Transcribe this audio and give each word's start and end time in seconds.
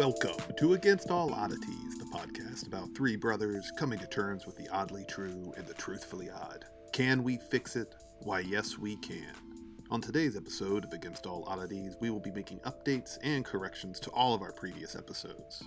Welcome 0.00 0.54
to 0.56 0.72
Against 0.72 1.10
All 1.10 1.34
Oddities, 1.34 1.98
the 1.98 2.06
podcast 2.06 2.66
about 2.66 2.94
three 2.94 3.16
brothers 3.16 3.70
coming 3.76 3.98
to 3.98 4.06
terms 4.06 4.46
with 4.46 4.56
the 4.56 4.66
oddly 4.70 5.04
true 5.04 5.52
and 5.58 5.66
the 5.66 5.74
truthfully 5.74 6.30
odd. 6.30 6.64
Can 6.90 7.22
we 7.22 7.36
fix 7.36 7.76
it? 7.76 7.94
Why, 8.20 8.40
yes, 8.40 8.78
we 8.78 8.96
can. 8.96 9.34
On 9.90 10.00
today's 10.00 10.38
episode 10.38 10.86
of 10.86 10.94
Against 10.94 11.26
All 11.26 11.44
Oddities, 11.46 11.96
we 12.00 12.08
will 12.08 12.18
be 12.18 12.30
making 12.30 12.60
updates 12.60 13.18
and 13.22 13.44
corrections 13.44 14.00
to 14.00 14.10
all 14.12 14.32
of 14.32 14.40
our 14.40 14.52
previous 14.52 14.96
episodes. 14.96 15.62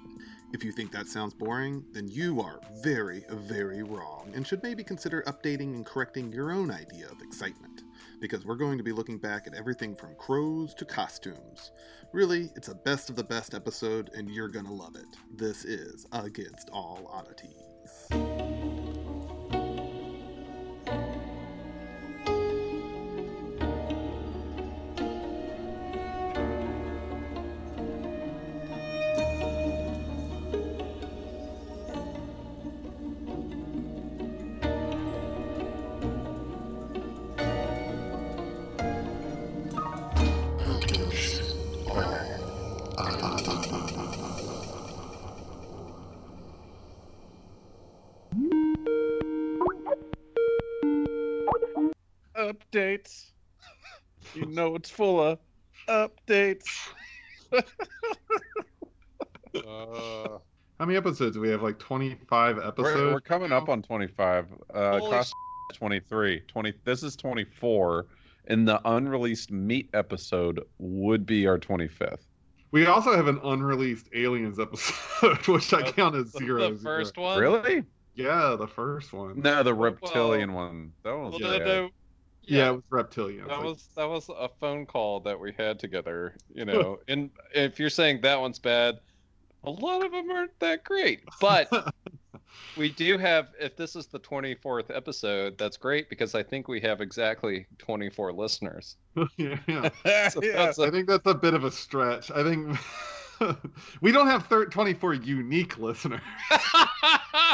If 0.52 0.63
you 0.63 0.71
think 0.71 0.91
that 0.93 1.05
sounds 1.05 1.35
boring, 1.35 1.85
then 1.91 2.07
you 2.07 2.41
are 2.41 2.59
very, 2.81 3.25
very 3.29 3.83
wrong 3.83 4.31
and 4.33 4.47
should 4.47 4.63
maybe 4.63 4.83
consider 4.83 5.21
updating 5.27 5.75
and 5.75 5.85
correcting 5.85 6.31
your 6.31 6.52
own 6.52 6.71
idea 6.71 7.05
of 7.05 7.21
excitement, 7.21 7.72
because 8.23 8.45
we're 8.45 8.55
going 8.55 8.77
to 8.77 8.85
be 8.85 8.93
looking 8.93 9.17
back 9.17 9.47
at 9.47 9.53
everything 9.53 9.93
from 9.93 10.15
crows 10.15 10.73
to 10.73 10.85
costumes. 10.85 11.71
Really, 12.13 12.49
it's 12.55 12.69
a 12.69 12.73
best 12.73 13.09
of 13.09 13.17
the 13.17 13.23
best 13.25 13.53
episode, 13.53 14.11
and 14.15 14.29
you're 14.29 14.47
gonna 14.47 14.71
love 14.71 14.95
it. 14.95 15.17
This 15.35 15.65
is 15.65 16.07
Against 16.13 16.69
All 16.69 17.05
Oddities. 17.11 17.62
You 54.53 54.57
know 54.57 54.75
it's 54.75 54.91
full 54.91 55.19
of 55.19 55.39
updates. 55.89 56.67
Uh, 57.51 57.61
How 60.79 60.85
many 60.85 60.95
episodes 60.95 61.35
do 61.35 61.41
we 61.41 61.49
have? 61.49 61.63
Like 61.63 61.79
25 61.79 62.59
episodes? 62.59 62.77
we're, 62.95 63.13
we're 63.13 63.19
coming 63.19 63.51
up 63.51 63.67
on 63.67 63.81
25. 63.81 64.45
Uh, 64.71 64.99
Holy 64.99 65.09
cost 65.11 65.33
23. 65.73 66.41
20. 66.41 66.73
This 66.85 67.01
is 67.01 67.15
24. 67.15 68.05
And 68.45 68.67
the 68.67 68.79
unreleased 68.87 69.49
meat 69.51 69.89
episode 69.95 70.59
would 70.77 71.25
be 71.25 71.47
our 71.47 71.57
25th. 71.57 72.19
We 72.69 72.85
also 72.85 73.15
have 73.15 73.25
an 73.25 73.39
unreleased 73.43 74.07
Aliens 74.13 74.59
episode, 74.59 75.37
which 75.47 75.73
I 75.73 75.81
The- 75.81 75.91
count 75.93 76.15
as 76.15 76.27
zero. 76.31 76.69
the 76.69 76.77
zero. 76.77 76.97
first 76.99 77.17
one. 77.17 77.39
Really? 77.39 77.83
Yeah, 78.13 78.55
the 78.59 78.67
first 78.67 79.13
one. 79.13 79.41
No, 79.41 79.63
the 79.63 79.73
Well, 79.73 79.89
reptilian 79.93 80.53
one. 80.53 80.91
That 81.01 81.17
Well, 81.17 81.31
was 81.31 81.39
no, 81.39 81.57
bad. 81.57 81.65
no, 81.65 81.89
yeah, 82.45 82.69
it 82.69 82.73
was 82.73 82.83
reptilian. 82.89 83.47
that 83.47 83.58
Like, 83.58 83.66
was 83.66 83.89
that 83.95 84.08
was 84.08 84.30
a 84.30 84.49
phone 84.59 84.86
call 84.86 85.19
that 85.22 85.39
we 85.39 85.54
had 85.58 85.80
together. 85.80 86.36
You 86.54 86.65
know, 86.65 86.99
and 87.08 87.30
if 87.54 87.80
you're 87.80 87.89
saying 87.89 88.21
that 88.21 88.39
one's 88.39 88.59
bad, 88.59 88.99
a 89.64 89.70
lot 89.70 90.05
of 90.05 90.11
them 90.11 90.30
aren't 90.30 90.58
that 90.59 90.83
great. 90.83 91.21
But 91.39 91.70
we 92.77 92.89
do 92.89 93.17
have. 93.17 93.49
If 93.59 93.76
this 93.76 93.95
is 93.95 94.08
the 94.08 94.20
24th 94.20 94.95
episode, 94.95 95.58
that's 95.58 95.77
great 95.77 96.09
because 96.09 96.36
I 96.36 96.43
think 96.43 96.67
we 96.67 96.80
have 96.81 97.02
exactly 97.02 97.65
24 97.77 98.33
listeners. 98.33 98.98
yeah, 99.37 99.58
yeah. 99.67 99.89
So 100.30 100.39
that's 100.42 100.80
I 100.80 100.87
a, 100.87 100.92
think 100.92 101.08
that's 101.08 101.27
a 101.27 101.33
bit 101.33 101.54
of 101.54 101.64
a 101.64 101.71
stretch. 101.71 102.31
I 102.31 102.43
think 102.43 102.77
we 104.02 104.11
don't 104.11 104.27
have 104.27 104.48
thir- 104.48 104.65
24 104.65 105.15
unique 105.15 105.77
listeners. 105.77 106.21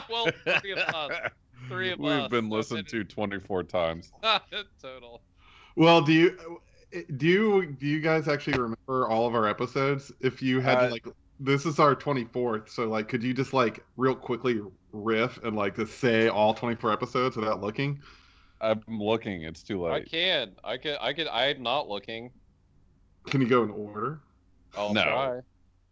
well, 0.10 0.28
three 1.70 1.92
of 1.92 2.00
us. 2.00 2.06
Three 2.06 2.12
of 2.12 2.16
We've 2.18 2.24
us. 2.26 2.30
been 2.30 2.50
listened 2.50 2.88
to 2.90 3.04
24 3.04 3.64
times. 3.64 4.12
Total. 4.82 5.22
Well, 5.76 6.02
do 6.02 6.12
you 6.14 6.62
do 7.18 7.28
you 7.28 7.66
do 7.74 7.86
you 7.88 8.02
guys 8.02 8.28
actually 8.28 8.58
remember 8.60 9.08
all 9.08 9.28
of 9.28 9.36
our 9.36 9.48
episodes? 9.48 10.12
If 10.20 10.42
you 10.42 10.60
had 10.60 10.78
Uh, 10.78 10.86
to 10.88 10.92
like 10.92 11.08
this 11.40 11.66
is 11.66 11.80
our 11.80 11.96
24th, 11.96 12.68
so 12.70 12.88
like 12.90 13.08
could 13.08 13.24
you 13.24 13.34
just 13.34 13.54
like 13.54 13.84
real 13.96 14.16
quickly 14.16 14.60
riff 14.92 15.38
and 15.44 15.56
like 15.56 15.76
just 15.76 16.00
say 16.00 16.28
all 16.28 16.54
24 16.54 16.92
episodes 16.92 17.38
without 17.38 17.62
looking? 17.62 18.02
I'm 18.62 18.84
looking. 18.90 19.44
It's 19.44 19.64
too 19.64 19.82
late. 19.82 19.94
I 19.94 20.02
can. 20.04 20.52
I 20.66 20.78
can. 20.78 20.98
I 21.00 21.14
can. 21.14 21.28
I'm 21.32 21.64
not 21.64 21.88
looking. 21.88 22.32
Can 23.28 23.40
you 23.42 23.48
go 23.48 23.64
in 23.64 23.70
order? 23.70 24.20
I'll 24.76 24.94
No. 24.94 25.04
try. 25.04 25.40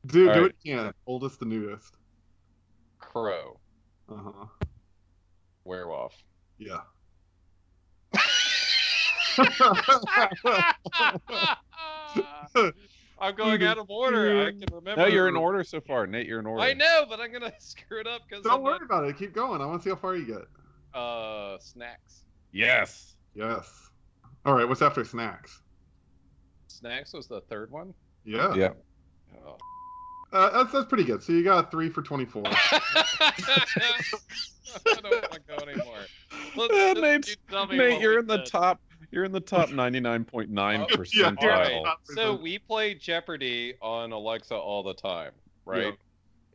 Do 0.07 0.27
All 0.27 0.33
do 0.33 0.41
right. 0.41 0.49
it 0.51 0.55
again. 0.65 0.93
Oldest 1.05 1.39
to 1.39 1.45
newest. 1.45 1.95
Crow. 2.99 3.59
Uh-huh. 4.09 4.45
Werewolf. 5.67 6.13
Yeah. 6.57 6.79
I'm 13.19 13.35
going 13.35 13.63
out 13.63 13.77
of 13.77 13.89
order. 13.89 14.47
I 14.47 14.51
can 14.51 14.65
remember. 14.71 15.01
No, 15.01 15.07
you're 15.07 15.27
in 15.27 15.35
order 15.35 15.63
so 15.63 15.81
far. 15.81 16.07
Nate, 16.07 16.25
you're 16.25 16.39
in 16.39 16.45
order. 16.45 16.61
I 16.61 16.73
know, 16.73 17.05
but 17.07 17.19
I'm 17.19 17.31
gonna 17.31 17.51
screw 17.59 17.99
it 17.99 18.07
up 18.07 18.21
because 18.27 18.43
Don't 18.43 18.63
worry 18.63 18.79
about 18.83 19.05
it. 19.05 19.17
Keep 19.17 19.33
going. 19.33 19.61
I 19.61 19.65
want 19.65 19.81
to 19.81 19.83
see 19.83 19.89
how 19.91 19.97
far 19.97 20.15
you 20.15 20.25
get. 20.25 20.99
Uh, 20.99 21.57
snacks. 21.59 22.23
Yes. 22.51 23.15
Yes. 23.35 23.89
All 24.45 24.53
right. 24.53 24.67
What's 24.67 24.81
after 24.81 25.03
snacks? 25.03 25.61
Snacks 26.67 27.13
was 27.13 27.27
the 27.27 27.41
third 27.41 27.69
one. 27.71 27.93
Yeah. 28.23 28.55
Yeah. 28.55 28.69
Oh. 29.45 29.57
Uh, 30.33 30.49
that's 30.51 30.73
that's 30.73 30.85
pretty 30.87 31.03
good. 31.05 31.23
So 31.23 31.31
you 31.33 31.43
got 31.43 31.71
three 31.71 31.89
for 31.89 32.01
24. 32.01 32.43
I 32.45 33.31
don't 34.85 35.03
want 35.03 35.31
to 35.31 35.39
go 35.47 35.55
anymore. 35.55 35.97
Let's- 36.55 36.73
let's- 36.73 36.99
Nate's- 36.99 37.37
you 37.71 37.77
Nate 37.77 38.01
you're 38.01 38.13
we 38.13 38.19
in 38.19 38.27
the 38.27 38.43
top. 38.43 38.81
You're 39.11 39.23
in 39.23 39.31
the 39.31 39.39
top 39.39 39.69
99.9 39.69 40.49
Yeah, 40.53 40.85
percentile. 40.85 41.41
you're 41.41 41.51
Alright, 41.51 41.71
in 41.71 41.83
top 41.85 41.99
So 42.03 42.35
we 42.35 42.59
play 42.59 42.93
Jeopardy 42.93 43.75
on 43.81 44.11
Alexa 44.11 44.53
all 44.55 44.83
the 44.83 44.93
time, 44.93 45.31
right? 45.65 45.93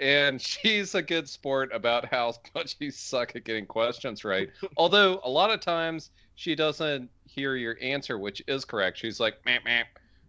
And 0.00 0.40
she's 0.42 0.94
a 0.94 1.00
good 1.00 1.26
sport 1.28 1.70
about 1.72 2.04
how 2.04 2.34
much 2.54 2.76
you 2.78 2.90
suck 2.90 3.34
at 3.36 3.44
getting 3.44 3.64
questions 3.64 4.22
right. 4.22 4.50
Although 4.76 5.20
a 5.24 5.30
lot 5.30 5.50
of 5.50 5.60
times 5.60 6.10
she 6.34 6.54
doesn't 6.54 7.08
hear 7.24 7.56
your 7.56 7.78
answer, 7.80 8.18
which 8.18 8.42
is 8.46 8.66
correct. 8.66 8.98
She's 8.98 9.18
like, 9.18 9.36
meh, 9.46 9.58
meh. 9.64 9.84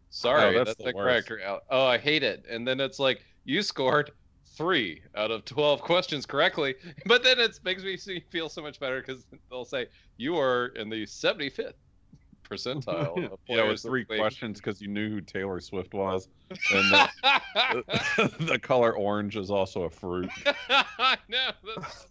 Sorry, 0.09 0.43
Oh, 0.55 0.63
that's 0.63 0.69
that's, 0.69 0.77
the 0.77 0.83
the 0.85 0.93
correct. 0.93 1.29
Oh, 1.69 1.85
I 1.85 1.97
hate 1.97 2.23
it. 2.23 2.45
And 2.49 2.65
then 2.65 2.79
it's 2.79 2.99
like, 2.99 3.25
you 3.45 3.61
scored 3.61 4.11
three 4.55 5.01
out 5.15 5.31
of 5.31 5.45
12 5.45 5.81
questions 5.81 6.25
correctly. 6.25 6.75
But 7.05 7.23
then 7.23 7.39
it 7.39 7.59
makes 7.63 7.83
me 7.83 7.97
see- 7.97 8.23
feel 8.31 8.49
so 8.49 8.61
much 8.61 8.79
better 8.79 9.01
because 9.01 9.25
they'll 9.49 9.65
say, 9.65 9.87
you 10.17 10.37
are 10.37 10.67
in 10.75 10.89
the 10.89 11.03
75th 11.03 11.73
percentile. 12.47 13.31
Of 13.33 13.39
Yeah, 13.47 13.65
it 13.65 13.67
was 13.67 13.81
three 13.81 14.05
this 14.07 14.19
questions 14.19 14.59
because 14.59 14.81
you 14.81 14.87
knew 14.89 15.09
who 15.09 15.21
Taylor 15.21 15.59
Swift 15.59 15.93
was, 15.93 16.27
and 16.49 16.91
the, 16.91 18.35
the 18.39 18.59
color 18.59 18.95
orange 18.95 19.37
is 19.37 19.49
also 19.49 19.83
a 19.83 19.89
fruit. 19.89 20.29
no, 21.29 21.51
that's 21.75 22.07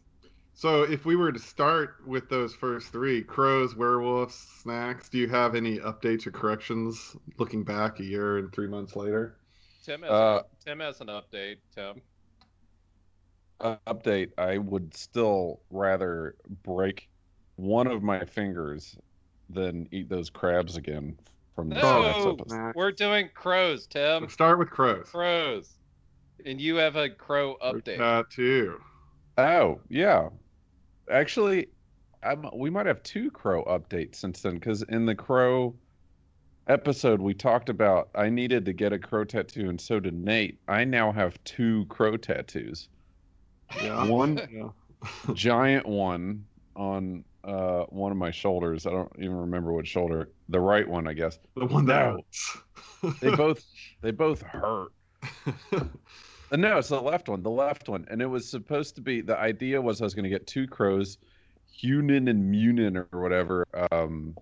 So 0.54 0.82
if 0.82 1.05
we 1.05 1.17
were 1.17 1.32
to 1.32 1.38
start 1.38 1.96
with 2.06 2.28
those 2.28 2.55
first 2.55 2.88
three, 2.93 3.23
crows, 3.23 3.76
werewolves, 3.76 4.35
snacks, 4.35 5.08
do 5.08 5.19
you 5.19 5.28
have 5.28 5.55
any 5.55 5.78
updates 5.78 6.26
or 6.26 6.31
corrections 6.31 7.17
looking 7.38 7.62
back 7.62 8.00
a 8.00 8.05
year 8.05 8.38
and 8.38 8.52
three 8.52 8.69
months 8.69 8.96
later? 8.96 9.37
Tim 9.82 10.02
has, 10.02 10.11
Uh, 10.11 10.43
Tim 10.64 10.81
has 10.81 11.00
an 11.00 11.08
update. 11.08 11.56
Tim. 11.75 12.00
Uh, 13.61 13.76
update: 13.87 14.31
I 14.38 14.58
would 14.58 14.94
still 14.94 15.61
rather 15.70 16.37
break 16.62 17.08
one 17.56 17.87
of 17.87 18.02
my 18.02 18.25
fingers 18.25 18.96
than 19.50 19.88
eat 19.93 20.08
those 20.08 20.31
crabs 20.31 20.76
again 20.76 21.19
from 21.55 21.69
the 21.69 21.76
No! 21.76 22.02
next 22.02 22.26
episode. 22.26 22.73
We're 22.75 22.93
doing 22.93 23.29
crows, 23.34 23.87
Tim. 23.87 24.29
Start 24.29 24.58
with 24.58 24.70
crows. 24.70 25.08
Crows. 25.11 25.79
And 26.44 26.61
you 26.61 26.76
have 26.76 26.96
a 26.96 27.08
crow 27.11 27.56
update. 27.62 27.99
Tattoo. 27.99 28.81
Oh 29.38 29.81
yeah, 29.88 30.28
actually, 31.11 31.69
I'm, 32.23 32.46
we 32.55 32.69
might 32.70 32.87
have 32.87 33.02
two 33.02 33.31
crow 33.31 33.64
updates 33.64 34.17
since 34.17 34.40
then 34.43 34.55
because 34.55 34.82
in 34.85 35.06
the 35.06 35.14
crow 35.14 35.75
episode 36.69 37.20
we 37.20 37.35
talked 37.35 37.69
about 37.69 38.09
I 38.14 38.29
needed 38.29 38.64
to 38.67 38.73
get 38.73 38.93
a 38.93 38.99
crow 38.99 39.25
tattoo 39.25 39.69
and 39.69 39.81
so 39.81 40.00
did 40.00 40.14
Nate. 40.14 40.59
I 40.69 40.85
now 40.85 41.12
have 41.12 41.43
two 41.44 41.87
crow 41.87 42.17
tattoos. 42.17 42.88
Yeah. 43.81 44.06
One 44.06 44.73
giant 45.35 45.87
one 45.87 46.44
on 46.76 47.25
uh, 47.44 47.85
one 47.88 48.12
of 48.12 48.19
my 48.19 48.31
shoulders. 48.31 48.87
I 48.87 48.91
don't 48.91 49.12
even 49.19 49.37
remember 49.37 49.73
which 49.73 49.88
shoulder. 49.88 50.31
The 50.49 50.61
right 50.61 50.88
one, 50.88 51.09
I 51.09 51.12
guess. 51.12 51.38
The 51.56 51.67
one 51.67 51.87
that 51.87 52.14
No. 53.03 53.12
They 53.20 53.31
both 53.37 53.64
they 54.00 54.12
both 54.12 54.43
hurt. 54.43 54.93
Uh, 56.53 56.56
No, 56.56 56.79
it's 56.79 56.88
the 56.88 57.00
left 57.00 57.29
one. 57.29 57.43
The 57.43 57.50
left 57.50 57.88
one, 57.88 58.06
and 58.11 58.20
it 58.20 58.26
was 58.26 58.49
supposed 58.49 58.94
to 58.97 59.00
be. 59.00 59.23
The 59.23 59.38
idea 59.38 59.81
was 59.81 60.00
I 60.00 60.05
was 60.05 60.14
going 60.14 60.25
to 60.25 60.29
get 60.31 60.47
two 60.47 60.67
crows, 60.67 61.17
Hunin 61.82 62.29
and 62.29 62.50
Munin 62.50 62.97
or 62.97 63.09
whatever. 63.11 63.67
Um, 63.91 64.37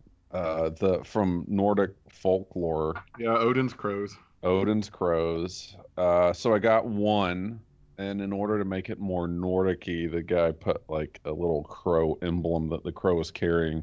the 0.77 1.03
from 1.05 1.45
Nordic 1.49 1.91
folklore. 2.11 2.95
yeah, 3.19 3.37
Odin's 3.37 3.73
crows. 3.73 4.17
Odin's 4.43 4.89
crows. 4.89 5.77
Uh, 5.97 6.33
so 6.33 6.55
I 6.55 6.59
got 6.59 6.87
one, 6.87 7.61
and 7.99 8.21
in 8.23 8.33
order 8.33 8.59
to 8.59 8.65
make 8.65 8.89
it 8.89 8.99
more 8.99 9.29
Nordic-y, 9.29 10.09
the 10.11 10.23
guy 10.23 10.53
put 10.53 10.83
like 10.89 11.21
a 11.25 11.31
little 11.31 11.63
crow 11.65 12.19
emblem 12.23 12.69
that 12.71 12.83
the 12.85 12.93
crow 12.93 13.17
was 13.17 13.31
carrying, 13.31 13.83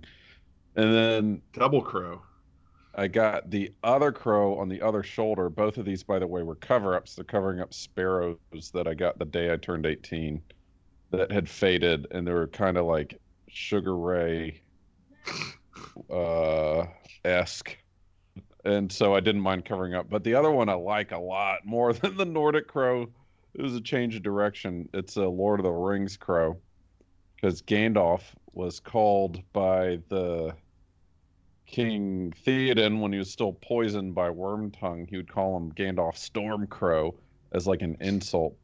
and 0.75 0.93
then 0.93 1.41
Double 1.53 1.81
crow. 1.81 2.21
I 2.95 3.07
got 3.07 3.51
the 3.51 3.71
other 3.83 4.11
crow 4.11 4.57
on 4.57 4.69
the 4.69 4.81
other 4.81 5.03
shoulder. 5.03 5.49
Both 5.49 5.77
of 5.77 5.85
these, 5.85 6.01
by 6.01 6.17
the 6.17 6.25
way, 6.25 6.41
were 6.41 6.55
cover-ups. 6.55 7.13
They're 7.13 7.23
covering 7.23 7.59
up 7.59 7.71
sparrows 7.71 8.37
that 8.73 8.87
I 8.87 8.95
got 8.95 9.19
the 9.19 9.25
day 9.25 9.53
I 9.53 9.57
turned 9.57 9.85
18 9.85 10.41
that 11.11 11.31
had 11.31 11.47
faded, 11.47 12.07
and 12.09 12.25
they 12.25 12.33
were 12.33 12.47
kind 12.47 12.75
of 12.75 12.87
like 12.87 13.19
Sugar 13.49 13.95
Ray 13.95 14.61
uh, 16.11 16.85
esque. 17.25 17.77
And 18.65 18.91
so 18.91 19.15
I 19.15 19.19
didn't 19.19 19.41
mind 19.41 19.65
covering 19.65 19.93
up. 19.93 20.09
But 20.09 20.23
the 20.23 20.35
other 20.35 20.51
one 20.51 20.67
I 20.69 20.73
like 20.73 21.11
a 21.11 21.17
lot 21.17 21.65
more 21.65 21.93
than 21.93 22.17
the 22.17 22.25
Nordic 22.25 22.67
crow. 22.67 23.07
It 23.53 23.61
was 23.61 23.75
a 23.75 23.81
change 23.81 24.15
of 24.15 24.23
direction. 24.23 24.87
It's 24.93 25.15
a 25.15 25.25
Lord 25.25 25.59
of 25.59 25.63
the 25.63 25.71
Rings 25.71 26.15
crow 26.17 26.57
because 27.35 27.61
Gandalf 27.61 28.21
was 28.53 28.79
called 28.79 29.41
by 29.53 29.99
the 30.09 30.53
King 31.65 32.33
Theoden 32.45 32.99
when 33.01 33.11
he 33.11 33.19
was 33.19 33.31
still 33.31 33.53
poisoned 33.53 34.13
by 34.15 34.29
Wormtongue. 34.29 35.09
He 35.09 35.17
would 35.17 35.31
call 35.31 35.57
him 35.57 35.71
Gandalf 35.73 36.15
Stormcrow 36.15 37.13
as 37.51 37.67
like 37.67 37.81
an 37.81 37.97
insult, 37.99 38.55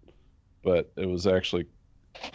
but 0.63 0.91
it 0.95 1.05
was 1.07 1.27
actually 1.27 1.65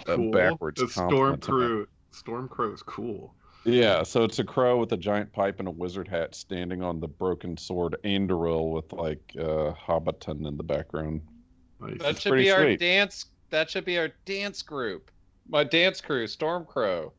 a 0.06 0.16
Cool. 0.16 0.30
backwards 0.30 0.80
The 0.80 0.88
storm 0.88 1.08
compliment 1.10 1.42
to 1.44 1.52
me. 1.52 1.58
crow. 1.58 1.86
Storm 2.10 2.48
crow 2.48 2.72
is 2.72 2.82
cool. 2.82 3.34
Yeah, 3.68 4.02
so 4.02 4.24
it's 4.24 4.38
a 4.38 4.44
crow 4.44 4.78
with 4.78 4.92
a 4.92 4.96
giant 4.96 5.32
pipe 5.32 5.58
and 5.58 5.68
a 5.68 5.70
wizard 5.70 6.08
hat 6.08 6.34
standing 6.34 6.82
on 6.82 7.00
the 7.00 7.08
broken 7.08 7.56
sword 7.56 7.96
Andúril 8.04 8.72
with 8.72 8.92
like 8.92 9.20
uh 9.38 9.72
Hobbiton 9.72 10.46
in 10.46 10.56
the 10.56 10.62
background. 10.62 11.20
Nice. 11.80 11.98
That 11.98 12.10
It's 12.10 12.20
should 12.20 12.30
pretty 12.30 12.44
be 12.44 12.50
our 12.50 12.76
dance. 12.76 13.26
That 13.50 13.70
should 13.70 13.84
be 13.84 13.98
our 13.98 14.10
dance 14.24 14.62
group. 14.62 15.10
My 15.48 15.64
dance 15.64 16.00
crew, 16.00 16.24
Stormcrow. 16.24 17.12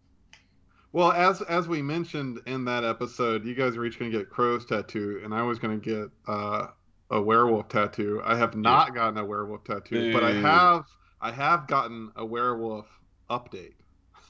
Well, 0.92 1.12
as 1.12 1.42
as 1.44 1.68
we 1.68 1.82
mentioned 1.82 2.40
in 2.48 2.66
that 2.66 2.84
episode, 2.84 3.46
you 3.46 3.54
guys 3.54 3.78
were 3.78 3.86
each 3.86 4.00
going 4.00 4.12
to 4.12 4.18
get 4.18 4.30
crow's 4.30 4.66
tattoo, 4.66 5.22
and 5.24 5.34
I 5.34 5.44
was 5.44 5.60
going 5.60 5.80
to 5.80 5.86
get 5.86 6.10
uh, 6.28 6.68
a 7.12 7.22
werewolf 7.22 7.70
tattoo. 7.70 8.22
I 8.26 8.36
have 8.36 8.56
not 8.56 8.96
gotten 8.96 9.20
a 9.20 9.26
werewolf 9.26 9.64
tattoo, 9.66 10.12
but 10.12 10.24
I 10.24 10.34
have 10.34 10.86
I 11.22 11.32
have 11.32 11.68
gotten 11.68 12.12
a 12.16 12.26
werewolf 12.26 12.88
update 13.30 13.74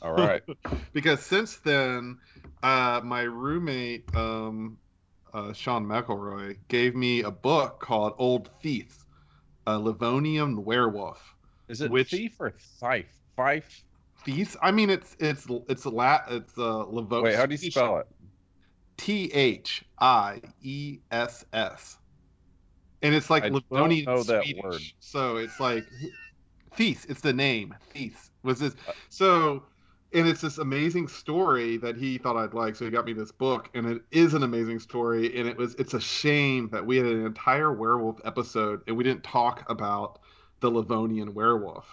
All 0.01 0.13
right. 0.13 0.41
because 0.93 1.19
since 1.21 1.57
then, 1.57 2.17
uh, 2.63 3.01
my 3.03 3.21
roommate 3.23 4.05
um, 4.15 4.77
uh, 5.33 5.53
Sean 5.53 5.85
McElroy 5.85 6.57
gave 6.67 6.95
me 6.95 7.21
a 7.23 7.31
book 7.31 7.79
called 7.79 8.13
Old 8.17 8.49
Thiess, 8.63 9.05
a 9.67 9.77
Livonian 9.77 10.63
werewolf. 10.63 11.21
Is 11.67 11.81
it 11.81 11.91
Which- 11.91 12.11
thief 12.11 12.35
or 12.39 12.51
thief? 12.79 13.07
Fife? 13.35 13.83
Thief? 14.25 14.55
I 14.61 14.71
mean, 14.71 14.89
it's 14.89 15.15
it's 15.19 15.47
it's 15.69 15.85
a 15.85 15.89
lat 15.89 16.25
it's 16.29 16.53
a 16.57 16.59
Livo- 16.59 17.23
Wait, 17.23 17.35
how 17.35 17.45
do 17.45 17.53
you 17.55 17.71
spell 17.71 17.99
it? 17.99 18.07
T 18.97 19.31
H 19.33 19.85
I 19.99 20.41
E 20.61 20.99
S 21.11 21.45
S. 21.53 21.97
And 23.01 23.15
it's 23.15 23.29
like 23.29 23.43
I 23.43 23.47
Livonian 23.49 24.03
that 24.05 24.43
Swedish. 24.43 24.61
word. 24.61 24.81
So 24.99 25.37
it's 25.37 25.57
like 25.61 25.85
Thiess. 26.75 27.05
It's 27.09 27.21
the 27.21 27.31
name. 27.31 27.73
Thiess 27.93 28.29
was 28.43 28.59
this. 28.59 28.75
Uh, 28.87 28.91
So, 29.07 29.63
and 30.13 30.27
it's 30.27 30.41
this 30.41 30.57
amazing 30.57 31.07
story 31.07 31.77
that 31.77 31.95
he 31.95 32.17
thought 32.17 32.35
I'd 32.35 32.53
like. 32.53 32.75
So 32.75 32.85
he 32.85 32.91
got 32.91 33.05
me 33.05 33.13
this 33.13 33.31
book, 33.31 33.69
and 33.73 33.85
it 33.85 34.01
is 34.11 34.33
an 34.33 34.43
amazing 34.43 34.79
story. 34.79 35.37
And 35.37 35.47
it 35.47 35.57
was. 35.57 35.75
It's 35.75 35.93
a 35.93 35.99
shame 35.99 36.69
that 36.71 36.85
we 36.85 36.97
had 36.97 37.05
an 37.05 37.25
entire 37.25 37.73
werewolf 37.73 38.19
episode 38.25 38.81
and 38.87 38.97
we 38.97 39.03
didn't 39.03 39.23
talk 39.23 39.69
about 39.69 40.19
the 40.59 40.69
Livonian 40.69 41.33
werewolf 41.33 41.87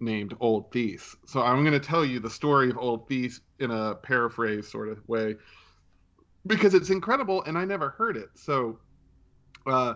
named 0.00 0.34
Old 0.40 0.70
Thiess. 0.72 1.14
So 1.26 1.42
I'm 1.42 1.62
going 1.62 1.78
to 1.78 1.86
tell 1.86 2.04
you 2.04 2.20
the 2.20 2.30
story 2.30 2.70
of 2.70 2.78
Old 2.78 3.08
Thiess 3.08 3.40
in 3.58 3.70
a 3.70 3.94
paraphrase 3.94 4.68
sort 4.68 4.88
of 4.88 5.06
way 5.08 5.36
because 6.46 6.74
it's 6.74 6.90
incredible 6.90 7.42
and 7.44 7.56
I 7.56 7.64
never 7.64 7.90
heard 7.90 8.16
it. 8.16 8.30
So 8.34 8.78
uh 9.66 9.94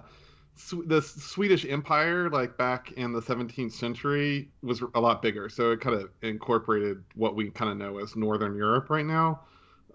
the 0.86 1.02
Swedish 1.02 1.64
Empire, 1.64 2.30
like 2.30 2.56
back 2.56 2.92
in 2.92 3.12
the 3.12 3.20
17th 3.20 3.72
century, 3.72 4.48
was 4.62 4.82
a 4.94 5.00
lot 5.00 5.20
bigger. 5.20 5.48
So 5.48 5.72
it 5.72 5.80
kind 5.80 5.96
of 6.00 6.10
incorporated 6.22 7.02
what 7.14 7.34
we 7.34 7.50
kind 7.50 7.70
of 7.70 7.76
know 7.76 7.98
as 7.98 8.14
Northern 8.14 8.54
Europe 8.54 8.90
right 8.90 9.06
now. 9.06 9.40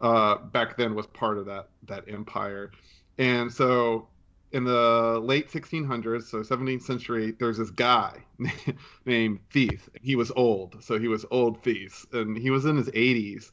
Uh, 0.01 0.35
back 0.37 0.77
then 0.77 0.95
was 0.95 1.07
part 1.07 1.37
of 1.37 1.45
that 1.45 1.67
that 1.87 2.05
empire, 2.07 2.71
and 3.17 3.51
so 3.51 4.07
in 4.51 4.63
the 4.63 5.19
late 5.23 5.49
1600s, 5.49 6.23
so 6.23 6.37
17th 6.37 6.81
century, 6.81 7.35
there's 7.37 7.57
this 7.57 7.69
guy 7.69 8.17
named 9.05 9.39
Thief. 9.51 9.89
He 10.01 10.15
was 10.15 10.31
old, 10.35 10.83
so 10.83 10.97
he 10.97 11.07
was 11.07 11.25
old 11.29 11.61
Thief, 11.63 12.05
and 12.13 12.37
he 12.37 12.49
was 12.49 12.65
in 12.65 12.77
his 12.77 12.87
80s, 12.89 13.49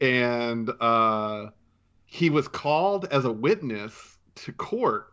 and 0.00 0.70
uh, 0.80 1.46
he 2.04 2.30
was 2.30 2.48
called 2.48 3.06
as 3.10 3.24
a 3.24 3.32
witness 3.32 4.18
to 4.34 4.52
court 4.52 5.12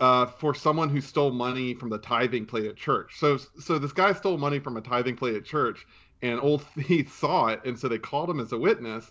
uh, 0.00 0.26
for 0.26 0.54
someone 0.54 0.88
who 0.88 1.00
stole 1.00 1.30
money 1.30 1.74
from 1.74 1.90
the 1.90 1.98
tithing 1.98 2.46
plate 2.46 2.64
at 2.64 2.76
church. 2.76 3.18
So, 3.18 3.36
so 3.36 3.78
this 3.78 3.92
guy 3.92 4.12
stole 4.14 4.38
money 4.38 4.58
from 4.58 4.76
a 4.76 4.80
tithing 4.80 5.16
plate 5.16 5.36
at 5.36 5.44
church, 5.44 5.86
and 6.22 6.40
old 6.40 6.62
thief 6.78 7.12
saw 7.12 7.48
it, 7.48 7.60
and 7.64 7.78
so 7.78 7.88
they 7.88 7.98
called 7.98 8.30
him 8.30 8.40
as 8.40 8.52
a 8.52 8.58
witness. 8.58 9.10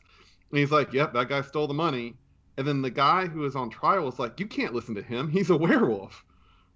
And 0.50 0.60
he's 0.60 0.72
like, 0.72 0.92
"Yep, 0.92 1.14
that 1.14 1.30
guy 1.30 1.42
stole 1.42 1.68
the 1.68 1.74
money." 1.76 2.16
And 2.58 2.68
then 2.68 2.82
the 2.82 2.90
guy 2.90 3.28
who 3.28 3.42
was 3.42 3.56
on 3.56 3.70
trial 3.70 4.04
was 4.04 4.20
like, 4.20 4.40
"You 4.40 4.48
can't 4.48 4.74
listen 4.74 4.96
to 4.96 5.04
him. 5.04 5.30
He's 5.30 5.52
a 5.52 5.58
werewolf." 5.58 6.26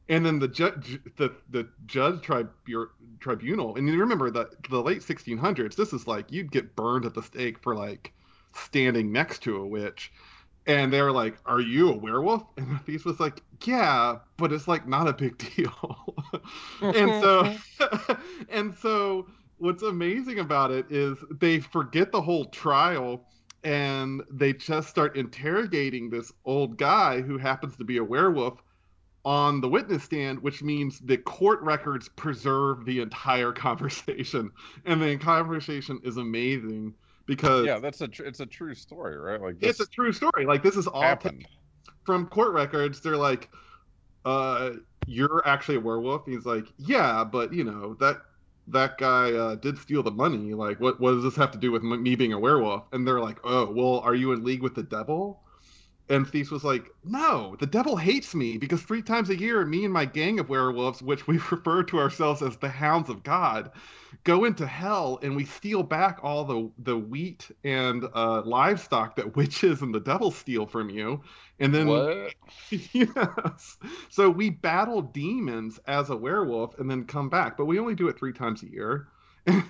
And 0.10 0.25
then 0.25 0.38
the 0.38 0.48
judge, 0.48 1.00
the 1.18 1.36
the 1.50 1.68
judge 1.88 2.21
tribu- 2.21 2.89
tribunal, 3.19 3.75
and 3.77 3.88
you 3.88 4.00
remember 4.00 4.30
that 4.30 4.63
the 4.69 4.81
late 4.81 5.01
1600s. 5.01 5.75
This 5.75 5.92
is 5.92 6.07
like 6.07 6.31
you'd 6.31 6.51
get 6.51 6.75
burned 6.75 7.06
at 7.06 7.15
the 7.15 7.24
stake 7.24 7.57
for 7.63 7.75
like 7.75 8.13
standing 8.53 9.12
next 9.12 9.41
to 9.43 9.58
a 9.58 9.65
witch 9.65 10.12
and 10.65 10.91
they 10.91 11.01
were 11.01 11.12
like, 11.12 11.38
"Are 11.46 11.60
you 11.62 11.89
a 11.89 11.96
werewolf?" 11.96 12.43
And 12.58 12.75
the 12.75 12.79
thief 12.79 13.05
was 13.05 13.20
like, 13.20 13.41
"Yeah, 13.63 14.17
but 14.38 14.51
it's 14.51 14.67
like 14.67 14.88
not 14.88 15.08
a 15.08 15.13
big 15.13 15.38
deal." 15.38 16.15
and 16.82 17.22
so, 17.22 17.55
and 18.50 18.75
so, 18.75 19.27
what's 19.58 19.84
amazing 19.84 20.39
about 20.39 20.72
it 20.72 20.86
is 20.89 21.17
they 21.39 21.60
forget 21.60 22.12
the 22.12 22.22
whole 22.22 22.46
trial, 22.46 23.25
and 23.63 24.22
they 24.32 24.53
just 24.53 24.89
start 24.89 25.17
interrogating 25.17 26.10
this 26.10 26.32
old 26.46 26.77
guy 26.77 27.22
who 27.22 27.38
happens 27.38 27.75
to 27.77 27.84
be 27.84 27.98
a 27.98 28.03
werewolf 28.03 28.62
on 29.25 29.62
the 29.62 29.70
witness 29.70 30.03
stand, 30.03 30.41
which 30.41 30.62
means 30.62 31.00
the 31.00 31.17
court 31.17 31.62
records 31.62 32.10
preserve 32.10 32.86
the 32.86 33.00
entire 33.00 33.51
conversation, 33.53 34.51
and 34.86 35.01
the 35.01 35.17
conversation 35.17 36.00
is 36.03 36.17
amazing 36.17 36.93
because 37.25 37.65
Yeah, 37.65 37.80
that's 37.80 38.01
a 38.01 38.08
tr- 38.08 38.24
it's 38.24 38.39
a 38.39 38.46
true 38.46 38.75
story, 38.75 39.18
right? 39.18 39.42
Like 39.42 39.58
it's 39.62 39.80
a 39.80 39.88
true 39.88 40.12
story. 40.13 40.46
Like 40.46 40.63
this 40.63 40.75
is 40.75 40.88
all 40.88 41.01
happened. 41.01 41.48
from 42.06 42.27
court 42.27 42.53
records. 42.53 43.01
They're 43.01 43.18
like, 43.18 43.50
uh, 44.25 44.72
"You're 45.08 45.42
actually 45.46 45.77
a 45.77 45.82
werewolf." 45.82 46.25
He's 46.25 46.46
like, 46.46 46.65
"Yeah, 46.77 47.24
but 47.24 47.53
you 47.53 47.63
know 47.63 47.96
that 47.96 48.22
that 48.68 48.98
guy 48.98 49.34
uh, 49.34 49.56
did 49.56 49.77
steal 49.77 50.03
the 50.03 50.12
money. 50.12 50.53
Like, 50.53 50.80
what 50.80 51.00
what 51.00 51.12
does 51.12 51.24
this 51.24 51.36
have 51.36 51.51
to 51.51 51.58
do 51.58 51.72
with 51.72 51.84
m- 51.84 52.01
me 52.03 52.15
being 52.15 52.34
a 52.34 52.39
werewolf?" 52.39 52.86
And 52.92 53.08
they're 53.08 53.20
like, 53.20 53.39
"Oh, 53.44 53.72
well, 53.72 54.00
are 54.00 54.15
you 54.15 54.32
in 54.34 54.44
league 54.44 54.62
with 54.62 54.75
the 54.75 54.84
devil?" 54.84 55.42
And 56.10 56.27
Thief 56.27 56.51
was 56.51 56.63
like, 56.63 56.89
"No, 57.03 57.55
the 57.60 57.65
devil 57.65 57.95
hates 57.98 58.36
me 58.36 58.57
because 58.57 58.81
three 58.83 59.01
times 59.01 59.29
a 59.29 59.38
year, 59.39 59.65
me 59.65 59.86
and 59.86 59.93
my 59.93 60.05
gang 60.05 60.39
of 60.39 60.50
werewolves, 60.50 61.01
which 61.01 61.27
we 61.27 61.38
refer 61.51 61.83
to 61.83 62.00
ourselves 62.00 62.41
as 62.41 62.57
the 62.57 62.69
Hounds 62.69 63.10
of 63.10 63.24
God, 63.24 63.72
go 64.24 64.45
into 64.45 64.67
hell 64.67 65.19
and 65.22 65.36
we 65.36 65.45
steal 65.45 65.83
back 65.83 66.19
all 66.24 66.43
the 66.45 66.72
the 66.79 66.98
wheat 66.98 67.50
and 67.63 68.05
uh, 68.13 68.41
livestock 68.43 69.15
that 69.15 69.36
witches 69.36 69.81
and 69.81 69.93
the 69.93 70.00
devil 70.00 70.31
steal 70.31 70.65
from 70.65 70.89
you, 70.89 71.22
and 71.60 71.74
then 71.74 71.88
what? 71.88 72.33
yes, 72.69 73.77
so 74.10 74.29
we 74.29 74.50
battle 74.50 75.01
demons 75.01 75.79
as 75.88 76.10
a 76.10 76.15
werewolf 76.15 76.77
and 76.79 76.89
then 76.89 77.05
come 77.05 77.29
back, 77.29 77.57
but 77.57 77.65
we 77.65 77.79
only 77.79 77.95
do 77.95 78.07
it 78.07 78.17
three 78.17 78.33
times 78.33 78.63
a 78.63 78.69
year, 78.69 79.07
and 79.48 79.65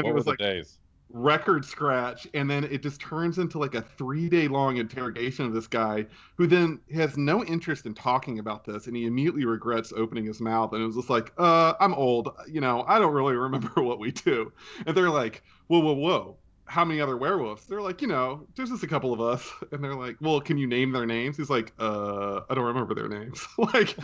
what 0.00 0.10
it 0.10 0.14
were 0.14 0.14
was 0.14 0.26
the 0.26 0.32
like 0.32 0.38
days? 0.38 0.78
Record 1.16 1.64
scratch 1.64 2.26
and 2.34 2.50
then 2.50 2.64
it 2.64 2.82
just 2.82 3.00
turns 3.00 3.38
into 3.38 3.56
like 3.56 3.76
a 3.76 3.80
three 3.82 4.28
day 4.28 4.48
long 4.48 4.78
interrogation 4.78 5.46
of 5.46 5.52
this 5.52 5.68
guy 5.68 6.04
who 6.36 6.44
then 6.44 6.80
has 6.92 7.16
no 7.16 7.44
interest 7.44 7.86
in 7.86 7.94
talking 7.94 8.40
about 8.40 8.64
this 8.64 8.88
and 8.88 8.96
he 8.96 9.06
immediately 9.06 9.44
regrets 9.44 9.92
opening 9.96 10.24
his 10.26 10.40
mouth 10.40 10.72
and 10.72 10.82
it 10.82 10.86
was 10.86 10.96
just 10.96 11.10
like 11.10 11.32
uh 11.38 11.74
i'm 11.78 11.94
old. 11.94 12.30
You 12.48 12.60
know 12.60 12.84
i 12.88 12.98
don't 12.98 13.12
really 13.14 13.36
remember 13.36 13.68
what 13.80 14.00
we 14.00 14.10
do. 14.10 14.52
And 14.88 14.96
they're 14.96 15.08
like 15.08 15.44
whoa 15.68 15.78
whoa 15.78 15.92
whoa. 15.92 16.36
How 16.66 16.82
many 16.84 17.00
other 17.00 17.16
werewolves? 17.16 17.66
They're 17.66 17.80
like 17.82 18.02
you 18.02 18.08
know 18.08 18.44
there's 18.56 18.70
just 18.70 18.82
a 18.82 18.88
couple 18.88 19.12
of 19.12 19.20
us. 19.20 19.48
And 19.70 19.84
they're 19.84 19.94
like 19.94 20.16
well 20.20 20.40
can 20.40 20.58
you 20.58 20.66
name 20.66 20.90
their 20.90 21.06
names? 21.06 21.36
He's 21.36 21.48
like 21.50 21.72
uh 21.78 22.40
i 22.50 22.54
don't 22.56 22.64
remember 22.64 22.92
their 22.92 23.08
names. 23.08 23.46
Like 23.58 23.94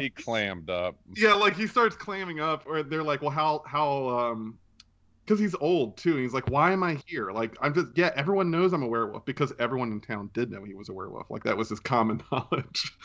He 0.00 0.08
clammed 0.08 0.70
up. 0.70 0.96
yeah 1.16 1.34
like 1.34 1.54
he 1.54 1.66
starts 1.66 1.96
clamming 1.96 2.40
up 2.40 2.64
or 2.66 2.82
they're 2.82 3.02
like 3.02 3.20
well 3.20 3.30
how 3.30 3.62
how 3.66 4.08
um 4.08 4.56
because 5.28 5.38
he's 5.38 5.54
old 5.60 5.98
too. 5.98 6.12
And 6.12 6.22
he's 6.22 6.32
like, 6.32 6.50
why 6.50 6.72
am 6.72 6.82
I 6.82 6.98
here? 7.06 7.30
Like, 7.30 7.54
I'm 7.60 7.74
just 7.74 7.88
yeah. 7.94 8.10
Everyone 8.16 8.50
knows 8.50 8.72
I'm 8.72 8.82
a 8.82 8.88
werewolf 8.88 9.26
because 9.26 9.52
everyone 9.58 9.92
in 9.92 10.00
town 10.00 10.30
did 10.32 10.50
know 10.50 10.64
he 10.64 10.72
was 10.72 10.88
a 10.88 10.92
werewolf. 10.94 11.26
Like 11.28 11.44
that 11.44 11.56
was 11.56 11.68
his 11.68 11.80
common 11.80 12.22
knowledge. 12.32 12.96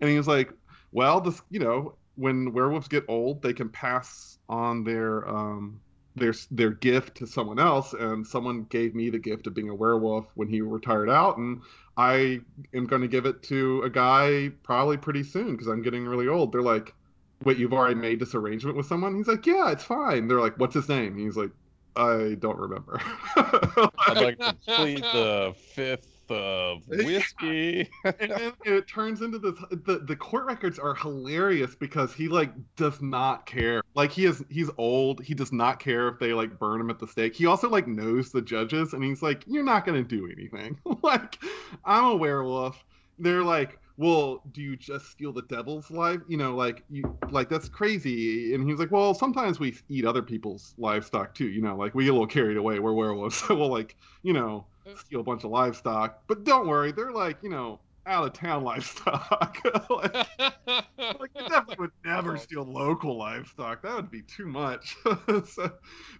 and 0.00 0.10
he 0.10 0.16
was 0.16 0.28
like, 0.28 0.52
well, 0.92 1.22
this 1.22 1.40
you 1.50 1.58
know, 1.58 1.96
when 2.16 2.52
werewolves 2.52 2.86
get 2.86 3.04
old, 3.08 3.42
they 3.42 3.54
can 3.54 3.70
pass 3.70 4.38
on 4.48 4.84
their 4.84 5.26
um 5.26 5.80
their 6.16 6.34
their 6.50 6.70
gift 6.70 7.16
to 7.16 7.26
someone 7.26 7.58
else. 7.58 7.94
And 7.94 8.26
someone 8.26 8.64
gave 8.64 8.94
me 8.94 9.08
the 9.08 9.18
gift 9.18 9.46
of 9.46 9.54
being 9.54 9.70
a 9.70 9.74
werewolf 9.74 10.26
when 10.34 10.48
he 10.48 10.60
retired 10.60 11.08
out, 11.08 11.38
and 11.38 11.62
I 11.96 12.40
am 12.74 12.86
going 12.86 13.02
to 13.02 13.08
give 13.08 13.24
it 13.24 13.42
to 13.44 13.82
a 13.84 13.90
guy 13.90 14.50
probably 14.64 14.98
pretty 14.98 15.22
soon 15.22 15.52
because 15.52 15.68
I'm 15.68 15.82
getting 15.82 16.06
really 16.06 16.28
old. 16.28 16.52
They're 16.52 16.62
like. 16.62 16.94
Wait, 17.42 17.56
you've 17.56 17.72
already 17.72 17.94
made 17.94 18.20
this 18.20 18.34
arrangement 18.34 18.76
with 18.76 18.84
someone? 18.84 19.16
He's 19.16 19.26
like, 19.26 19.46
Yeah, 19.46 19.70
it's 19.70 19.82
fine. 19.82 20.28
They're 20.28 20.42
like, 20.42 20.58
What's 20.58 20.74
his 20.74 20.90
name? 20.90 21.16
He's 21.16 21.38
like, 21.38 21.48
I 21.96 22.36
don't 22.38 22.58
remember. 22.58 23.00
I'd 23.36 24.16
like 24.16 24.38
to 24.38 24.56
plead 24.66 25.02
the 25.02 25.54
fifth 25.74 26.30
of 26.30 26.82
whiskey. 26.88 27.88
and 28.04 28.30
then 28.30 28.52
it 28.64 28.86
turns 28.88 29.22
into 29.22 29.38
this. 29.38 29.54
The 29.70 29.98
the 30.06 30.16
court 30.16 30.46
records 30.46 30.78
are 30.78 30.94
hilarious 30.94 31.74
because 31.74 32.14
he 32.14 32.28
like 32.28 32.52
does 32.76 33.02
not 33.02 33.46
care. 33.46 33.82
Like 33.94 34.12
he 34.12 34.26
is 34.26 34.44
he's 34.48 34.70
old. 34.78 35.22
He 35.22 35.34
does 35.34 35.52
not 35.52 35.80
care 35.80 36.08
if 36.08 36.18
they 36.18 36.32
like 36.32 36.58
burn 36.58 36.80
him 36.80 36.90
at 36.90 36.98
the 36.98 37.08
stake. 37.08 37.34
He 37.34 37.46
also 37.46 37.68
like 37.68 37.86
knows 37.88 38.30
the 38.30 38.42
judges, 38.42 38.92
and 38.92 39.02
he's 39.02 39.22
like, 39.22 39.42
"You're 39.46 39.64
not 39.64 39.84
gonna 39.84 40.04
do 40.04 40.30
anything." 40.30 40.78
like 41.02 41.38
I'm 41.84 42.04
a 42.04 42.16
werewolf. 42.16 42.82
They're 43.18 43.42
like, 43.42 43.78
well, 44.00 44.42
do 44.52 44.62
you 44.62 44.76
just 44.76 45.10
steal 45.10 45.30
the 45.30 45.42
devil's 45.42 45.90
life? 45.90 46.20
You 46.26 46.38
know, 46.38 46.56
like 46.56 46.84
you 46.88 47.18
like 47.30 47.50
that's 47.50 47.68
crazy. 47.68 48.54
And 48.54 48.66
he's 48.66 48.78
like, 48.78 48.90
well, 48.90 49.12
sometimes 49.12 49.60
we 49.60 49.76
eat 49.90 50.06
other 50.06 50.22
people's 50.22 50.74
livestock 50.78 51.34
too. 51.34 51.48
You 51.48 51.60
know, 51.60 51.76
like 51.76 51.94
we 51.94 52.04
get 52.04 52.10
a 52.10 52.12
little 52.14 52.26
carried 52.26 52.56
away. 52.56 52.78
We're 52.78 52.94
werewolves, 52.94 53.36
so 53.36 53.54
we'll 53.58 53.68
like, 53.68 53.96
you 54.22 54.32
know, 54.32 54.64
steal 54.96 55.20
a 55.20 55.22
bunch 55.22 55.44
of 55.44 55.50
livestock. 55.50 56.22
But 56.28 56.44
don't 56.44 56.66
worry, 56.66 56.92
they're 56.92 57.12
like, 57.12 57.42
you 57.42 57.50
know, 57.50 57.78
out 58.06 58.24
of 58.24 58.32
town 58.32 58.64
livestock. 58.64 59.58
like, 59.90 60.14
like 60.38 61.30
you 61.34 61.48
definitely 61.48 61.76
would 61.78 61.90
never 62.02 62.38
steal 62.38 62.64
local 62.64 63.18
livestock. 63.18 63.82
That 63.82 63.96
would 63.96 64.10
be 64.10 64.22
too 64.22 64.46
much. 64.46 64.96
so, 65.44 65.72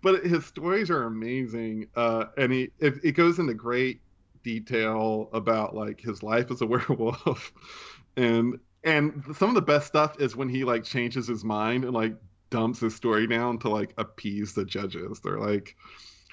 but 0.03 0.23
his 0.23 0.45
stories 0.45 0.91
are 0.91 1.05
amazing, 1.05 1.87
uh, 1.97 2.27
and 2.37 2.53
he 2.53 2.73
it, 2.79 2.97
it 3.03 3.13
goes 3.13 3.39
into 3.39 3.55
great 3.55 4.03
detail 4.43 5.29
about 5.33 5.75
like 5.75 6.01
his 6.01 6.23
life 6.23 6.51
as 6.51 6.61
a 6.61 6.67
werewolf. 6.67 7.53
And 8.17 8.59
and 8.85 9.23
some 9.37 9.49
of 9.51 9.55
the 9.55 9.63
best 9.63 9.87
stuff 9.87 10.21
is 10.21 10.37
when 10.37 10.49
he 10.49 10.65
like 10.65 10.85
changes 10.85 11.27
his 11.27 11.45
mind 11.45 11.85
and 11.85 11.93
like 11.93 12.15
dumps 12.51 12.81
his 12.81 12.95
story 12.95 13.27
down 13.27 13.59
to 13.59 13.69
like 13.69 13.93
appease 13.99 14.55
the 14.55 14.65
judges. 14.65 15.21
They're 15.21 15.39
like 15.39 15.77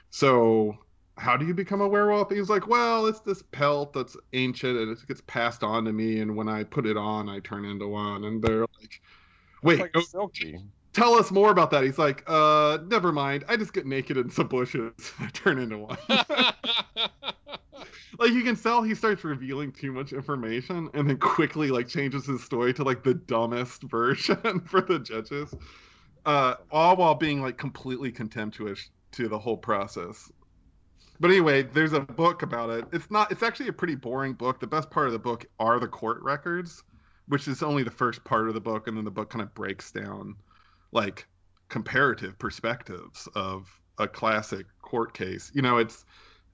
so 0.10 0.78
how 1.18 1.36
do 1.36 1.48
you 1.48 1.54
become 1.54 1.82
a 1.82 1.88
werewolf? 1.88 2.32
He's 2.32 2.50
like 2.50 2.68
well 2.68 3.06
it's 3.08 3.20
this 3.22 3.44
pelt 3.52 3.94
that's 3.94 4.16
ancient 4.34 4.78
and 4.78 4.92
it 4.92 5.08
gets 5.08 5.22
passed 5.28 5.64
on 5.64 5.86
to 5.86 5.94
me 5.94 6.20
and 6.20 6.36
when 6.36 6.48
i 6.48 6.64
put 6.64 6.86
it 6.86 6.98
on 6.98 7.30
i 7.30 7.40
turn 7.40 7.66
into 7.66 7.88
one. 7.88 8.24
And 8.24 8.42
they're 8.42 8.62
like 8.62 9.02
wait 9.62 9.80
like 9.80 9.98
silky. 10.06 10.60
tell 10.94 11.14
us 11.16 11.32
more 11.32 11.52
about 11.52 11.72
that. 11.72 11.84
He's 11.84 11.98
like 12.00 12.24
uh 12.28 12.80
never 12.88 13.12
mind. 13.12 13.44
I 13.48 13.58
just 13.58 13.74
get 13.74 13.86
naked 13.86 14.18
in 14.18 14.30
some 14.30 14.48
bushes 14.48 15.14
i 15.20 15.28
turn 15.28 15.60
into 15.60 15.78
one 15.80 15.98
like 18.20 18.32
you 18.32 18.44
can 18.44 18.56
tell 18.56 18.82
he 18.82 18.96
starts 18.96 19.24
revealing 19.24 19.72
too 19.72 19.92
much 19.92 20.14
information 20.14 20.90
and 20.94 21.10
then 21.10 21.18
quickly 21.18 21.70
like 21.70 21.88
changes 21.88 22.26
his 22.26 22.44
story 22.44 22.74
to 22.74 22.84
like 22.84 23.04
the 23.04 23.14
dumbest 23.14 23.84
version 23.90 24.60
for 24.62 24.82
the 24.82 25.00
judges. 25.00 25.54
Uh 26.26 26.56
all 26.72 26.96
while 26.96 27.16
being 27.16 27.42
like 27.42 27.58
completely 27.58 28.12
contemptuous 28.12 28.90
to 29.12 29.28
the 29.28 29.38
whole 29.38 29.58
process. 29.58 30.32
But 31.20 31.32
anyway 31.32 31.64
there's 31.64 31.94
a 31.94 32.02
book 32.02 32.44
about 32.44 32.70
it. 32.70 32.86
It's 32.92 33.10
not 33.12 33.32
it's 33.32 33.44
actually 33.44 33.70
a 33.70 33.74
pretty 33.74 33.96
boring 33.96 34.34
book. 34.34 34.60
The 34.60 34.68
best 34.68 34.90
part 34.90 35.08
of 35.08 35.14
the 35.14 35.20
book 35.20 35.46
are 35.60 35.80
the 35.80 35.88
court 35.88 36.22
records 36.22 36.84
which 37.28 37.48
is 37.48 37.62
only 37.62 37.84
the 37.84 37.92
first 37.92 38.24
part 38.24 38.48
of 38.48 38.54
the 38.54 38.62
book 38.62 38.88
and 38.88 38.96
then 38.96 39.04
the 39.04 39.12
book 39.12 39.30
kind 39.30 39.42
of 39.42 39.54
breaks 39.54 39.92
down 39.92 40.36
like 40.94 41.28
comparative 41.70 42.40
perspectives 42.40 43.28
of 43.36 43.70
a 44.00 44.08
classic 44.08 44.66
court 44.82 45.14
case. 45.14 45.52
You 45.54 45.62
know 45.62 45.78
it's 45.78 46.06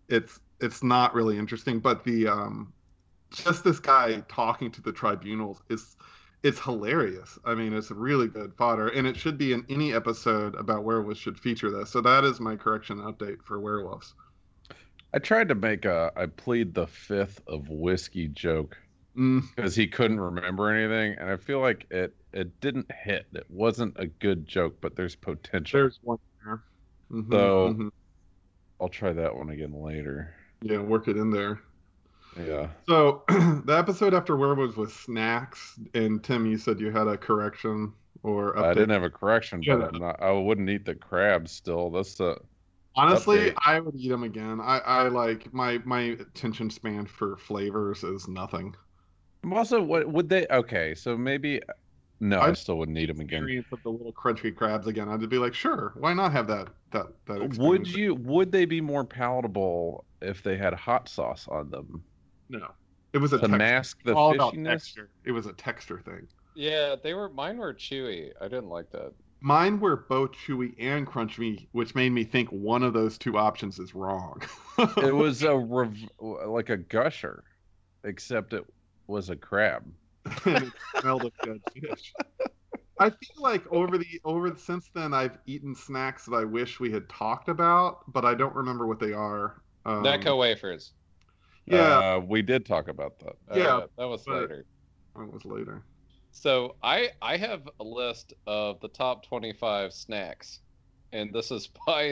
it's 0.10 0.40
it's 0.63 0.84
not 0.84 1.15
really 1.15 1.38
interesting 1.39 1.79
but 1.79 2.03
the 2.05 2.27
um 2.27 2.74
just 3.32 3.63
this 3.63 3.79
guy 3.79 4.22
talking 4.29 4.72
to 4.72 4.82
the 4.82 4.93
tribunals 4.93 5.62
is 5.70 5.98
it's 6.43 6.60
hilarious 6.60 7.39
i 7.46 7.55
mean 7.55 7.74
it's 7.74 7.91
a 7.91 7.96
really 7.96 8.27
good 8.27 8.53
fodder 8.55 8.89
and 8.89 9.08
it 9.08 9.17
should 9.17 9.38
be 9.38 9.53
in 9.53 9.65
any 9.70 9.93
episode 9.93 10.55
about 10.55 10.86
werewolves 10.86 11.20
should 11.20 11.39
feature 11.39 11.72
this 11.72 11.91
so 11.91 12.01
that 12.01 12.25
is 12.25 12.39
my 12.41 12.55
correction 12.55 13.00
update 13.00 13.41
for 13.43 13.60
werewolves 13.62 14.15
I 15.13 15.20
tried 15.20 15.50
to 15.50 15.55
make 15.55 15.86
a 15.86 16.12
I 16.15 16.25
plead 16.27 16.74
the 16.74 16.88
fifth 16.88 17.41
of 17.48 17.70
whiskey 17.70 18.27
joke 18.27 18.77
mm, 19.15 19.43
because 19.55 19.75
he 19.75 19.88
couldn't 19.88 20.20
remember 20.22 20.70
anything, 20.72 21.17
and 21.20 21.29
I 21.29 21.38
feel 21.38 21.60
like 21.62 21.88
it 21.91 22.15
it 22.34 22.60
didn't 22.62 22.91
hit. 22.91 23.27
It 23.34 23.50
wasn't 23.50 23.96
a 24.00 24.08
good 24.08 24.48
joke, 24.48 24.82
but 24.82 24.96
there's 24.96 25.15
potential. 25.17 25.79
there's 25.79 26.00
one 26.01 26.17
there 26.43 26.63
Mhm, 27.12 27.32
So- 27.32 27.70
mhm. 27.77 27.89
I'll 28.79 28.89
try 28.89 29.13
that 29.13 29.36
one 29.36 29.50
again 29.50 29.74
later. 29.74 30.36
Yeah 30.63 30.79
work 30.79 31.08
it 31.08 31.17
in 31.17 31.29
there 31.29 31.62
Yeah. 32.38 32.67
so 32.88 33.24
the 33.65 33.75
episode 33.77 34.13
after 34.13 34.36
werewolves 34.38 34.75
was 34.77 34.93
snacks 34.93 35.79
and 35.93 36.24
tim 36.24 36.46
you 36.46 36.58
said 36.58 36.79
you 36.79 36.91
had 36.91 37.08
a 37.08 37.17
correction 37.17 37.93
or 38.24 38.58
I 38.58 38.74
didn't 38.74 38.91
have 38.91 39.03
a 39.03 39.10
correction, 39.10 39.62
Yeah. 39.63 39.75
but 39.75 40.00
not, 40.00 40.24
I 40.24 40.32
wouldn't 40.32 40.70
eat 40.70 40.86
the 40.86 40.96
crabs 40.96 41.51
still. 41.51 41.89
That's 41.91 42.15
the 42.15 42.38
Honestly, 42.96 43.51
update. 43.51 43.55
I 43.65 43.79
would 43.82 43.96
eat 43.96 44.10
them 44.10 44.24
again. 44.24 44.62
I, 44.62 44.77
I 44.79 45.08
like 45.10 45.53
my 45.53 45.79
my 45.84 46.01
attention 46.01 46.70
span 46.70 47.05
for 47.05 47.36
flavors 47.38 48.03
is 48.05 48.27
nothing. 48.29 48.75
I'm 49.43 49.53
also 49.53 49.82
what 49.82 50.08
would 50.08 50.29
they 50.29 50.48
okay, 50.50 50.96
so 50.96 51.17
maybe 51.17 51.60
no, 52.20 52.39
I, 52.39 52.48
I'd- 52.48 52.55
still 52.55 52.77
wouldn't 52.77 52.98
eat 52.98 53.08
them 53.08 53.20
again. 53.20 53.39
Experience 53.43 53.67
of 53.74 53.84
the 53.84 53.89
little 53.89 54.13
crunchy 54.13 54.55
crabs 54.55 54.88
again. 54.88 55.10
I'd 55.10 55.27
be 55.29 55.38
like, 55.38 55.53
sure, 55.53 55.93
why 55.98 56.13
not 56.13 56.32
have 56.32 56.48
that 56.48 56.70
that 56.91 57.08
that? 57.25 57.58
Would 57.58 57.88
you 57.88 58.15
would 58.15 58.51
they 58.51 58.65
be 58.65 58.79
more 58.82 59.03
palatable 59.03 60.05
if 60.24 60.42
they 60.44 60.58
had 60.58 60.74
hot 60.74 61.08
sauce 61.10 61.48
on 61.48 61.70
them 61.70 62.03
No, 62.50 62.68
it 63.13 63.18
was 63.20 63.34
a 63.34 63.38
to 63.38 63.48
text- 63.48 63.58
mask 63.58 63.98
the 64.03 64.13
all 64.15 64.34
about 64.34 64.53
fishiness? 64.53 64.70
texture. 64.70 65.10
It 65.25 65.32
was 65.32 65.46
a 65.46 65.53
texture 65.53 66.00
thing. 66.00 66.27
yeah, 66.56 66.96
they 67.01 67.13
were 67.13 67.30
mine 67.30 67.58
were 67.58 67.74
chewy. 67.74 68.32
I 68.42 68.46
didn't 68.46 68.70
like 68.70 68.89
that. 68.92 69.13
Mine 69.42 69.80
were 69.82 70.06
both 70.08 70.32
chewy 70.32 70.74
and 70.80 71.06
crunchy, 71.06 71.68
which 71.74 71.96
made 71.96 72.12
me 72.13 72.24
think 72.24 72.48
one 72.50 72.82
of 72.82 72.94
those 72.94 73.18
two 73.18 73.38
options 73.38 73.77
is 73.77 73.94
wrong. 73.94 74.42
It 74.98 75.13
was 75.15 75.44
a 75.44 75.58
rev- 75.58 75.98
like 76.22 76.70
a 76.70 76.77
gusher, 76.77 77.44
except 78.06 78.53
it 78.53 78.63
was 79.08 79.30
a 79.30 79.36
crab. 79.36 79.84
and 80.46 80.63
it 80.63 80.74
smelled 81.01 81.25
of 81.25 81.34
dead 81.44 81.60
fish. 81.74 82.13
I 83.00 83.10
feel 83.10 83.42
like 83.42 83.65
over 83.70 83.98
the 83.98 84.08
over 84.24 84.56
since 84.56 84.89
then 84.96 85.13
I've 85.13 85.38
eaten 85.46 85.75
snacks 85.75 86.25
that 86.25 86.36
I 86.36 86.46
wish 86.46 86.80
we 86.80 86.92
had 86.92 87.10
talked 87.10 87.50
about, 87.50 88.10
but 88.13 88.24
I 88.24 88.36
don't 88.36 88.56
remember 88.56 88.88
what 88.88 89.00
they 89.00 89.12
are. 89.12 89.62
Um, 89.86 90.04
Necco 90.04 90.38
wafers. 90.38 90.94
Yeah, 91.66 92.16
uh, 92.16 92.20
we 92.20 92.42
did 92.42 92.66
talk 92.66 92.88
about 92.88 93.20
that. 93.20 93.36
Uh, 93.50 93.58
Yeah, 93.58 93.86
that 93.98 94.06
was 94.06 94.28
later. 94.28 94.66
that 95.16 95.32
was 95.32 95.46
later. 95.46 95.84
So 96.32 96.78
I 96.82 97.12
I 97.22 97.38
have 97.38 97.70
a 97.80 97.84
list 97.84 98.34
of 98.46 98.80
the 98.82 98.90
top 98.90 99.25
25 99.25 99.94
snacks, 99.94 100.60
and 101.12 101.34
this 101.34 101.52
is 101.52 101.68
by. 101.88 102.12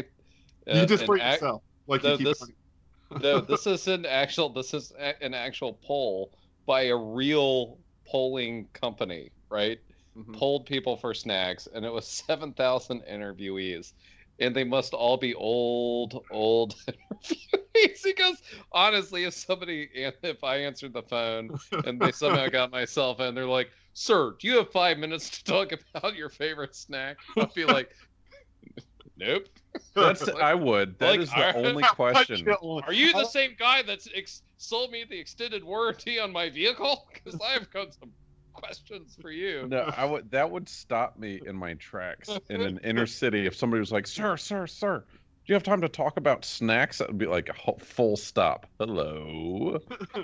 uh, 0.67 0.73
you 0.73 0.85
just 0.85 1.05
for 1.05 1.17
ac- 1.17 1.25
yourself, 1.31 1.63
like 1.87 2.03
no, 2.03 2.11
you 2.15 2.25
this- 2.25 2.49
no, 3.21 3.41
this 3.41 3.67
is 3.67 3.87
an 3.87 4.05
actual. 4.05 4.49
This 4.49 4.73
is 4.73 4.91
a- 4.97 5.21
an 5.23 5.33
actual 5.33 5.73
poll 5.83 6.33
by 6.65 6.83
a 6.83 6.95
real 6.95 7.79
polling 8.07 8.67
company, 8.73 9.31
right? 9.49 9.79
Mhm. 10.15 10.33
Polled 10.37 10.65
people 10.65 10.97
for 10.97 11.13
snacks, 11.13 11.67
and 11.73 11.85
it 11.85 11.91
was 11.91 12.07
7,000 12.07 13.01
interviewees, 13.03 13.93
and 14.41 14.55
they 14.55 14.63
must 14.65 14.93
all 14.93 15.15
be 15.17 15.33
old, 15.35 16.25
old 16.31 16.75
interviewees. 17.23 18.03
Because 18.03 18.41
honestly, 18.73 19.23
if 19.23 19.33
somebody, 19.33 19.87
if 19.93 20.43
I 20.43 20.57
answered 20.57 20.93
the 20.93 21.03
phone 21.03 21.51
and 21.85 21.99
they 22.01 22.11
somehow 22.11 22.47
got 22.47 22.71
my 22.71 22.83
cell 22.83 23.15
phone, 23.15 23.35
they're 23.35 23.45
like, 23.45 23.69
"Sir, 23.93 24.35
do 24.39 24.47
you 24.47 24.57
have 24.57 24.71
five 24.71 24.97
minutes 24.97 25.29
to 25.29 25.43
talk 25.43 25.71
about 25.95 26.15
your 26.15 26.29
favorite 26.29 26.75
snack?" 26.75 27.17
I'll 27.37 27.51
be 27.55 27.65
like, 27.65 27.89
"Nope." 29.17 29.47
That's 29.95 30.27
I 30.27 30.53
would. 30.53 30.97
That 30.99 31.11
Like, 31.11 31.19
is 31.21 31.29
the 31.29 31.37
I- 31.37 31.53
only 31.53 31.83
question. 31.95 32.45
Are 32.49 32.93
you 32.93 33.13
the 33.13 33.25
same 33.25 33.55
guy 33.57 33.81
that's 33.83 34.07
ex- 34.15 34.41
sold 34.57 34.91
me 34.91 35.05
the 35.09 35.17
extended 35.19 35.63
warranty 35.63 36.19
on 36.19 36.31
my 36.31 36.49
vehicle? 36.49 37.05
Because 37.13 37.39
I've 37.41 37.69
got 37.71 37.93
some 37.93 38.11
questions 38.53 39.17
for 39.21 39.31
you. 39.31 39.67
No, 39.67 39.91
I 39.95 40.05
would. 40.05 40.29
That 40.31 40.49
would 40.49 40.67
stop 40.69 41.17
me 41.17 41.41
in 41.45 41.55
my 41.55 41.73
tracks 41.75 42.29
in 42.49 42.61
an 42.61 42.79
inner 42.83 43.05
city 43.05 43.45
if 43.45 43.55
somebody 43.55 43.79
was 43.79 43.91
like, 43.91 44.07
"Sir, 44.07 44.37
sir, 44.37 44.67
sir, 44.67 45.03
do 45.09 45.15
you 45.45 45.53
have 45.55 45.63
time 45.63 45.81
to 45.81 45.89
talk 45.89 46.17
about 46.17 46.45
snacks?" 46.45 46.97
That 46.99 47.07
would 47.07 47.17
be 47.17 47.25
like 47.25 47.49
a 47.49 47.79
full 47.83 48.17
stop. 48.17 48.67
Hello. 48.79 49.79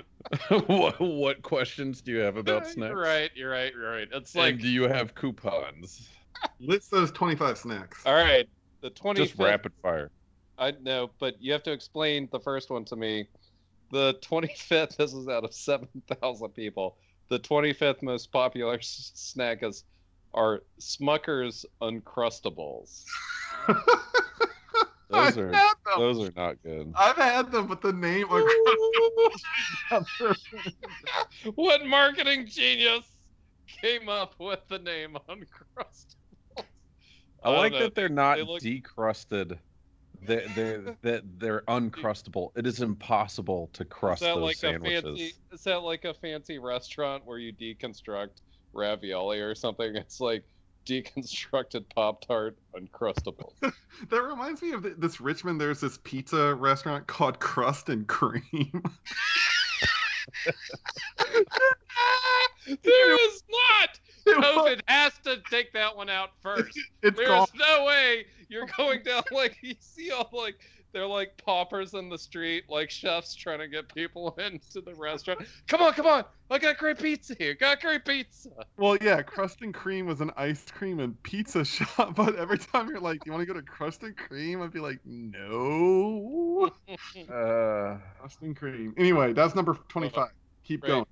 what, 0.66 1.00
what 1.00 1.42
questions 1.42 2.00
do 2.00 2.12
you 2.12 2.18
have 2.18 2.36
about 2.36 2.66
snacks? 2.68 2.90
You're 2.90 3.00
right. 3.00 3.30
You're 3.34 3.50
right. 3.50 3.72
You're 3.72 3.90
right. 3.90 4.08
It's 4.12 4.34
And 4.34 4.42
like, 4.42 4.58
do 4.58 4.68
you 4.68 4.84
have 4.84 5.14
coupons? 5.14 6.08
List 6.60 6.90
those 6.90 7.10
twenty-five 7.10 7.58
snacks. 7.58 8.02
all 8.06 8.14
right, 8.14 8.48
the 8.80 8.90
25th, 8.90 9.16
Just 9.16 9.38
rapid 9.38 9.72
fire. 9.82 10.10
I 10.56 10.72
know, 10.82 11.10
but 11.18 11.40
you 11.40 11.52
have 11.52 11.62
to 11.64 11.72
explain 11.72 12.28
the 12.32 12.40
first 12.40 12.70
one 12.70 12.84
to 12.86 12.96
me. 12.96 13.28
The 13.90 14.14
25th, 14.22 14.96
this 14.96 15.14
is 15.14 15.28
out 15.28 15.44
of 15.44 15.54
7,000 15.54 16.48
people. 16.50 16.96
The 17.28 17.38
25th 17.38 18.02
most 18.02 18.32
popular 18.32 18.74
s- 18.74 19.12
snack 19.14 19.62
is 19.62 19.84
are 20.34 20.62
Smucker's 20.80 21.64
Uncrustables. 21.82 23.04
Those 25.10 25.38
are 25.38 25.50
those 25.96 26.28
are 26.28 26.32
not 26.36 26.62
good. 26.62 26.92
I've 26.94 27.16
had 27.16 27.50
them, 27.50 27.66
but 27.66 27.80
the 27.80 27.94
name. 27.94 28.28
what 31.54 31.86
marketing 31.86 32.46
genius 32.46 33.06
came 33.80 34.08
up 34.10 34.34
with 34.38 34.60
the 34.68 34.78
name 34.78 35.16
Uncrustables? 35.28 36.14
I 37.42 37.50
like 37.50 37.72
know. 37.72 37.78
that 37.80 37.94
they're 37.94 38.10
not 38.10 38.36
They 38.36 38.42
look- 38.44 38.60
decrusted. 38.60 39.58
They're, 40.24 40.46
they're, 40.54 40.96
that 41.02 41.22
they're 41.38 41.62
uncrustable. 41.68 42.50
It 42.56 42.66
is 42.66 42.80
impossible 42.80 43.70
to 43.74 43.82
Is 43.84 43.88
crust 43.90 44.22
that 44.22 44.34
those 44.34 44.42
like 44.42 44.56
sandwiches. 44.56 45.04
a 45.04 45.06
fancy? 45.08 45.32
Is 45.52 45.64
that 45.64 45.82
like 45.82 46.04
a 46.04 46.14
fancy 46.14 46.58
restaurant 46.58 47.24
where 47.24 47.38
you 47.38 47.52
deconstruct 47.52 48.40
ravioli 48.72 49.40
or 49.40 49.54
something? 49.54 49.96
It's 49.96 50.20
like 50.20 50.44
deconstructed 50.86 51.84
Pop 51.94 52.26
Tart 52.26 52.56
Uncrustable. 52.74 53.52
that 53.60 54.22
reminds 54.22 54.62
me 54.62 54.72
of 54.72 54.82
th- 54.82 54.94
this 54.98 55.20
Richmond. 55.20 55.60
There's 55.60 55.80
this 55.80 55.98
pizza 56.02 56.54
restaurant 56.54 57.06
called 57.06 57.38
Crust 57.40 57.88
and 57.88 58.06
Cream. 58.06 58.42
there 62.66 63.28
is 63.28 63.42
not. 63.50 64.00
It 64.26 64.36
COVID 64.36 64.80
has 64.86 65.12
to 65.24 65.40
take 65.50 65.72
that 65.72 65.96
one 65.96 66.10
out 66.10 66.30
first. 66.42 66.78
it's 67.02 67.16
There's 67.16 67.28
called. 67.28 67.50
no 67.54 67.84
way 67.84 68.26
you're 68.48 68.66
going 68.76 69.02
down 69.02 69.22
like 69.30 69.56
you 69.62 69.74
see 69.80 70.10
all 70.10 70.28
like 70.32 70.56
they're 70.92 71.06
like 71.06 71.36
paupers 71.36 71.92
in 71.92 72.08
the 72.08 72.16
street, 72.16 72.64
like 72.70 72.90
chefs 72.90 73.34
trying 73.34 73.58
to 73.58 73.68
get 73.68 73.94
people 73.94 74.34
into 74.38 74.80
the 74.80 74.94
restaurant. 74.94 75.40
Come 75.66 75.82
on, 75.82 75.92
come 75.92 76.06
on! 76.06 76.24
I 76.50 76.58
got 76.58 76.78
great 76.78 76.98
pizza 76.98 77.34
here. 77.38 77.54
Got 77.54 77.82
great 77.82 78.06
pizza. 78.06 78.48
Well, 78.78 78.96
yeah, 79.02 79.20
Crust 79.20 79.60
and 79.60 79.74
Cream 79.74 80.06
was 80.06 80.22
an 80.22 80.30
ice 80.36 80.64
cream 80.70 81.00
and 81.00 81.22
pizza 81.22 81.62
shop, 81.66 82.14
but 82.14 82.36
every 82.36 82.56
time 82.58 82.88
you're 82.88 83.00
like, 83.00 83.20
"Do 83.20 83.24
"You 83.26 83.32
want 83.32 83.46
to 83.46 83.52
go 83.52 83.58
to 83.60 83.64
Crust 83.66 84.02
and 84.02 84.16
Cream?" 84.16 84.62
I'd 84.62 84.72
be 84.72 84.80
like, 84.80 85.00
"No." 85.04 86.70
Uh, 87.30 87.98
Crust 88.18 88.40
and 88.42 88.56
Cream. 88.56 88.94
Anyway, 88.96 89.32
that's 89.34 89.54
number 89.54 89.76
twenty-five. 89.88 90.30
Keep 90.64 90.84
Right. 90.84 90.88
going. 90.88 91.06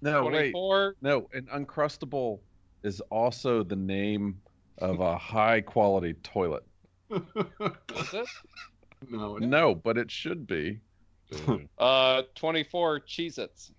no, 0.00 0.24
wait. 0.24 0.30
Twenty-four. 0.30 0.94
No, 1.02 1.28
an 1.34 1.46
uncrustable 1.54 2.40
is 2.82 3.00
also 3.10 3.62
the 3.62 3.76
name 3.76 4.40
of 4.78 5.00
a 5.00 5.18
high 5.18 5.60
quality 5.60 6.14
toilet. 6.22 6.64
Is 7.10 8.14
it? 8.14 8.26
no, 9.08 9.36
No, 9.36 9.74
but 9.74 9.96
it 9.98 10.10
should 10.10 10.46
be. 10.46 10.80
Uh, 11.78 12.22
twenty-four. 12.34 13.00
Cheez-Its. 13.00 13.72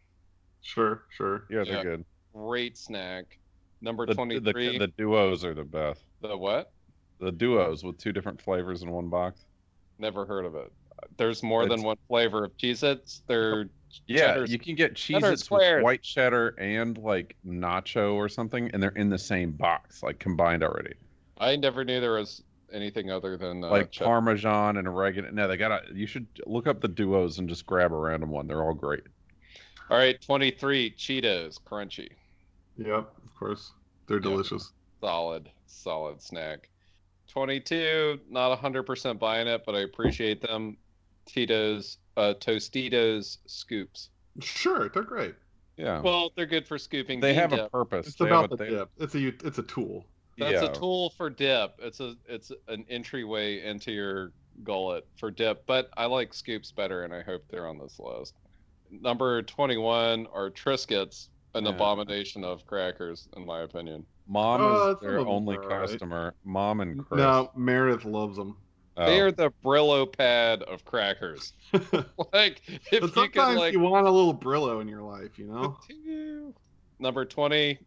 sure, 0.62 1.04
sure. 1.10 1.46
Yeah, 1.50 1.64
they're 1.64 1.78
Yeah. 1.78 1.84
good. 1.84 2.06
Great 2.34 2.78
snack. 2.78 3.40
Number 3.82 4.06
The, 4.06 4.12
the, 4.12 4.16
twenty-three. 4.16 4.78
the 4.78 4.88
duos 4.88 5.44
are 5.44 5.54
the 5.56 5.64
best. 5.64 6.04
the 6.22 6.38
what? 6.38 6.72
The 7.20 7.32
duos 7.32 7.84
with 7.84 7.98
two 7.98 8.12
different 8.14 8.40
flavors 8.42 8.84
in 8.84 8.92
one 8.92 9.10
box. 9.10 9.46
Never 9.98 10.26
heard 10.26 10.46
of 10.46 10.56
it. 10.56 10.72
There's 11.18 11.42
more 11.44 11.66
than 11.68 11.82
one 11.82 11.98
flavor 12.08 12.46
of 12.46 12.56
Cheez-Its. 12.58 13.24
They're 13.28 13.68
Yeah, 14.06 14.28
Cheddar's- 14.28 14.52
you 14.52 14.60
can 14.60 14.76
get 14.76 14.96
Cheddar 14.96 15.28
Cheez-Its 15.32 15.50
with 15.52 15.84
white 15.84 16.04
cheddar 16.04 16.50
and 16.60 16.98
like 17.00 17.36
nacho 17.46 18.14
or 18.14 18.30
something, 18.30 18.70
and 18.74 18.82
they're 18.84 18.92
in 18.92 19.10
the 19.10 19.18
same 19.18 19.52
box, 19.54 20.04
like 20.04 20.20
combined 20.20 20.62
already. 20.64 20.94
I 21.40 21.56
never 21.56 21.84
knew 21.84 22.00
there 22.00 22.12
was 22.14 22.44
anything 22.74 23.10
other 23.12 23.38
than 23.38 23.64
uh, 23.64 23.70
like 23.70 23.92
cheddar. 23.92 24.06
Parmesan 24.10 24.78
and 24.78 24.88
oregano. 24.88 25.32
No, 25.32 25.48
they 25.48 25.58
gotta. 25.58 25.82
You 25.94 26.06
should 26.08 26.28
look 26.46 26.68
up 26.68 26.82
the 26.82 26.88
duos 26.88 27.40
and 27.40 27.48
just 27.50 27.66
grab 27.66 27.92
a 27.92 27.96
random 27.98 28.30
one. 28.30 28.48
They're 28.48 28.64
all 28.64 28.74
great. 28.74 29.04
All 29.90 29.98
right, 29.98 30.22
23 30.22 30.92
Cheetos, 30.92 31.58
crunchy, 31.60 32.10
Yep, 32.78 32.90
of 33.26 33.36
course. 33.40 33.72
They're 34.08 34.20
delicious. 34.20 34.72
solid, 35.02 35.50
solid 35.66 36.22
snack. 36.22 36.70
22, 37.28 38.20
not 38.30 38.60
100% 38.60 39.18
buying 39.20 39.48
it, 39.48 39.64
but 39.66 39.76
I 39.76 39.80
appreciate 39.82 40.42
them. 40.42 40.78
Tito's, 41.26 41.98
uh, 42.18 42.34
Tostitos 42.40 43.38
scoops. 43.46 44.10
Sure, 44.42 44.90
they're 44.90 45.04
great. 45.04 45.36
Yeah, 45.78 46.02
Well, 46.02 46.32
they're 46.36 46.46
good 46.46 46.68
for 46.68 46.78
scooping. 46.78 47.20
they 47.20 47.32
bean 47.32 47.40
have 47.40 47.54
a 47.54 47.70
purpose. 47.70 48.08
It's 48.08 48.16
They 48.18 48.28
about 48.28 48.50
the 48.50 48.56
a, 48.56 48.58
they- 48.58 48.70
dip. 48.70 48.90
It's 49.00 49.16
a 49.16 49.28
it's 49.28 49.58
a 49.60 49.64
tool. 49.64 50.06
That's 50.40 50.64
yeah. 50.64 50.70
a 50.70 50.74
tool 50.74 51.12
for 51.12 51.30
dip. 51.30 51.76
It's 51.80 52.00
a 52.00 52.16
it's 52.28 52.52
an 52.68 52.86
entryway 52.90 53.64
into 53.64 53.92
your 53.92 54.32
gullet 54.64 55.06
for 55.18 55.32
dip, 55.32 55.66
but 55.66 55.90
I 55.98 56.06
like 56.06 56.34
scoops 56.34 56.72
better, 56.72 57.04
and 57.04 57.14
I 57.14 57.22
hope 57.22 57.44
they're 57.50 57.68
on 57.68 57.78
this 57.78 58.00
list. 58.00 58.34
Number 58.92 59.42
21 59.44 60.28
are 60.34 60.50
Triscuits, 60.50 61.28
an 61.54 61.66
Yeah. 61.66 61.72
abomination 61.72 62.44
of 62.44 62.66
crackers, 62.66 63.28
in 63.38 63.46
my 63.46 63.62
opinion. 63.62 64.06
Mom 64.28 64.62
Uh, 64.62 64.92
is 64.92 65.00
their 65.00 65.20
only 65.20 65.56
are 65.58 65.64
alright. 65.64 65.90
customer. 65.90 66.34
Mom 66.44 66.82
and 66.82 67.06
Chris. 67.06 67.18
No, 67.20 67.52
Meredith 67.56 68.06
loves 68.06 68.38
them. 68.38 68.58
Oh. 68.98 69.06
They 69.06 69.22
are 69.22 69.32
the 69.32 69.52
Brillo 69.64 70.12
pad 70.12 70.62
of 70.64 70.84
crackers. 70.86 71.54
like 72.34 72.62
if 72.68 73.02
but 73.02 73.02
you 73.02 73.08
sometimes 73.08 73.32
could 73.34 73.58
like 73.58 73.74
you 73.74 73.80
want 73.80 74.08
a 74.08 74.12
little 74.12 74.36
Brillo 74.36 74.82
in 74.82 74.88
your 74.88 75.02
life, 75.02 75.40
you 75.40 75.46
know? 75.48 75.78
number 77.00 77.24
20 77.26 77.80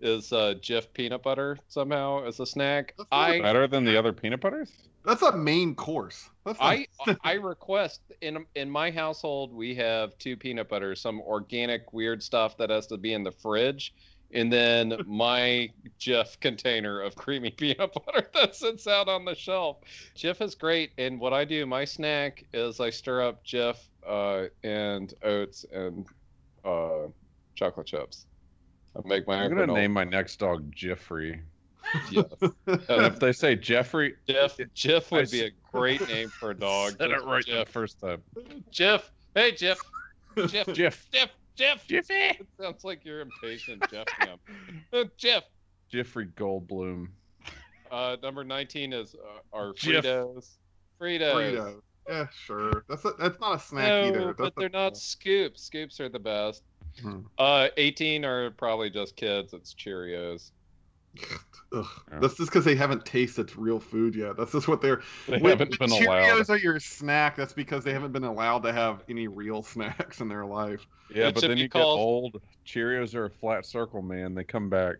is 0.00 0.32
uh 0.32 0.54
Jif 0.60 0.92
peanut 0.92 1.22
butter 1.22 1.58
somehow 1.68 2.24
as 2.24 2.40
a 2.40 2.46
snack. 2.46 2.94
I 3.12 3.40
better 3.40 3.66
than 3.66 3.84
the 3.84 3.96
other 3.96 4.12
peanut 4.12 4.40
butters. 4.40 4.70
That's 5.04 5.22
a 5.22 5.36
main 5.36 5.74
course. 5.74 6.28
That's 6.44 6.58
I 6.60 6.86
not- 7.06 7.18
I 7.24 7.34
request 7.34 8.00
in 8.20 8.44
in 8.54 8.70
my 8.70 8.90
household 8.90 9.52
we 9.52 9.74
have 9.76 10.16
two 10.18 10.36
peanut 10.36 10.68
butters, 10.68 11.00
some 11.00 11.20
organic 11.20 11.92
weird 11.92 12.22
stuff 12.22 12.56
that 12.58 12.70
has 12.70 12.86
to 12.88 12.96
be 12.96 13.12
in 13.12 13.22
the 13.22 13.32
fridge, 13.32 13.94
and 14.32 14.52
then 14.52 14.98
my 15.06 15.70
Jif 16.00 16.40
container 16.40 17.00
of 17.00 17.14
creamy 17.14 17.50
peanut 17.56 17.92
butter 17.92 18.28
that 18.34 18.54
sits 18.54 18.86
out 18.86 19.08
on 19.08 19.24
the 19.24 19.34
shelf. 19.34 19.78
Jif 20.16 20.40
is 20.40 20.54
great, 20.54 20.92
and 20.98 21.20
what 21.20 21.32
I 21.32 21.44
do, 21.44 21.66
my 21.66 21.84
snack 21.84 22.44
is 22.52 22.80
I 22.80 22.90
stir 22.90 23.22
up 23.22 23.44
Jif 23.44 23.76
uh, 24.06 24.46
and 24.62 25.12
oats 25.22 25.64
and 25.72 26.06
uh, 26.64 27.08
chocolate 27.54 27.86
chips. 27.86 28.26
I 28.96 29.06
make 29.06 29.26
my 29.26 29.36
I'm 29.42 29.50
gonna 29.50 29.66
granola. 29.66 29.74
name 29.74 29.92
my 29.92 30.04
next 30.04 30.36
dog 30.38 30.70
Jeffrey. 30.74 31.40
Jif. 32.10 32.54
And 32.66 33.06
if 33.06 33.18
they 33.20 33.32
say 33.32 33.56
Jeffrey, 33.56 34.14
Jif, 34.28 34.58
Jif 34.74 35.12
I 35.12 35.16
would 35.16 35.30
be 35.30 35.42
s- 35.42 35.50
a 35.50 35.70
great 35.76 36.06
name 36.08 36.28
for 36.28 36.50
a 36.50 36.54
dog. 36.54 36.96
said 36.98 37.10
it 37.10 37.24
right 37.24 37.44
Jif. 37.44 37.66
the 37.66 37.70
first 37.70 38.00
time. 38.00 38.22
Jeff. 38.70 39.10
Hey, 39.34 39.52
Jeff. 39.52 39.78
Jeff. 40.48 40.66
Jeff. 40.72 41.08
Jeff. 41.12 41.30
Jeff. 41.56 41.86
Jiffy. 41.86 42.14
It 42.14 42.46
sounds 42.60 42.84
like 42.84 43.04
you're 43.04 43.20
impatient, 43.20 43.84
Jeff. 43.90 44.06
Uh, 44.92 45.04
Jeff. 45.16 45.44
Jeffrey 45.90 46.26
Goldblum. 46.36 47.08
Uh, 47.90 48.16
number 48.22 48.42
19 48.42 48.92
is 48.92 49.14
uh, 49.14 49.56
our 49.56 49.72
Jeff. 49.74 50.04
Fritos. 50.04 50.48
Fritos. 51.00 51.34
Fritos. 51.34 51.80
Yeah, 52.08 52.26
sure. 52.34 52.84
That's 52.88 53.04
a, 53.04 53.12
that's 53.18 53.38
not 53.40 53.56
a 53.56 53.58
snack 53.60 53.88
No, 53.88 54.04
either. 54.08 54.34
but 54.34 54.42
That's 54.44 54.54
they're 54.56 54.66
a- 54.66 54.70
not 54.70 54.96
scoops. 54.96 55.62
Scoops 55.62 56.00
are 56.00 56.08
the 56.08 56.18
best. 56.18 56.62
Hmm. 57.02 57.20
Uh, 57.38 57.68
18 57.76 58.24
are 58.24 58.50
probably 58.52 58.90
just 58.90 59.16
kids. 59.16 59.52
It's 59.52 59.74
Cheerios. 59.74 60.50
Ugh. 61.72 61.84
Yeah. 62.12 62.18
That's 62.20 62.36
just 62.36 62.50
because 62.50 62.64
they 62.64 62.74
haven't 62.76 63.04
tasted 63.04 63.56
real 63.56 63.80
food 63.80 64.14
yet. 64.14 64.36
That's 64.36 64.52
just 64.52 64.68
what 64.68 64.80
they're. 64.80 65.02
They 65.26 65.38
when, 65.38 65.50
haven't 65.58 65.78
when 65.80 65.88
been 65.90 65.98
Cheerios 65.98 66.34
allowed. 66.34 66.50
are 66.50 66.56
your 66.58 66.78
snack. 66.80 67.36
That's 67.36 67.52
because 67.52 67.84
they 67.84 67.92
haven't 67.92 68.12
been 68.12 68.24
allowed 68.24 68.60
to 68.64 68.72
have 68.72 69.02
any 69.08 69.26
real 69.28 69.62
snacks 69.64 70.20
in 70.20 70.28
their 70.28 70.44
life. 70.44 70.86
Yeah, 71.14 71.28
It 71.28 71.34
but 71.34 71.42
then 71.42 71.58
you 71.58 71.68
called- 71.68 71.98
get 71.98 72.02
old. 72.02 72.42
Cheerios 72.66 73.14
are 73.14 73.26
a 73.26 73.30
flat 73.30 73.66
circle, 73.66 74.02
man. 74.02 74.34
They 74.34 74.44
come 74.44 74.68
back. 74.70 74.96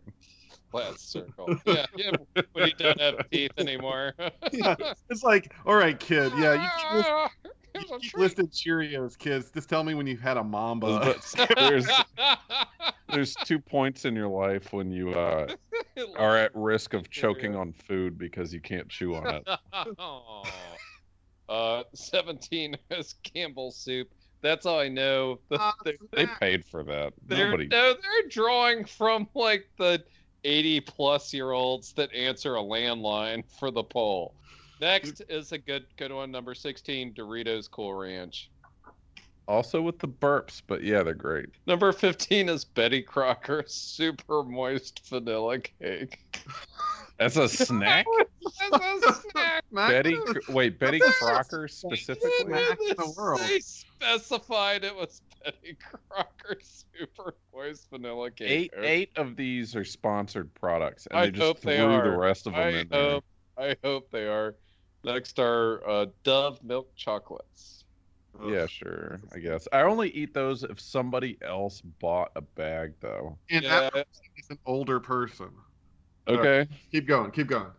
Flat 0.70 0.98
circle. 1.00 1.56
Yeah, 1.66 1.86
yeah. 1.96 2.10
When 2.52 2.66
you 2.68 2.74
don't 2.76 3.00
have 3.00 3.30
teeth 3.30 3.52
anymore. 3.58 4.12
Yeah, 4.52 4.74
it's 5.08 5.22
like, 5.22 5.52
all 5.64 5.76
right, 5.76 5.98
kid. 5.98 6.32
Yeah, 6.36 6.54
you 6.94 7.28
keep, 8.10 8.16
list- 8.18 8.38
you 8.38 8.44
here's 8.44 8.48
a 8.48 8.48
keep 8.48 8.56
treat. 8.56 8.86
listing 8.90 8.92
Cheerios, 9.08 9.18
kids. 9.18 9.50
Just 9.50 9.68
tell 9.68 9.84
me 9.84 9.94
when 9.94 10.06
you've 10.06 10.20
had 10.20 10.36
a 10.36 10.44
Mamba. 10.44 11.14
There's 11.56 11.86
there's 13.10 13.34
two 13.44 13.58
points 13.58 14.04
in 14.04 14.14
your 14.16 14.28
life 14.28 14.72
when 14.72 14.90
you 14.90 15.10
uh, 15.10 15.46
are 16.16 16.36
at 16.36 16.50
risk 16.54 16.94
of 16.94 17.08
choking 17.10 17.54
on 17.54 17.72
food 17.72 18.18
because 18.18 18.52
you 18.52 18.60
can't 18.60 18.88
chew 18.88 19.14
on 19.14 19.26
it. 19.36 19.48
Aw. 19.98 20.44
uh, 21.48 21.82
17 21.94 22.76
is 22.90 23.14
Campbell's 23.22 23.76
soup. 23.76 24.08
That's 24.40 24.66
all 24.66 24.80
I 24.80 24.88
know. 24.88 25.38
The- 25.48 25.58
Ah, 25.60 25.74
they're, 25.84 25.94
They 26.12 26.26
paid 26.26 26.64
for 26.64 26.82
that. 26.84 27.12
they're, 27.26 27.46
Nobody. 27.46 27.68
no, 27.68 27.92
they're 27.94 28.28
drawing 28.28 28.84
from 28.84 29.28
like 29.34 29.68
the 29.78 30.02
80 30.44 30.80
plus 30.80 31.32
year 31.32 31.52
olds 31.52 31.92
that 31.94 32.12
answer 32.12 32.56
a 32.56 32.60
landline 32.62 33.44
for 33.58 33.70
the 33.70 33.82
poll. 33.84 34.34
Next 34.80 35.22
is 35.28 35.52
a 35.52 35.58
good 35.58 35.86
good 35.96 36.12
one. 36.12 36.30
Number 36.30 36.54
16, 36.54 37.14
Doritos 37.14 37.70
Cool 37.70 37.94
Ranch. 37.94 38.50
Also 39.46 39.82
with 39.82 39.98
the 39.98 40.08
burps, 40.08 40.62
but 40.66 40.82
yeah, 40.82 41.02
they're 41.02 41.12
great. 41.14 41.50
Number 41.66 41.92
15 41.92 42.48
is 42.48 42.64
Betty 42.64 43.02
Crocker 43.02 43.62
Super 43.66 44.42
Moist 44.42 45.06
Vanilla 45.08 45.58
Cake. 45.58 46.18
As 47.20 47.36
a 47.36 47.48
snack? 47.48 48.06
As 48.72 49.02
a 49.02 49.12
snack. 49.12 49.64
Betty, 49.70 50.16
wait, 50.48 50.78
Betty 50.78 51.00
Crocker 51.20 51.68
specifically? 51.68 52.30
Snack 52.46 52.78
in 52.80 52.96
the 52.96 53.14
world. 53.16 53.40
They 53.40 53.60
specified 53.60 54.82
it 54.82 54.94
was 54.94 55.20
Betty 55.44 55.76
Crocker 56.08 56.58
Super 56.62 57.34
Moist 57.54 57.88
Vanilla 57.90 58.30
Cake. 58.30 58.50
Eight, 58.50 58.72
eight 58.82 59.10
of 59.16 59.36
these 59.36 59.76
are 59.76 59.84
sponsored 59.84 60.52
products, 60.54 61.06
and 61.10 61.18
I 61.18 61.26
they 61.26 61.32
just 61.32 61.42
hope 61.42 61.58
threw 61.60 61.72
they 61.72 61.76
the 61.76 62.16
rest 62.16 62.46
of 62.46 62.54
them 62.54 62.62
I 62.62 62.68
in 62.68 62.88
there. 62.88 63.10
hope, 63.10 63.24
I 63.58 63.76
hope 63.84 64.10
they 64.10 64.26
are. 64.26 64.56
Next 65.04 65.38
are 65.38 65.86
uh, 65.88 66.06
Dove 66.22 66.62
milk 66.64 66.94
chocolates. 66.96 67.84
Yeah, 68.44 68.66
sure. 68.66 69.20
I 69.32 69.38
guess 69.38 69.68
I 69.72 69.82
only 69.82 70.08
eat 70.10 70.34
those 70.34 70.64
if 70.64 70.80
somebody 70.80 71.38
else 71.40 71.80
bought 72.00 72.32
a 72.34 72.40
bag, 72.40 72.94
though. 73.00 73.38
And 73.50 73.62
Yeah. 73.62 73.80
that 73.80 73.92
person 73.92 74.06
is 74.36 74.50
an 74.50 74.58
older 74.66 74.98
person. 74.98 75.50
All 76.26 76.36
right. 76.36 76.46
Okay. 76.46 76.70
Keep 76.90 77.06
going. 77.06 77.30
Keep 77.30 77.46
going. 77.48 77.70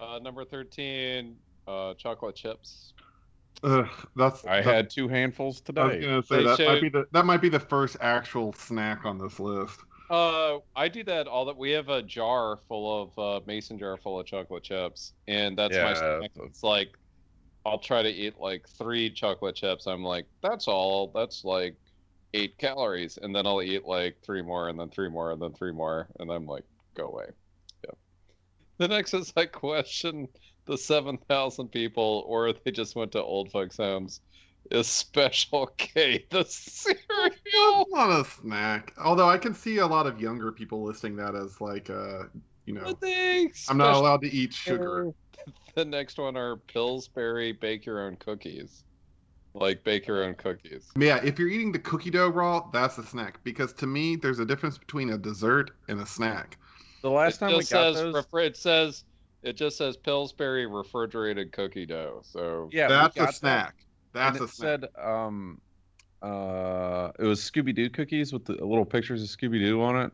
Uh, 0.00 0.18
number 0.22 0.44
thirteen, 0.44 1.36
uh, 1.66 1.94
chocolate 1.94 2.36
chips. 2.36 2.92
Ugh, 3.62 3.88
that's. 4.14 4.44
I 4.46 4.56
that- 4.56 4.64
had 4.64 4.90
two 4.90 5.08
handfuls 5.08 5.62
I 5.76 5.82
was 5.84 5.92
today. 5.94 6.06
gonna 6.06 6.22
say 6.22 6.36
They 6.36 6.44
that 6.44 6.58
might 6.60 6.82
be 6.82 6.88
the 6.90 7.06
that 7.12 7.24
might 7.26 7.40
be 7.40 7.48
the 7.48 7.58
first 7.60 7.96
actual 8.00 8.52
snack 8.52 9.04
on 9.04 9.18
this 9.18 9.40
list. 9.40 9.80
Uh, 10.10 10.58
I 10.76 10.88
do 10.88 11.02
that 11.04 11.26
all 11.26 11.46
that. 11.46 11.56
We 11.56 11.70
have 11.72 11.88
a 11.88 12.02
jar 12.02 12.58
full 12.68 13.02
of 13.02 13.18
uh, 13.18 13.44
mason 13.46 13.78
jar 13.78 13.96
full 13.96 14.20
of 14.20 14.26
chocolate 14.26 14.62
chips, 14.62 15.14
and 15.26 15.56
that's 15.56 15.80
my 15.80 15.92
Yeah, 15.92 15.94
snack. 15.94 16.30
It's 16.36 16.62
like 16.62 16.98
I'll 17.66 17.78
try 17.80 18.02
to 18.02 18.10
eat 18.10 18.38
like 18.38 18.68
three 18.68 19.10
chocolate 19.10 19.56
chips. 19.56 19.86
I'm 19.86 20.04
like, 20.04 20.26
that's 20.42 20.68
all. 20.68 21.12
That's 21.14 21.44
like 21.44 21.78
eight 22.34 22.58
calories, 22.58 23.18
and 23.18 23.34
then 23.34 23.46
I'll 23.46 23.62
eat 23.62 23.86
like 23.86 24.18
three 24.24 24.42
more, 24.42 24.68
and 24.70 24.78
then 24.80 24.90
three 24.90 25.10
more, 25.10 25.32
and 25.32 25.42
then 25.42 25.54
three 25.54 25.72
more, 25.72 26.08
and 26.20 26.30
I'm 26.30 26.46
like, 26.46 26.64
go 26.96 27.08
away. 27.08 27.26
Yeah. 27.84 27.94
The 28.78 28.88
next 28.88 29.14
is 29.14 29.32
I 29.36 29.46
question 29.46 30.28
the 30.66 30.78
seven 30.78 31.18
thousand 31.18 31.68
people, 31.70 32.24
or 32.26 32.52
they 32.52 32.70
just 32.70 32.94
went 32.96 33.12
to 33.12 33.22
old 33.22 33.50
folks' 33.50 33.76
homes. 33.78 34.20
Is 34.70 34.86
Special 34.86 35.66
K 35.78 36.26
the 36.30 36.44
cereal? 36.44 36.96
That's 37.22 37.90
not 37.90 38.10
a 38.10 38.24
snack. 38.24 38.94
Although 39.02 39.28
I 39.28 39.38
can 39.38 39.54
see 39.54 39.78
a 39.78 39.86
lot 39.86 40.06
of 40.06 40.20
younger 40.20 40.52
people 40.52 40.82
listing 40.82 41.16
that 41.16 41.34
as 41.34 41.60
like 41.60 41.90
uh 41.90 42.24
you 42.66 42.74
know 42.74 42.84
What 42.84 43.00
the 43.00 43.50
I'm 43.68 43.76
not 43.76 43.86
Special 43.86 44.00
allowed 44.00 44.22
to 44.22 44.32
eat 44.34 44.52
sugar. 44.52 45.12
The 45.74 45.84
next 45.84 46.18
one 46.18 46.36
are 46.36 46.56
Pillsbury 46.56 47.52
bake 47.52 47.84
your 47.84 48.06
own 48.06 48.16
cookies. 48.16 48.84
Like 49.54 49.84
bake 49.84 50.06
your 50.06 50.24
own 50.24 50.34
cookies. 50.34 50.88
Yeah, 50.98 51.20
if 51.22 51.38
you're 51.38 51.48
eating 51.48 51.70
the 51.70 51.78
cookie 51.78 52.10
dough 52.10 52.28
raw, 52.28 52.68
that's 52.72 52.98
a 52.98 53.04
snack. 53.04 53.38
Because 53.44 53.72
to 53.74 53.86
me, 53.86 54.16
there's 54.16 54.40
a 54.40 54.46
difference 54.46 54.78
between 54.78 55.10
a 55.10 55.18
dessert 55.18 55.72
and 55.88 56.00
a 56.00 56.06
snack. 56.06 56.58
The 57.02 57.10
last 57.10 57.36
it 57.36 57.38
time 57.38 57.52
we 57.52 57.58
just 57.58 57.72
got 57.72 57.94
says 57.94 58.02
those, 58.02 58.24
refri- 58.24 58.46
it 58.46 58.56
says 58.56 59.04
it 59.42 59.52
just 59.56 59.76
says 59.76 59.96
Pillsbury 59.96 60.66
refrigerated 60.66 61.52
cookie 61.52 61.86
dough. 61.86 62.22
So 62.24 62.68
yeah, 62.72 62.88
that's 62.88 63.14
that's 63.14 63.16
got 63.16 63.22
a 63.22 63.26
that, 63.26 63.34
snack. 63.34 63.74
That's 64.14 64.38
and 64.38 64.40
a 64.40 64.44
it 64.44 64.50
snack. 64.50 64.80
said, 64.80 65.04
um, 65.04 65.60
uh, 66.22 67.10
it 67.18 67.24
was 67.24 67.40
Scooby 67.40 67.74
Doo 67.74 67.90
cookies 67.90 68.32
with 68.32 68.44
the 68.46 68.52
little 68.54 68.84
pictures 68.84 69.22
of 69.22 69.28
Scooby 69.28 69.58
Doo 69.58 69.82
on 69.82 70.00
it, 70.00 70.12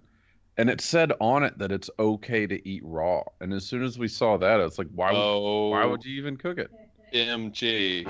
and 0.57 0.69
it 0.69 0.81
said 0.81 1.13
on 1.21 1.45
it 1.45 1.57
that 1.59 1.71
it's 1.71 1.89
okay 1.99 2.47
to 2.47 2.69
eat 2.69 2.83
raw. 2.85 3.23
And 3.41 3.53
as 3.53 3.65
soon 3.65 3.85
as 3.85 3.99
we 3.99 4.09
saw 4.09 4.37
that, 4.39 4.59
it's 4.61 4.79
like, 4.79 4.89
why 4.95 5.13
would 5.13 5.21
oh, 5.21 5.69
why 5.69 5.85
would 5.85 6.05
you 6.05 6.19
even 6.19 6.37
cook 6.37 6.59
it? 6.59 6.71
MG. 7.13 8.07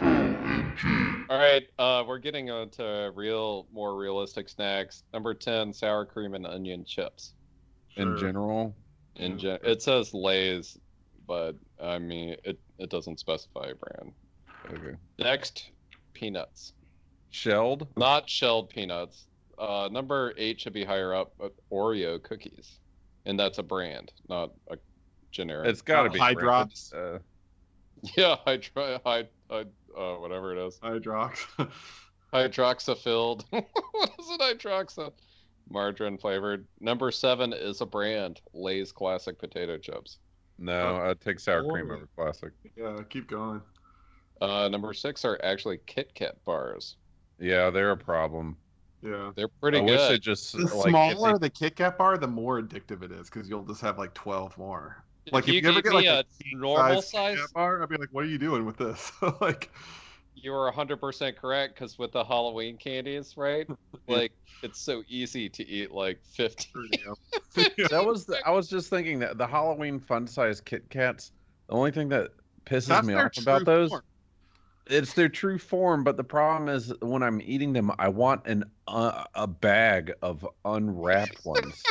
All 1.29 1.38
right, 1.38 1.62
uh, 1.79 2.05
we're 2.07 2.18
getting 2.18 2.50
on 2.50 2.70
to 2.70 3.12
real, 3.14 3.66
more 3.72 3.96
realistic 3.96 4.48
snacks. 4.48 5.03
Number 5.12 5.35
ten, 5.35 5.72
sour 5.72 6.05
cream 6.05 6.35
and 6.35 6.46
onion 6.46 6.85
chips. 6.85 7.35
In 7.96 8.16
general, 8.16 8.74
In 9.16 9.38
gen- 9.38 9.59
it 9.62 9.83
says 9.83 10.14
Lay's, 10.14 10.79
but 11.26 11.55
I 11.81 11.98
mean 11.98 12.37
it. 12.44 12.59
It 12.79 12.90
doesn't 12.90 13.20
specify 13.20 13.68
a 13.70 13.74
brand. 13.74 14.12
okay. 14.72 14.96
Next, 15.18 15.70
peanuts. 16.12 16.73
Shelled. 17.31 17.87
Not 17.96 18.29
shelled 18.29 18.70
peanuts. 18.70 19.27
Uh, 19.59 19.88
number 19.92 20.33
eight 20.37 20.61
should 20.61 20.73
be 20.73 20.85
higher 20.85 21.14
up, 21.14 21.33
but 21.38 21.53
Oreo 21.70 22.23
cookies, 22.23 22.79
and 23.27 23.38
that's 23.38 23.59
a 23.59 23.62
brand, 23.62 24.12
not 24.29 24.53
a 24.70 24.77
generic. 25.31 25.68
It's 25.68 25.83
got 25.83 26.05
to 26.05 26.09
Uh, 26.09 26.12
be 26.12 26.18
Hydrox. 26.18 26.94
Uh, 26.94 27.18
yeah, 28.16 28.37
I 28.46 28.57
try 28.57 28.99
I, 29.05 29.27
I 29.51 29.64
uh, 29.96 30.14
whatever 30.16 30.57
it 30.57 30.66
is. 30.66 30.79
Hydrox. 30.81 31.38
Hydroxafilled. 32.33 33.44
what 33.51 34.11
is 34.18 34.31
it? 34.31 34.40
Hydroxa. 34.40 35.12
Margarine 35.68 36.18
flavored. 36.18 36.66
Number 36.81 37.11
seven 37.11 37.53
is 37.53 37.81
a 37.81 37.87
brand. 37.87 38.40
Lay's 38.53 38.92
classic 38.92 39.38
potato 39.38 39.79
chips. 39.79 40.18
no, 40.59 40.96
I'd 40.96 41.20
take 41.20 41.38
sour 41.38 41.62
cream 41.68 41.87
Oreo. 41.87 41.96
over 41.96 42.09
classic. 42.16 42.53
yeah, 42.77 42.96
keep 43.09 43.29
going. 43.29 43.61
Uh, 44.40 44.68
number 44.68 44.92
six 44.94 45.24
are 45.24 45.38
actually 45.42 45.79
Kit 45.87 46.14
Kat 46.14 46.37
bars. 46.44 46.96
Yeah, 47.38 47.70
they're 47.70 47.90
a 47.92 47.96
problem. 47.96 48.57
Yeah. 49.03 49.33
They're 49.35 49.48
pretty 49.48 49.79
I 49.79 49.81
good. 49.87 49.98
wish 49.98 50.09
they 50.09 50.18
just 50.18 50.53
The 50.53 50.64
like 50.74 50.88
smaller 50.88 51.33
they- 51.38 51.46
the 51.46 51.50
Kit 51.50 51.76
Kat 51.76 51.96
bar, 51.98 52.18
the 52.18 52.29
more 52.29 52.61
addictive 52.61 53.03
it 53.03 53.12
is 53.12 53.31
because 53.31 53.48
you'll 53.48 53.64
just 53.64 53.81
have 53.81 53.98
like 53.98 54.14
12 54.14 54.57
more. 54.59 55.03
Like 55.33 55.44
if, 55.44 55.55
you 55.55 55.61
you, 55.61 55.68
ever 55.68 55.83
get 55.83 55.92
like 55.94 56.07
a, 56.07 56.20
a 56.20 56.57
normal 56.57 57.03
size 57.03 57.11
Kit 57.11 57.12
Kat 57.12 57.38
size- 57.38 57.53
bar, 57.53 57.83
I'd 57.83 57.88
be 57.88 57.96
like, 57.96 58.09
what 58.12 58.24
are 58.24 58.29
you 58.29 58.38
doing 58.38 58.64
with 58.66 58.76
this? 58.76 59.12
like, 59.40 59.70
You 60.35 60.53
were 60.53 60.70
100% 60.72 61.37
correct 61.37 61.74
because 61.74 61.98
with 61.98 62.12
the 62.12 62.24
Halloween 62.24 62.76
candies, 62.76 63.37
right? 63.37 63.68
like, 64.09 64.33
it's 64.62 64.81
so 64.81 65.03
easy 65.09 65.48
to 65.48 65.66
eat 65.66 65.92
like 65.92 66.18
50. 66.24 66.68
yeah. 67.57 67.87
that 67.90 68.05
was 68.05 68.26
the, 68.26 68.38
I 68.46 68.50
was 68.50 68.68
just 68.68 68.90
thinking 68.90 69.18
that 69.20 69.38
the 69.38 69.46
Halloween 69.46 69.98
fun 70.00 70.26
size 70.26 70.61
Kit 70.61 70.88
Kats. 70.90 71.33
The 71.68 71.74
only 71.74 71.90
thing 71.90 72.09
that 72.11 72.31
pisses 72.66 72.87
That's 72.88 73.07
me 73.07 73.14
off 73.14 73.37
about 73.38 73.59
true 73.59 73.64
those, 73.64 73.90
form. 73.90 74.03
It's 74.90 75.14
their 75.14 75.29
true 75.29 75.59
form. 75.59 76.05
But 76.05 76.16
the 76.16 76.24
problem 76.24 76.68
is 76.68 76.92
when 77.00 77.22
I'm 77.22 77.40
eating 77.42 77.72
them, 77.72 77.90
I 77.98 78.09
want 78.09 78.46
an 78.46 78.64
uh, 78.88 79.24
a 79.35 79.46
bag 79.46 80.12
of 80.22 80.46
unwrapped 80.64 81.44
ones. 81.44 81.83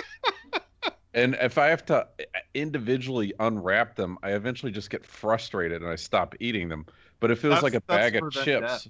and 1.14 1.36
if 1.42 1.58
I 1.58 1.68
have 1.68 1.86
to 1.88 2.08
individually 2.54 3.34
unwrap 3.40 3.96
them, 3.96 4.18
I 4.24 4.32
eventually 4.32 4.72
just 4.72 4.90
get 4.90 5.06
frustrated 5.06 5.82
and 5.82 5.90
I 5.90 5.96
stop 5.96 6.36
eating 6.40 6.70
them. 6.70 6.86
But 7.20 7.32
if 7.32 7.44
it 7.44 7.50
was 7.50 7.62
That's- 7.62 7.64
like 7.64 7.74
a 7.74 7.82
bag 7.82 8.16
of 8.16 8.32
chips. 8.32 8.88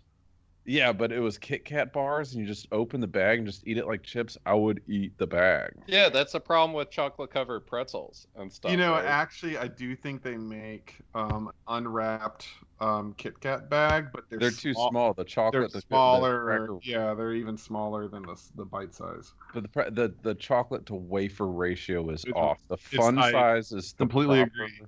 Death. 0.70 0.76
Yeah, 0.76 0.94
but 0.94 1.12
it 1.12 1.20
was 1.20 1.38
Kit 1.38 1.66
Kat 1.66 1.92
bars, 1.92 2.34
and 2.34 2.42
you 2.42 2.48
just 2.48 2.68
open 2.72 3.02
the 3.02 3.08
bag 3.08 3.40
and 3.40 3.48
just 3.48 3.68
eat 3.68 3.78
it 3.78 3.88
like 3.88 4.04
chips. 4.04 4.38
I 4.46 4.54
would 4.54 4.82
eat 4.88 5.18
the 5.18 5.28
bag. 5.28 5.74
Yeah, 5.88 6.10
that's 6.10 6.34
the 6.34 6.40
problem 6.40 6.74
with 6.74 6.90
chocolate 6.90 7.32
covered 7.32 7.62
pretzels 7.68 8.28
and 8.36 8.52
stuff. 8.52 8.72
You 8.72 8.78
know, 8.78 8.92
right? 8.94 9.06
actually, 9.06 9.58
I 9.58 9.68
do 9.68 9.96
think 9.96 10.22
they 10.24 10.38
make 10.38 10.96
um, 11.16 11.52
unwrapped 11.68 12.48
um, 12.80 13.14
Kit 13.18 13.40
Kat 13.40 13.70
bag, 13.70 14.08
but 14.14 14.30
they're, 14.30 14.40
They're 14.40 14.52
too 14.52 14.74
small- 14.74 14.90
small. 14.92 15.14
The 15.14 15.24
They're 15.24 15.26
chocolate, 15.26 15.72
the, 15.72 15.78
the 15.80 15.82
smaller. 15.88 16.44
cracker- 16.46 16.80
yeah, 16.84 17.14
they're 17.14 17.34
even 17.34 17.58
smaller 17.58 18.08
than 18.08 18.24
the 18.24 18.40
the 18.56 18.66
bite 18.66 18.94
size. 18.94 19.34
but 19.54 19.64
the, 19.64 19.70
pre- 19.70 19.90
the 19.90 20.14
the 20.22 20.36
chocolate 20.36 20.86
to 20.88 20.96
wafer 20.96 21.48
ratio 21.48 22.10
is 22.10 22.24
It's- 22.24 22.36
off. 22.42 22.60
The 22.70 22.78
fun 22.78 23.18
I 23.18 23.32
size 23.32 23.72
is 23.72 23.94
completely 23.98 24.38
proper- 24.46 24.64
agree. 24.66 24.86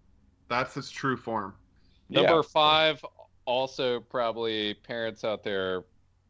That's 0.47 0.75
its 0.77 0.89
true 0.89 1.15
form. 1.17 1.53
Number 2.09 2.35
Yeah. 2.35 2.41
five, 2.41 3.03
also 3.45 3.99
probably 3.99 4.73
parents 4.75 5.23
out 5.23 5.43
there, 5.43 5.83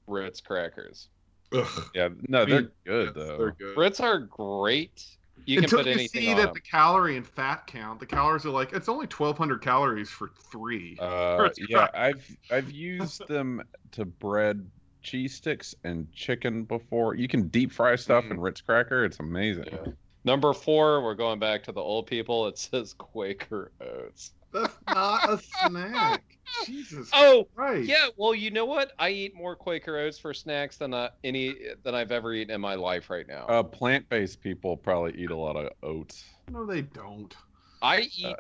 Ritz 0.08 0.42
crackers. 0.42 1.10
Ugh. 1.54 1.68
Yeah, 1.94 2.10
no, 2.28 2.46
they're 2.46 2.62
mean, 2.62 2.72
good 2.86 3.06
yes, 3.08 3.14
though. 3.16 3.38
They're 3.38 3.52
good. 3.52 3.78
Ritz 3.78 4.00
are 4.00 4.20
great. 4.20 5.06
You 5.46 5.56
can 5.58 5.64
Until 5.66 5.80
put 5.80 5.86
you 5.88 5.92
anything 5.94 6.22
see 6.22 6.30
on 6.30 6.38
that 6.38 6.46
them. 6.48 6.54
the 6.54 6.62
calorie 6.62 7.18
and 7.18 7.26
fat 7.28 7.66
count, 7.66 8.00
the 8.00 8.06
calories 8.06 8.46
are 8.46 8.52
like 8.52 8.74
it's 8.74 8.88
only 8.88 9.08
1,200 9.08 9.60
calories 9.62 10.10
for 10.10 10.30
three. 10.52 10.98
Uh, 11.00 11.50
yeah. 11.70 11.88
I've 11.94 12.26
I've 12.52 12.70
used 12.72 13.28
them 13.28 13.64
to 13.94 14.06
bread 14.06 14.66
cheese 15.02 15.34
sticks 15.34 15.74
and 15.84 16.12
chicken 16.14 16.64
before. 16.64 17.16
You 17.16 17.28
can 17.28 17.48
deep 17.48 17.72
fry 17.72 17.96
stuff 17.96 18.24
Mhm. 18.26 18.32
in 18.32 18.40
Ritz 18.40 18.62
cracker. 18.62 19.04
It's 19.04 19.20
amazing. 19.20 19.66
Yeah. 19.72 19.92
Number 20.24 20.54
four, 20.54 21.02
we're 21.04 21.16
going 21.16 21.40
back 21.40 21.64
to 21.64 21.72
the 21.72 21.82
old 21.82 22.06
people. 22.06 22.46
It 22.48 22.58
says 22.60 22.94
Quaker 22.94 23.72
Oats. 23.82 24.34
That's 24.54 24.78
not 24.88 25.28
a 25.28 25.38
snack. 25.68 26.31
Jesus 26.66 27.10
Oh, 27.14 27.48
Christ. 27.56 27.88
yeah. 27.90 28.08
Well, 28.18 28.34
you 28.36 28.52
know 28.52 28.66
what? 28.66 28.92
I 29.00 29.10
eat 29.10 29.36
more 29.36 29.56
Quaker 29.56 29.98
Oats 29.98 30.18
for 30.20 30.34
snacks 30.34 30.78
than 30.78 30.94
uh, 30.94 31.10
any 31.24 31.56
than 31.84 31.96
I've 31.96 32.12
ever 32.12 32.34
eaten 32.34 32.54
in 32.54 32.62
my 32.62 32.76
life 32.76 33.10
right 33.10 33.28
now. 33.28 33.46
Uh, 33.48 33.64
plant-based 33.64 34.42
people 34.42 34.78
probably 34.78 35.14
eat 35.22 35.32
a 35.32 35.36
lot 35.38 35.56
of 35.56 35.70
oats. 35.84 36.24
No, 36.50 36.66
they 36.66 36.82
don't. 36.82 37.34
I 37.82 38.02
eat 38.16 38.26
uh, 38.26 38.36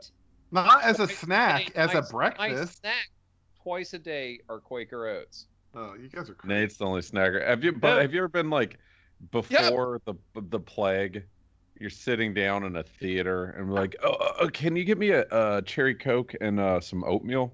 Not 0.52 0.84
as 0.84 1.00
a 1.00 1.08
snack, 1.08 1.68
day- 1.68 1.72
as 1.76 1.94
my- 1.94 2.00
a 2.00 2.02
My 2.02 2.10
breakfast. 2.10 2.80
snack 2.82 3.10
twice 3.64 3.94
a 3.94 4.00
day 4.00 4.40
are 4.50 4.60
Quaker 4.60 5.08
Oats. 5.08 5.48
Oh, 5.74 5.94
you 5.94 6.10
guys 6.10 6.30
are 6.30 6.34
crazy. 6.34 6.54
Nate's 6.62 6.78
the 6.78 6.86
only 6.86 7.02
snacker. 7.02 7.46
Have 7.48 7.64
you? 7.64 7.72
But 7.72 7.96
Yeah. 7.96 8.02
have 8.02 8.14
you 8.14 8.20
ever 8.20 8.28
been 8.28 8.50
like 8.50 8.78
before 9.32 10.02
the 10.06 10.16
the 10.36 10.60
plague? 10.60 11.24
You're 11.80 11.90
sitting 11.90 12.34
down 12.36 12.64
in 12.66 12.76
a 12.76 12.84
theater 12.84 13.56
and 13.58 13.68
we're 13.68 13.80
like, 13.80 13.96
oh, 14.04 14.12
uh, 14.12 14.48
can 14.50 14.76
you 14.76 14.84
get 14.84 15.00
me 15.00 15.10
a, 15.12 15.26
a 15.32 15.64
cherry 15.64 15.96
coke 15.96 16.36
and 16.40 16.60
uh, 16.60 16.80
some 16.80 17.04
oatmeal? 17.06 17.54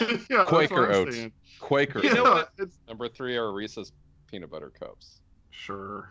yeah, 0.30 0.44
Quaker 0.46 0.92
Oats. 0.92 1.16
saying. 1.16 1.32
Quaker. 1.60 2.02
You 2.02 2.14
know 2.14 2.22
what? 2.24 2.50
It's... 2.58 2.78
Number 2.88 3.08
three 3.08 3.36
are 3.36 3.52
Reese's 3.52 3.92
peanut 4.30 4.50
butter 4.50 4.70
cups. 4.78 5.20
Sure. 5.50 6.10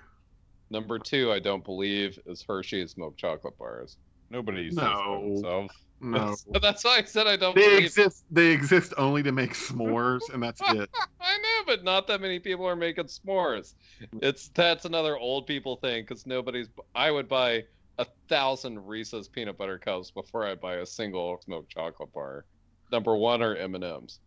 Number 0.70 0.98
two, 0.98 1.32
I 1.32 1.40
don't 1.40 1.64
believe, 1.64 2.18
is 2.26 2.44
Hershey's 2.48 2.98
milk 2.98 3.18
chocolate 3.18 3.58
bars. 3.58 3.98
Nobody 4.32 4.70
says 4.70 4.78
No. 4.78 5.22
themselves. 5.22 5.74
No. 6.02 6.36
But 6.52 6.62
that's 6.62 6.84
why 6.84 6.98
I 6.98 7.04
said 7.04 7.28
I 7.28 7.38
don't 7.38 7.56
They 7.56 7.62
believe. 7.62 7.84
exist. 7.86 8.26
They 8.32 8.48
exist 8.52 8.94
only 8.98 9.24
to 9.24 9.32
make 9.32 9.54
s'mores, 9.54 10.22
and 10.34 10.42
that's 10.42 10.62
it. 10.62 10.90
I 11.22 11.38
know, 11.38 11.64
but 11.66 11.84
not 11.84 12.08
that 12.08 12.22
many 12.22 12.40
people 12.40 12.66
are 12.68 12.76
making 12.76 13.06
s'mores. 13.06 13.76
It's 14.22 14.50
that's 14.50 14.86
another 14.86 15.18
old 15.18 15.48
people 15.48 15.78
thing 15.78 16.04
because 16.04 16.26
nobody's. 16.26 16.68
I 16.96 17.12
would 17.12 17.28
buy 17.30 17.64
a 17.98 18.06
thousand 18.28 18.86
Reese's 18.86 19.28
peanut 19.30 19.58
butter 19.58 19.78
cups 19.78 20.12
before 20.12 20.46
I 20.46 20.56
buy 20.56 20.76
a 20.78 20.86
single 20.86 21.40
smoked 21.46 21.70
chocolate 21.72 22.12
bar. 22.14 22.46
Number 22.92 23.16
one 23.16 23.42
are 23.42 23.56
M 23.56 23.76
and 23.76 23.84
M's. 23.84 24.20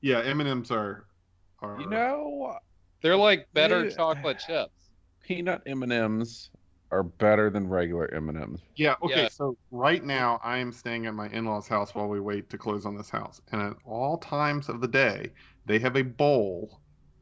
Yeah, 0.00 0.20
M 0.20 0.40
and 0.40 0.48
M's 0.48 0.70
are. 0.70 1.06
are 1.60 1.80
You 1.80 1.88
know, 1.88 2.56
They're 3.02 3.16
like 3.16 3.48
better 3.52 3.84
Yeah. 3.84 3.90
chocolate 3.90 4.38
chips. 4.46 4.90
peanut 5.22 5.62
M 5.66 5.82
and 5.82 5.92
M's 5.92 6.50
are 6.90 7.02
better 7.02 7.50
than 7.50 7.68
regular 7.68 8.12
M 8.14 8.28
and 8.30 8.38
M's. 8.38 8.60
Yeah. 8.76 8.94
Okay. 9.02 9.22
Yeah. 9.24 9.28
So 9.28 9.56
right 9.70 10.02
now, 10.02 10.40
I 10.42 10.56
am 10.58 10.72
staying 10.72 11.04
at 11.06 11.14
my 11.14 11.28
in-laws' 11.28 11.68
house 11.68 11.94
while 11.94 12.08
we 12.08 12.18
wait 12.18 12.48
to 12.50 12.56
close 12.58 12.86
on 12.86 12.96
this 12.96 13.10
house, 13.10 13.40
and 13.52 13.60
at 13.60 13.76
all 13.84 14.16
times 14.18 14.68
of 14.68 14.80
the 14.80 14.88
day, 14.88 15.30
they 15.66 15.78
have 15.80 15.96
a 15.96 16.02
bowl 16.02 16.80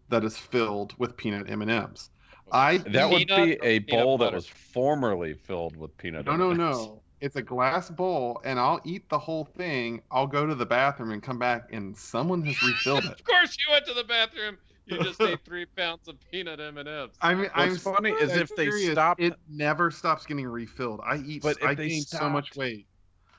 that 0.08 0.22
is 0.24 0.36
filled 0.38 0.94
with 0.98 1.16
peanut 1.16 1.50
M 1.50 1.62
and 1.62 1.70
M's. 1.70 2.10
I 2.52 2.76
That 2.78 3.10
would 3.10 3.26
be 3.26 3.58
a 3.62 3.80
peanut 3.80 4.04
bowl 4.04 4.18
that 4.18 4.32
was 4.32 4.46
formerly 4.46 5.34
filled 5.34 5.76
with 5.76 5.96
peanut. 5.96 6.26
No, 6.26 6.36
no, 6.36 6.50
M&Ms. 6.52 6.58
no. 6.58 7.02
It's 7.20 7.36
a 7.36 7.42
glass 7.42 7.88
bowl, 7.88 8.40
and 8.44 8.58
I'll 8.60 8.80
eat 8.84 9.08
the 9.08 9.18
whole 9.18 9.44
thing. 9.44 10.02
I'll 10.10 10.26
go 10.26 10.46
to 10.46 10.54
the 10.54 10.66
bathroom 10.66 11.12
and 11.12 11.22
come 11.22 11.38
back, 11.38 11.68
and 11.72 11.96
someone 11.96 12.42
has 12.42 12.62
refilled 12.62 13.04
it. 13.06 13.12
Of 13.12 13.24
course, 13.24 13.56
you 13.58 13.72
went 13.72 13.86
to 13.86 13.94
the 13.94 14.04
bathroom. 14.04 14.58
You 14.84 14.98
just 15.02 15.20
ate 15.22 15.40
three 15.44 15.64
pounds 15.64 16.08
of 16.08 16.16
peanut 16.30 16.60
M 16.60 16.76
and 16.78 16.88
M's. 16.88 17.16
I 17.22 17.34
mean, 17.34 17.50
I'm 17.54 17.70
What's 17.70 17.82
funny 17.82 18.10
is 18.10 18.32
I'm 18.32 18.40
if 18.40 18.54
they 18.54 18.70
stop- 18.92 19.20
it 19.20 19.34
never 19.48 19.90
stops 19.90 20.26
getting 20.26 20.46
refilled. 20.46 21.00
I 21.04 21.16
eat, 21.26 21.42
But 21.42 21.56
if 21.58 21.64
I 21.64 21.74
they 21.74 21.88
gain 21.88 22.02
so 22.02 22.28
much 22.28 22.54
weight. 22.54 22.86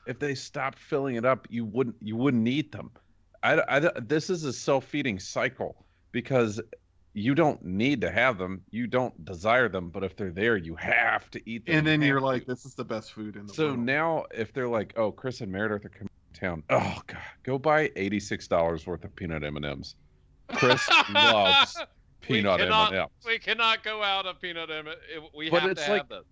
If 0.06 0.18
they 0.18 0.34
stopped 0.34 0.78
filling 0.78 1.16
it 1.16 1.24
up, 1.24 1.46
you 1.50 1.64
wouldn't. 1.64 1.96
You 2.00 2.16
wouldn't 2.16 2.48
eat 2.48 2.72
them. 2.72 2.90
I, 3.42 3.60
I- 3.68 4.00
this 4.00 4.28
is 4.28 4.44
a 4.44 4.52
self-feeding 4.52 5.20
cycle 5.20 5.86
because 6.10 6.60
you 7.18 7.34
don't 7.34 7.62
need 7.64 8.00
to 8.02 8.10
have 8.10 8.38
them. 8.38 8.62
You 8.70 8.86
don't 8.86 9.24
desire 9.24 9.68
them, 9.68 9.90
but 9.90 10.04
if 10.04 10.16
they're 10.16 10.30
there, 10.30 10.56
you 10.56 10.74
have 10.76 11.30
to 11.32 11.50
eat 11.50 11.66
them. 11.66 11.76
And 11.78 11.86
then 11.86 12.00
You 12.00 12.08
you're 12.08 12.20
like, 12.20 12.46
this 12.46 12.64
is 12.64 12.74
the 12.74 12.84
best 12.84 13.12
food 13.12 13.36
in 13.36 13.46
the 13.46 13.52
So 13.54 13.64
world. 13.66 13.76
So 13.78 13.82
now, 13.82 14.24
if 14.32 14.52
they're 14.52 14.68
like, 14.68 14.92
"Oh, 14.96 15.10
Chris 15.12 15.40
and 15.40 15.50
Meredith 15.52 15.84
are 15.84 15.88
coming 15.88 16.08
to 16.34 16.40
town," 16.40 16.62
oh 16.70 17.00
god, 17.06 17.18
go 17.42 17.58
buy 17.58 17.90
eighty-six 17.96 18.46
dollars 18.48 18.86
worth 18.86 19.04
of 19.04 19.14
peanut 19.16 19.42
M 19.44 19.56
and 19.56 19.64
M's. 19.66 19.96
Chris 20.54 20.88
loves 21.12 21.76
We 22.28 22.36
peanut 22.42 22.60
M&Ms. 22.60 23.06
We 23.26 23.38
cannot 23.38 23.82
go 23.84 24.02
out 24.02 24.26
of 24.26 24.40
peanut 24.40 24.70
m&ms 24.70 24.96
We 25.34 25.50
But 25.50 25.62
have 25.62 25.74
to 25.76 25.80
like- 25.90 26.00
have 26.02 26.08
this. 26.08 26.24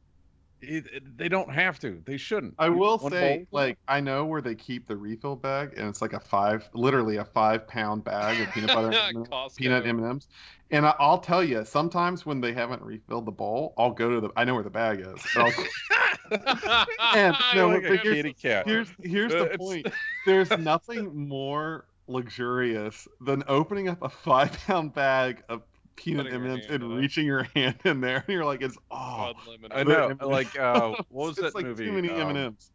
It, 0.63 0.87
it- 0.93 1.19
they 1.19 1.29
don't 1.29 1.51
have 1.53 1.79
to. 1.81 2.03
They 2.07 2.17
shouldn't. 2.17 2.55
I 2.59 2.69
will 2.69 2.99
One 2.99 3.13
say, 3.13 3.39
bowl? 3.39 3.47
like, 3.51 3.79
I 3.89 4.01
know 4.01 4.25
where 4.25 4.41
they 4.41 4.55
keep 4.55 4.87
the 4.87 4.97
refill 4.97 5.37
bag, 5.37 5.75
and 5.77 5.89
it's 5.89 6.01
like 6.03 6.13
a 6.13 6.21
five, 6.21 6.69
literally 6.75 7.17
a 7.19 7.25
five 7.25 7.67
pound 7.69 8.05
bag 8.05 8.41
of 8.41 8.53
peanut 8.55 8.75
butter, 8.75 8.91
and 8.95 9.27
M&Ms, 9.33 9.55
peanut 9.57 9.87
M 9.87 9.99
and 9.99 10.07
M's. 10.07 10.29
And 10.71 10.85
I, 10.87 10.95
I'll 10.99 11.19
tell 11.19 11.45
you, 11.45 11.65
sometimes 11.65 12.27
when 12.27 12.41
they 12.41 12.53
haven't 12.53 12.83
refilled 12.83 13.27
the 13.27 13.31
bowl, 13.33 13.75
I'll 13.79 13.93
go 13.93 14.11
to 14.11 14.21
the. 14.21 14.31
I 14.37 14.45
know 14.45 14.55
where 14.55 14.65
the 14.65 14.71
bag 14.71 15.01
is. 15.01 15.25
And, 16.31 17.37
no, 17.55 17.69
like 17.69 17.83
but 17.87 18.01
here's- 18.01 18.35
here's 18.67 18.89
here's 19.03 19.33
the 19.33 19.55
point. 19.57 19.87
There's 20.25 20.51
nothing 20.51 21.29
more 21.29 21.87
luxurious 22.09 23.07
than 23.21 23.45
opening 23.49 23.89
up 23.89 24.03
a 24.03 24.09
five 24.09 24.53
pound 24.67 24.93
bag 24.95 25.43
of 25.49 25.63
peanut 25.97 26.27
Putting 26.27 26.45
M&Ms 26.47 26.67
and 26.69 26.83
in 26.83 26.91
reaching 26.97 27.27
your 27.27 27.43
hand 27.57 27.77
in 27.85 28.01
there, 28.01 28.17
and 28.19 28.29
you're 28.29 28.45
like, 28.45 28.63
it's 28.63 28.77
oh, 28.91 29.33
I 29.71 29.83
know. 29.83 30.09
M&Ms. 30.09 30.27
Like, 30.27 30.59
uh, 30.59 30.91
what 31.09 31.29
was 31.29 31.37
that 31.37 31.55
like 31.55 31.65
movie? 31.65 31.87
Too 31.87 31.93
many 31.93 32.09
Um, 32.11 32.21
M 32.21 32.29
and 32.31 32.39
M's. 32.39 32.71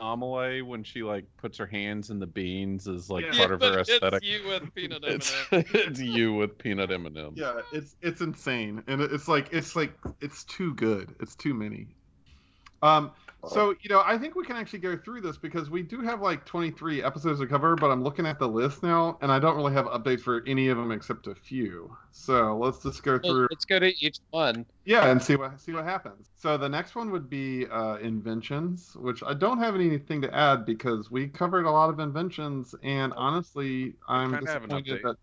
Amelie 0.00 0.62
when 0.62 0.82
she 0.82 1.02
like 1.02 1.26
puts 1.36 1.58
her 1.58 1.66
hands 1.66 2.08
in 2.08 2.18
the 2.18 2.26
beans 2.26 2.86
is 2.86 3.10
like 3.10 3.26
Yeah. 3.26 3.36
part 3.36 3.52
of 3.52 3.60
her 3.60 3.78
aesthetic. 3.80 4.22
It's 4.22 4.26
you 4.26 4.48
with 4.48 4.74
peanut 4.74 5.04
M&Ms. 5.06 5.34
It's, 5.52 5.70
it's 5.74 6.00
you 6.00 6.32
with 6.32 6.56
peanut 6.56 6.90
M 6.90 7.04
and 7.06 7.16
M's. 7.16 7.38
Yeah, 7.38 7.60
it's 7.72 7.94
it's 8.00 8.22
insane, 8.22 8.82
and 8.86 9.02
it's 9.02 9.28
like 9.28 9.52
it's 9.52 9.76
like 9.76 9.92
it's 10.22 10.44
too 10.44 10.74
good. 10.74 11.14
It's 11.20 11.34
too 11.36 11.52
many. 11.52 11.88
Um, 12.80 13.12
so 13.44 13.74
you 13.82 13.90
know, 13.90 14.02
I 14.04 14.18
think 14.18 14.34
we 14.34 14.44
can 14.44 14.56
actually 14.56 14.78
go 14.80 14.96
through 14.96 15.20
this 15.22 15.36
because 15.36 15.70
we 15.70 15.82
do 15.82 16.00
have 16.00 16.20
like 16.20 16.44
23 16.46 17.02
episodes 17.02 17.40
to 17.40 17.46
cover, 17.46 17.76
but 17.76 17.90
I'm 17.90 18.02
looking 18.02 18.26
at 18.26 18.38
the 18.38 18.48
list 18.48 18.82
now, 18.82 19.18
and 19.20 19.30
I 19.32 19.38
don't 19.38 19.56
really 19.56 19.72
have 19.72 19.86
updates 19.86 20.20
for 20.20 20.42
any 20.46 20.68
of 20.68 20.76
them 20.78 20.92
except 20.92 21.26
a 21.26 21.34
few. 21.34 21.96
So 22.10 22.56
let's 22.58 22.82
just 22.82 23.02
go 23.02 23.18
Well, 23.22 23.34
through, 23.34 23.48
let's 23.50 23.64
go 23.64 23.78
to 23.78 23.92
each 24.04 24.18
one. 24.30 24.66
yeah, 24.84 25.10
and 25.10 25.22
see 25.22 25.36
what 25.36 25.60
see 25.60 25.72
what 25.72 25.84
happens. 25.84 26.30
So 26.36 26.56
the 26.58 26.68
next 26.68 26.96
one 26.96 27.10
would 27.12 27.30
be 27.30 27.66
uh, 27.68 27.96
inventions, 27.98 28.96
which 28.96 29.22
I 29.22 29.32
don't 29.34 29.58
have 29.58 29.76
anything 29.76 30.20
to 30.22 30.34
add 30.34 30.64
because 30.66 31.10
we 31.10 31.28
covered 31.28 31.66
a 31.66 31.70
lot 31.70 31.88
of 31.90 32.00
inventions, 32.00 32.74
and 32.82 33.12
honestly, 33.14 33.94
I'm 34.08 34.36
kinda 34.36 34.50
have 34.50 34.64
an 34.64 34.70
disappointed 34.70 34.98
update. 34.98 35.04
that. 35.04 35.16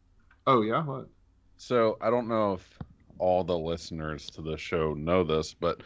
Oh 0.48 0.62
yeah, 0.62 0.84
what? 0.84 1.10
So 1.58 1.98
I 2.02 2.10
don't 2.10 2.28
know 2.28 2.54
if 2.54 2.80
all 3.18 3.44
the 3.44 3.58
listeners 3.58 4.28
to 4.32 4.42
the 4.42 4.58
show 4.58 4.94
know 4.94 5.24
this, 5.24 5.54
but 5.54 5.82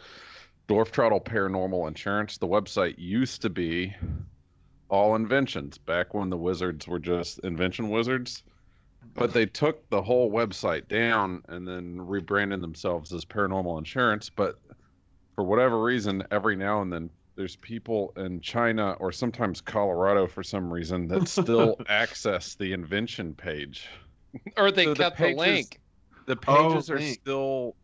Dwarf 0.68 0.90
Trottle 0.90 1.20
Paranormal 1.20 1.88
Insurance, 1.88 2.38
the 2.38 2.46
website 2.48 2.94
used 2.96 3.42
to 3.42 3.50
be 3.50 3.94
all 4.88 5.14
inventions 5.16 5.76
back 5.78 6.14
when 6.14 6.30
the 6.30 6.36
wizards 6.36 6.86
were 6.88 6.98
just 6.98 7.38
invention 7.40 7.90
wizards. 7.90 8.42
But 9.14 9.32
they 9.34 9.44
took 9.46 9.88
the 9.90 10.02
whole 10.02 10.30
website 10.30 10.88
down 10.88 11.42
and 11.48 11.68
then 11.68 12.00
rebranded 12.00 12.62
themselves 12.62 13.12
as 13.12 13.24
Paranormal 13.24 13.76
Insurance. 13.78 14.30
But 14.30 14.58
for 15.34 15.44
whatever 15.44 15.82
reason, 15.82 16.22
every 16.30 16.56
now 16.56 16.80
and 16.80 16.90
then 16.92 17.10
there's 17.36 17.56
people 17.56 18.12
in 18.16 18.40
China 18.40 18.92
or 19.00 19.12
sometimes 19.12 19.60
Colorado 19.60 20.26
for 20.26 20.42
some 20.42 20.72
reason 20.72 21.06
that 21.08 21.28
still 21.28 21.76
access 21.88 22.54
the 22.54 22.72
invention 22.72 23.34
page. 23.34 23.86
Or 24.56 24.70
they 24.70 24.84
So 24.84 24.94
the 24.94 25.02
kept 25.04 25.18
the, 25.18 25.24
pages- 25.24 25.38
link. 25.38 25.80
The 26.26 26.38
Oh, 26.48 26.70
pages 26.72 26.90
are 26.90 26.98
link. 26.98 27.20
still 27.20 27.76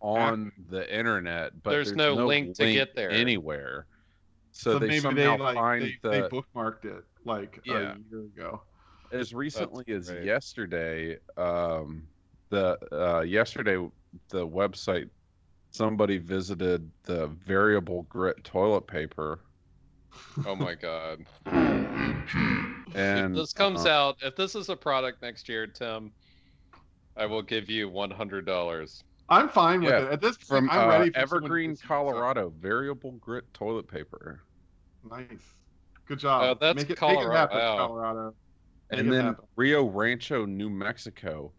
on 0.00 0.52
the 0.70 0.92
internet, 0.96 1.62
but 1.62 1.70
There's 1.70 1.94
no 1.94 2.14
link 2.14 2.56
to 2.56 2.72
get 2.72 2.94
there. 2.94 3.10
anywhere. 3.10 3.86
So, 4.52 4.78
they 4.78 4.98
somehow 5.00 5.36
find 5.54 5.84
they, 5.84 5.98
the 6.02 6.10
they 6.10 6.20
bookmarked 6.22 6.84
it 6.84 7.04
like 7.24 7.60
Yeah. 7.64 7.94
a 7.94 7.98
year 8.10 8.24
ago. 8.36 8.62
as 9.12 9.32
recently 9.34 9.84
as 9.88 10.10
great. 10.10 10.24
yesterday. 10.24 11.16
Um, 11.36 12.06
the 12.50 12.78
uh, 12.92 13.20
yesterday 13.20 13.76
the 14.30 14.46
website 14.46 15.10
somebody 15.70 16.16
visited 16.16 16.90
the 17.04 17.26
variable 17.26 18.02
grit 18.04 18.42
toilet 18.42 18.86
paper 18.86 19.40
Oh 20.46 20.56
my 20.56 20.74
god. 20.74 21.26
and 22.94 23.32
if 23.32 23.34
this 23.34 23.52
comes 23.52 23.84
uh, 23.84 23.90
out, 23.90 24.16
if 24.22 24.34
this 24.34 24.54
is 24.54 24.70
a 24.70 24.76
product 24.76 25.20
next 25.22 25.48
year, 25.48 25.66
Tim, 25.66 26.10
I 27.16 27.26
will 27.26 27.42
give 27.42 27.68
you 27.68 27.88
one 27.88 28.10
hundred 28.10 28.46
dollars. 28.46 29.04
I'm 29.28 29.48
fine 29.48 29.80
with 29.82 29.90
Yeah, 29.90 30.06
it 30.06 30.12
at 30.12 30.20
this 30.20 30.36
point. 30.38 30.46
from 30.46 30.70
I'm 30.70 30.88
uh, 30.88 30.98
ready 30.98 31.10
for 31.10 31.18
Evergreen, 31.18 31.70
do 31.70 31.76
some. 31.76 31.88
Colorado, 31.88 32.52
variable 32.58 33.12
grit 33.12 33.52
toilet 33.52 33.86
paper. 33.88 34.40
Nice, 35.08 35.26
good 36.06 36.18
job. 36.18 36.42
Oh, 36.42 36.58
that's 36.60 36.76
make 36.76 36.84
it, 36.84 36.88
Make 36.88 36.96
it 36.96 36.98
Colorado. 36.98 37.30
happen, 37.36 37.58
Wow. 37.58 37.76
Colorado. 37.76 38.34
Make 38.90 39.00
and 39.00 39.08
it 39.08 39.10
then 39.10 39.24
happen. 39.26 39.44
Rio 39.56 39.84
Rancho, 39.88 40.46
New 40.46 40.70
Mexico, 40.70 41.52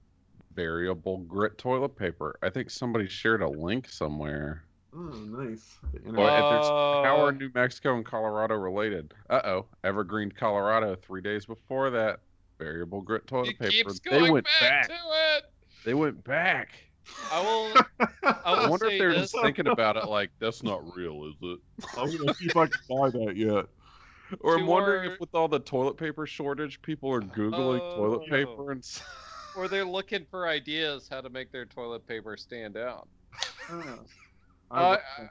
variable 0.55 1.19
grit 1.19 1.57
toilet 1.57 1.95
paper. 1.95 2.37
I 2.41 2.49
think 2.49 2.69
somebody 2.71 3.07
shared 3.07 3.41
a 3.43 3.47
link 3.47 3.87
somewhere. 3.87 4.63
Oh, 4.91 4.97
nice. 4.97 5.77
The 5.93 5.99
Or 5.99 6.09
internet. 6.09 6.33
if 6.43 6.49
there's 6.49 6.67
how 6.67 7.17
Uh, 7.19 7.25
are 7.25 7.31
New 7.31 7.51
Mexico 7.53 7.95
and 7.95 8.03
Colorado 8.05 8.55
related? 8.55 9.13
Uh 9.29 9.41
oh, 9.45 9.65
Evergreen, 9.83 10.31
Colorado. 10.31 10.95
Three 10.95 11.21
days 11.21 11.45
before 11.45 11.91
that, 11.91 12.21
variable 12.57 13.01
grit 13.03 13.27
toilet 13.27 13.49
It 13.49 13.59
paper. 13.59 13.71
keeps 13.71 13.99
They 13.99 14.31
went 14.31 14.47
back, 14.59 14.87
back. 14.87 14.87
to 14.87 14.93
it. 15.37 15.43
They 15.85 15.93
went 15.93 16.23
back. 16.23 16.69
I 17.31 17.41
will. 17.41 17.73
I 18.23 18.33
I 18.45 18.61
will 18.63 18.69
wonder 18.71 18.87
say 18.87 18.95
if 18.95 18.99
they're 18.99 19.11
this. 19.13 19.31
just 19.31 19.41
thinking 19.43 19.67
about 19.67 19.97
it 19.97 20.05
like 20.05 20.31
that's 20.39 20.63
not 20.63 20.81
real, 20.95 21.25
is 21.25 21.35
it? 21.41 21.59
I'm 21.97 22.15
gonna 22.17 22.33
see 22.35 22.45
if 22.45 22.57
I 22.57 22.65
can 22.67 22.79
buy 22.89 23.09
that 23.11 23.35
yet. 23.35 23.65
Or 24.41 24.55
To 24.55 24.61
I'm 24.61 24.67
wondering 24.67 25.07
our- 25.07 25.13
if 25.15 25.19
with 25.19 25.33
all 25.33 25.47
the 25.47 25.59
toilet 25.59 25.97
paper 25.97 26.25
shortage, 26.27 26.81
people 26.81 27.11
are 27.11 27.21
googling 27.21 27.79
toilet 27.95 28.21
Oh. 28.25 28.29
paper 28.29 28.71
and. 28.71 28.83
Or 29.55 29.67
they're 29.67 29.83
looking 29.83 30.25
for 30.29 30.47
ideas 30.47 31.07
how 31.09 31.21
to 31.21 31.29
make 31.29 31.51
their 31.51 31.65
toilet 31.65 32.05
paper 32.07 32.37
stand 32.37 32.77
out. 32.77 33.07
Oh. 33.69 33.99
Uh, 34.71 34.97
I- 35.17 35.27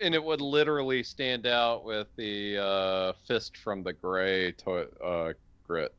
and 0.00 0.14
it 0.14 0.24
would 0.24 0.40
literally 0.40 1.02
stand 1.02 1.46
out 1.46 1.84
with 1.84 2.06
the 2.16 2.56
uh, 2.56 3.12
fist 3.26 3.58
from 3.58 3.82
the 3.82 3.92
gray 3.92 4.52
to- 4.52 4.88
uh, 5.04 5.32
grit. 5.66 5.94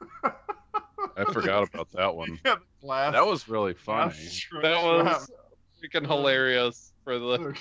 I 1.16 1.24
forgot 1.32 1.68
about 1.68 1.90
that 1.92 2.14
one. 2.14 2.38
Yeah, 2.82 3.10
That 3.12 3.26
was 3.26 3.48
really 3.48 3.74
funny. 3.74 4.12
glass. 4.12 4.50
That 4.62 4.82
was 4.84 5.30
freaking 5.82 6.06
hilarious 6.06 6.92
for 7.02 7.18
the, 7.18 7.56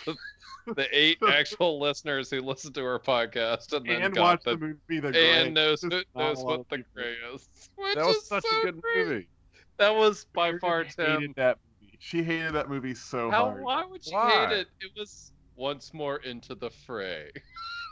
the 0.75 0.87
eight 0.91 1.17
actual 1.27 1.79
listeners 1.79 2.29
who 2.29 2.41
listen 2.41 2.73
to 2.73 2.83
our 2.85 2.99
podcast 2.99 3.71
and 3.73 3.85
then 3.85 4.01
and 4.01 4.13
got 4.13 4.21
watch 4.21 4.41
the, 4.43 4.51
the 4.51 4.57
movie 4.57 4.99
The 4.99 5.11
Grey. 5.11 5.45
and 5.45 5.53
knows, 5.53 5.81
Just 5.81 6.05
knows 6.15 6.43
what 6.43 6.67
the 6.69 6.83
gray 6.93 7.15
is. 7.33 7.47
Which 7.75 7.95
That 7.95 8.05
was 8.05 8.17
is 8.17 8.27
such 8.27 8.43
so 8.43 8.59
a 8.59 8.63
good 8.65 8.81
great. 8.81 9.07
movie. 9.07 9.29
That 9.77 9.95
was 9.95 10.25
by 10.33 10.51
She 10.51 10.57
far 10.59 10.83
hated 10.83 10.95
Tim. 10.97 11.33
that 11.37 11.57
movie. 11.81 11.97
She 11.99 12.23
hated 12.23 12.53
that 12.53 12.69
movie 12.69 12.95
so 12.95 13.31
How? 13.31 13.45
hard. 13.51 13.63
Why 13.63 13.85
would 13.85 14.03
she 14.03 14.13
Why? 14.13 14.47
hate 14.49 14.57
it? 14.59 14.67
It 14.81 14.91
was 14.97 15.31
once 15.55 15.93
more 15.93 16.17
into 16.17 16.55
the 16.55 16.69
fray. 16.69 17.31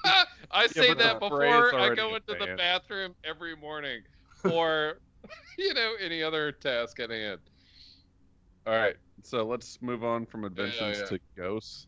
I 0.52 0.68
say 0.68 0.90
but 0.90 0.98
that 1.00 1.20
before 1.20 1.76
I 1.76 1.96
go 1.96 2.16
into 2.16 2.36
the 2.38 2.56
bathroom 2.58 3.16
every 3.24 3.56
morning, 3.56 4.02
or 4.52 5.00
you 5.68 5.74
know 5.74 5.94
any 6.00 6.24
other 6.24 6.52
task 6.52 7.00
at 7.00 7.10
hand. 7.10 7.40
All 8.66 8.76
right, 8.76 8.96
so 9.24 9.44
let's 9.44 9.82
move 9.82 10.04
on 10.04 10.26
from 10.26 10.44
adventures 10.44 11.00
yeah. 11.00 11.06
to 11.06 11.20
ghosts. 11.36 11.88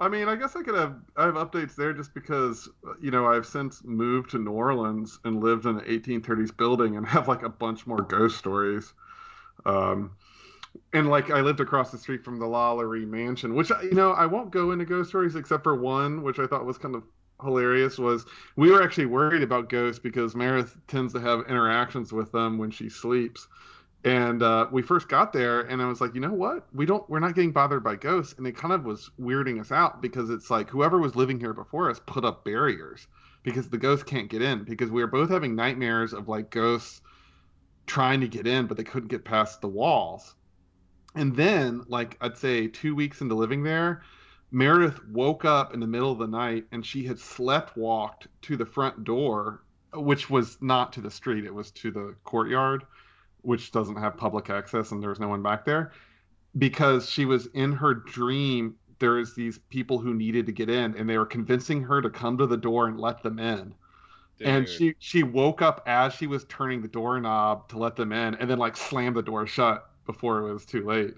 I 0.00 0.08
mean, 0.08 0.28
I 0.28 0.36
guess 0.36 0.54
I 0.54 0.62
could 0.62 0.76
have 0.76 0.96
I 1.16 1.24
have 1.24 1.34
updates 1.34 1.74
there 1.74 1.92
just 1.92 2.14
because 2.14 2.68
you 3.00 3.10
know 3.10 3.26
I've 3.26 3.46
since 3.46 3.82
moved 3.84 4.30
to 4.30 4.38
New 4.38 4.52
Orleans 4.52 5.18
and 5.24 5.42
lived 5.42 5.66
in 5.66 5.78
an 5.78 5.84
1830s 5.84 6.56
building 6.56 6.96
and 6.96 7.06
have 7.08 7.28
like 7.28 7.42
a 7.42 7.48
bunch 7.48 7.86
more 7.86 8.02
ghost 8.02 8.38
stories. 8.38 8.92
Um, 9.64 10.12
and 10.92 11.08
like 11.08 11.30
I 11.30 11.40
lived 11.40 11.60
across 11.60 11.90
the 11.90 11.98
street 11.98 12.24
from 12.24 12.38
the 12.38 12.46
Lalaurie 12.46 13.06
Mansion, 13.06 13.54
which 13.54 13.70
you 13.82 13.94
know 13.94 14.12
I 14.12 14.26
won't 14.26 14.50
go 14.52 14.70
into 14.70 14.84
ghost 14.84 15.08
stories 15.10 15.34
except 15.34 15.64
for 15.64 15.74
one, 15.74 16.22
which 16.22 16.38
I 16.38 16.46
thought 16.46 16.64
was 16.64 16.78
kind 16.78 16.94
of 16.94 17.02
hilarious. 17.42 17.98
Was 17.98 18.26
we 18.56 18.70
were 18.70 18.82
actually 18.82 19.06
worried 19.06 19.42
about 19.42 19.68
ghosts 19.68 19.98
because 19.98 20.34
Meredith 20.34 20.76
tends 20.86 21.12
to 21.14 21.20
have 21.20 21.40
interactions 21.48 22.12
with 22.12 22.32
them 22.32 22.58
when 22.58 22.70
she 22.70 22.88
sleeps. 22.88 23.48
And 24.04 24.44
uh, 24.44 24.68
we 24.70 24.80
first 24.80 25.08
got 25.08 25.32
there, 25.32 25.62
and 25.62 25.82
I 25.82 25.86
was 25.86 26.00
like, 26.00 26.14
you 26.14 26.20
know 26.20 26.32
what? 26.32 26.66
We 26.72 26.86
don't. 26.86 27.08
We're 27.10 27.18
not 27.18 27.34
getting 27.34 27.50
bothered 27.50 27.82
by 27.82 27.96
ghosts, 27.96 28.34
and 28.38 28.46
it 28.46 28.56
kind 28.56 28.72
of 28.72 28.84
was 28.84 29.10
weirding 29.20 29.60
us 29.60 29.72
out 29.72 30.00
because 30.00 30.30
it's 30.30 30.50
like 30.50 30.70
whoever 30.70 30.98
was 30.98 31.16
living 31.16 31.40
here 31.40 31.52
before 31.52 31.90
us 31.90 32.00
put 32.06 32.24
up 32.24 32.44
barriers 32.44 33.08
because 33.42 33.68
the 33.68 33.78
ghosts 33.78 34.04
can't 34.04 34.28
get 34.28 34.42
in 34.42 34.64
because 34.64 34.90
we 34.90 35.00
were 35.00 35.08
both 35.08 35.30
having 35.30 35.54
nightmares 35.54 36.12
of 36.12 36.28
like 36.28 36.50
ghosts 36.50 37.00
trying 37.86 38.20
to 38.20 38.28
get 38.28 38.46
in, 38.46 38.66
but 38.66 38.76
they 38.76 38.84
couldn't 38.84 39.08
get 39.08 39.24
past 39.24 39.60
the 39.60 39.68
walls. 39.68 40.34
And 41.14 41.34
then, 41.34 41.84
like 41.88 42.16
I'd 42.20 42.36
say, 42.36 42.68
two 42.68 42.94
weeks 42.94 43.20
into 43.20 43.34
living 43.34 43.62
there, 43.64 44.02
Meredith 44.50 45.04
woke 45.08 45.44
up 45.44 45.74
in 45.74 45.80
the 45.80 45.86
middle 45.86 46.10
of 46.10 46.18
the 46.18 46.26
night, 46.26 46.66
and 46.72 46.84
she 46.84 47.04
had 47.04 47.18
slept 47.18 47.76
walked 47.76 48.28
to 48.42 48.56
the 48.56 48.64
front 48.64 49.04
door, 49.04 49.60
which 49.92 50.30
was 50.30 50.60
not 50.62 50.92
to 50.94 51.00
the 51.02 51.10
street; 51.10 51.44
it 51.44 51.54
was 51.54 51.70
to 51.72 51.90
the 51.90 52.14
courtyard 52.24 52.84
which 53.42 53.70
doesn't 53.72 53.96
have 53.96 54.16
public 54.16 54.50
access 54.50 54.90
and 54.90 55.00
there 55.02 55.10
was 55.10 55.20
no 55.20 55.28
one 55.28 55.42
back 55.42 55.64
there 55.64 55.92
because 56.58 57.08
she 57.08 57.24
was 57.24 57.46
in 57.48 57.72
her 57.72 57.94
dream. 57.94 58.74
There 58.98 59.12
was 59.12 59.34
these 59.34 59.58
people 59.70 59.98
who 59.98 60.12
needed 60.12 60.46
to 60.46 60.52
get 60.52 60.68
in 60.68 60.96
and 60.96 61.08
they 61.08 61.16
were 61.18 61.24
convincing 61.26 61.82
her 61.84 62.02
to 62.02 62.10
come 62.10 62.36
to 62.38 62.46
the 62.46 62.56
door 62.56 62.88
and 62.88 62.98
let 62.98 63.22
them 63.22 63.38
in. 63.38 63.74
And 64.40 64.66
she 64.68 64.94
she 64.98 65.22
woke 65.22 65.62
up 65.62 65.82
as 65.86 66.14
she 66.14 66.26
was 66.26 66.44
turning 66.44 66.82
the 66.82 66.88
doorknob 66.88 67.68
to 67.68 67.78
let 67.78 67.96
them 67.96 68.12
in 68.12 68.34
and 68.36 68.48
then 68.50 68.58
like 68.58 68.76
slammed 68.76 69.16
the 69.16 69.22
door 69.22 69.46
shut 69.46 69.88
before 70.06 70.40
it 70.48 70.52
was 70.52 70.64
too 70.66 70.84
late 70.84 71.16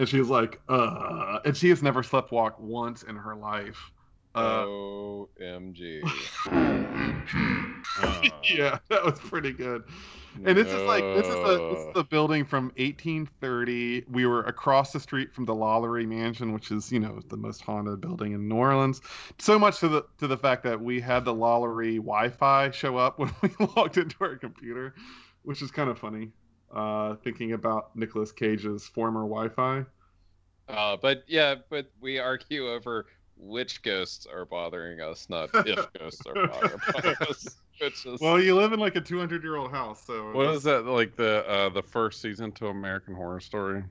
and 0.00 0.08
she's 0.08 0.28
like 0.28 0.60
uh 0.68 1.38
and 1.44 1.56
she 1.56 1.68
has 1.68 1.82
never 1.82 2.02
slept 2.02 2.32
walk 2.32 2.58
once 2.58 3.04
in 3.04 3.14
her 3.14 3.36
life 3.36 3.92
uh 4.34 4.64
OMG. 4.66 6.00
yeah 8.54 8.78
that 8.88 9.04
was 9.04 9.18
pretty 9.20 9.52
good 9.52 9.84
and 10.44 10.56
this 10.56 10.68
is 10.68 10.82
like 10.84 11.02
this 11.16 11.26
is 11.28 11.34
the 11.34 11.68
this 11.70 11.80
is 11.80 11.86
No. 11.86 11.92
the 11.92 12.04
building 12.04 12.44
from 12.44 12.66
1830. 12.76 14.04
We 14.08 14.26
were 14.26 14.42
across 14.44 14.92
the 14.92 15.00
street 15.00 15.34
from 15.34 15.44
the 15.44 15.54
Lalaurie 15.54 16.06
Mansion, 16.06 16.52
which 16.52 16.70
is 16.70 16.92
you 16.92 17.00
know 17.00 17.20
the 17.28 17.36
most 17.36 17.62
haunted 17.62 18.00
building 18.00 18.32
in 18.32 18.48
New 18.48 18.54
Orleans. 18.54 19.00
So 19.38 19.58
much 19.58 19.80
to 19.80 19.88
the 19.88 20.04
to 20.18 20.28
the 20.28 20.36
fact 20.36 20.62
that 20.62 20.80
we 20.80 21.00
had 21.00 21.24
the 21.24 21.34
Lalaurie 21.34 21.96
Wi-Fi 21.96 22.70
show 22.70 22.96
up 22.96 23.18
when 23.18 23.32
we 23.42 23.50
logged 23.76 23.98
into 23.98 24.14
our 24.20 24.36
computer, 24.36 24.94
which 25.42 25.62
is 25.62 25.72
kind 25.72 25.90
of 25.90 25.98
funny. 25.98 26.30
Uh, 26.72 27.16
thinking 27.24 27.52
about 27.52 27.94
Nicolas 27.96 28.30
Cage's 28.30 28.86
former 28.86 29.22
Wi-Fi. 29.22 29.84
Uh, 30.68 30.96
but 30.96 31.24
yeah, 31.26 31.56
but 31.68 31.90
we 32.00 32.18
argue 32.18 32.68
over 32.68 33.06
which 33.36 33.82
ghosts 33.82 34.26
are 34.26 34.44
bothering 34.44 35.00
us, 35.00 35.28
not 35.28 35.50
if 35.66 35.92
ghosts 35.94 36.22
are 36.26 36.46
bothering 36.46 37.16
us. 37.28 37.56
Which 37.80 38.04
is 38.04 38.20
Well, 38.20 38.38
you 38.38 38.54
live 38.54 38.74
in 38.74 38.78
like 38.78 38.94
a 38.96 39.00
200 39.00 39.42
year 39.42 39.56
old 39.56 39.70
house, 39.70 40.04
so 40.06 40.32
What 40.32 40.54
is 40.54 40.62
that 40.64 40.84
like 40.84 41.16
the 41.16 41.48
uh 41.48 41.70
the 41.70 41.82
first 41.82 42.20
season 42.20 42.52
to 42.52 42.66
American 42.66 43.14
Horror 43.14 43.40
Story? 43.40 43.82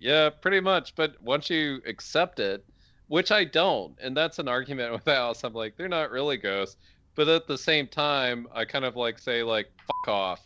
yeah, 0.00 0.30
pretty 0.30 0.60
much. 0.60 0.94
But 0.94 1.22
once 1.22 1.50
you 1.50 1.82
accept 1.86 2.40
it, 2.40 2.64
which 3.08 3.30
I 3.30 3.44
don't, 3.44 3.94
and 4.00 4.16
that's 4.16 4.38
an 4.38 4.48
argument 4.48 4.92
with 4.94 5.06
Alice. 5.06 5.44
I'm 5.44 5.52
like, 5.52 5.76
they're 5.76 5.88
not 5.88 6.10
really 6.10 6.38
ghosts, 6.38 6.78
but 7.14 7.28
at 7.28 7.46
the 7.46 7.58
same 7.58 7.86
time, 7.86 8.46
I 8.54 8.64
kind 8.64 8.86
of 8.86 8.96
like 8.96 9.18
say 9.18 9.42
like, 9.42 9.70
fuck 9.86 10.08
off. 10.08 10.40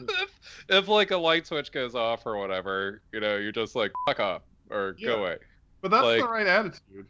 if, 0.08 0.40
if 0.68 0.88
like 0.88 1.10
a 1.10 1.16
light 1.16 1.46
switch 1.46 1.72
goes 1.72 1.94
off 1.94 2.26
or 2.26 2.36
whatever, 2.38 3.02
you 3.12 3.20
know, 3.20 3.36
you're 3.36 3.52
just 3.52 3.74
like, 3.76 3.92
fuck 4.06 4.20
off 4.20 4.42
or 4.70 4.94
Yeah. 4.98 5.08
go 5.08 5.18
away. 5.20 5.36
But 5.80 5.90
that's 5.90 6.04
like- 6.04 6.20
the 6.22 6.28
right 6.28 6.46
attitude. 6.46 7.06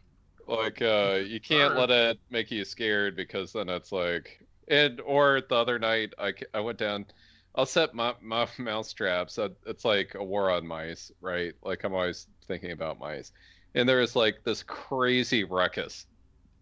Like 0.47 0.81
uh 0.81 1.19
you 1.23 1.39
can't 1.39 1.75
let 1.75 1.91
it 1.91 2.19
make 2.31 2.49
you 2.49 2.65
scared 2.65 3.15
because 3.15 3.53
then 3.53 3.69
it's 3.69 3.91
like 3.91 4.39
and 4.67 4.99
or 5.01 5.41
the 5.47 5.53
other 5.55 5.77
night 5.77 6.13
I, 6.17 6.33
I 6.55 6.59
went 6.59 6.79
down 6.79 7.05
I'll 7.53 7.67
set 7.67 7.93
my, 7.93 8.15
my 8.21 8.47
mouse 8.57 8.91
traps. 8.93 9.37
uh, 9.37 9.49
It's 9.67 9.85
like 9.85 10.15
a 10.15 10.23
war 10.23 10.49
on 10.49 10.65
mice, 10.65 11.11
right? 11.21 11.53
Like 11.63 11.83
I'm 11.83 11.93
always 11.93 12.27
thinking 12.47 12.71
about 12.71 12.99
mice. 12.99 13.31
And 13.75 13.87
there 13.87 14.01
is 14.01 14.15
like 14.15 14.43
this 14.43 14.63
crazy 14.63 15.43
ruckus. 15.43 16.07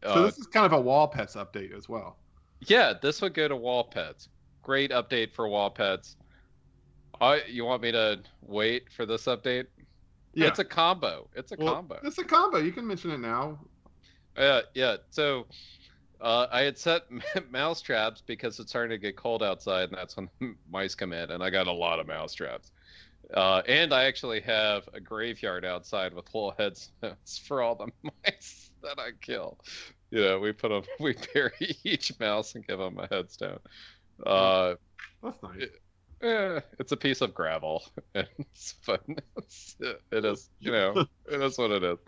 So 0.03 0.09
Uh, 0.09 0.21
this 0.25 0.37
is 0.37 0.47
kind 0.47 0.65
of 0.65 0.73
a 0.73 0.81
wall 0.81 1.07
pets 1.07 1.35
update 1.35 1.73
as 1.77 1.87
well. 1.87 2.17
yeah, 2.67 2.91
this 3.01 3.21
would 3.21 3.33
go 3.33 3.47
to 3.47 3.55
wall 3.55 3.85
pets. 3.85 4.27
Great 4.67 4.91
update 4.91 5.33
for 5.33 5.47
wall 5.47 5.69
pets. 5.69 6.17
I 7.21 7.41
you 7.47 7.63
want 7.63 7.81
me 7.81 7.93
to 7.93 8.19
wait 8.41 8.91
for 8.91 9.05
this 9.05 9.23
update? 9.23 9.67
Yeah, 10.33 10.47
It's 10.47 10.59
a 10.59 10.65
combo. 10.65 11.29
It's 11.33 11.53
a 11.53 11.55
well, 11.57 11.75
combo. 11.75 11.99
It's 12.03 12.17
a 12.17 12.25
combo. 12.25 12.57
You 12.57 12.73
can 12.73 12.85
mention 12.85 13.11
it 13.11 13.21
now. 13.21 13.59
Yeah, 14.37 14.59
yeah. 14.73 14.97
So 15.09 15.47
uh, 16.19 16.47
I 16.51 16.63
had 16.63 16.77
set 16.77 17.03
mouse 17.49 17.79
traps 17.79 18.21
because 18.27 18.59
it's 18.59 18.69
starting 18.69 18.89
to 18.89 18.97
get 18.97 19.15
cold 19.15 19.41
outside, 19.41 19.87
and 19.87 19.97
that's 19.97 20.17
when 20.17 20.29
mice 20.69 20.95
come 20.95 21.13
in, 21.13 21.31
and 21.31 21.41
I 21.41 21.49
got 21.49 21.67
a 21.67 21.71
lot 21.71 22.01
of 22.01 22.05
mouse 22.05 22.33
traps. 22.33 22.73
Uh, 23.33 23.61
and 23.69 23.93
I 23.93 24.03
actually 24.03 24.41
have 24.41 24.83
a 24.93 24.99
graveyard 24.99 25.63
outside 25.63 26.13
with 26.13 26.25
little 26.33 26.53
headstones 26.59 27.37
for 27.47 27.61
all 27.61 27.75
the 27.75 27.87
mice 28.03 28.69
that 28.83 28.99
I 28.99 29.11
kill. 29.21 29.57
You 30.11 30.21
know, 30.21 30.39
we 30.39 30.51
put 30.51 30.69
them, 30.69 30.83
we 30.99 31.15
bury 31.33 31.77
each 31.85 32.19
mouse 32.19 32.55
and 32.55 32.67
give 32.67 32.79
them 32.79 32.99
a 32.99 33.07
headstone. 33.07 33.59
Uh, 34.25 34.75
That's 35.21 35.41
nice. 35.43 35.61
It- 35.61 35.81
eh, 36.21 36.61
it's 36.79 36.91
a 36.91 36.97
piece 36.97 37.21
of 37.21 37.33
gravel. 37.33 37.83
It's 38.39 38.71
fun. 38.81 38.99
It's, 39.37 39.75
it 40.11 40.25
is, 40.25 40.49
you 40.59 40.71
know, 40.71 40.99
it 41.25 41.41
is 41.41 41.57
what 41.57 41.71
it 41.71 41.83
is. 41.83 41.99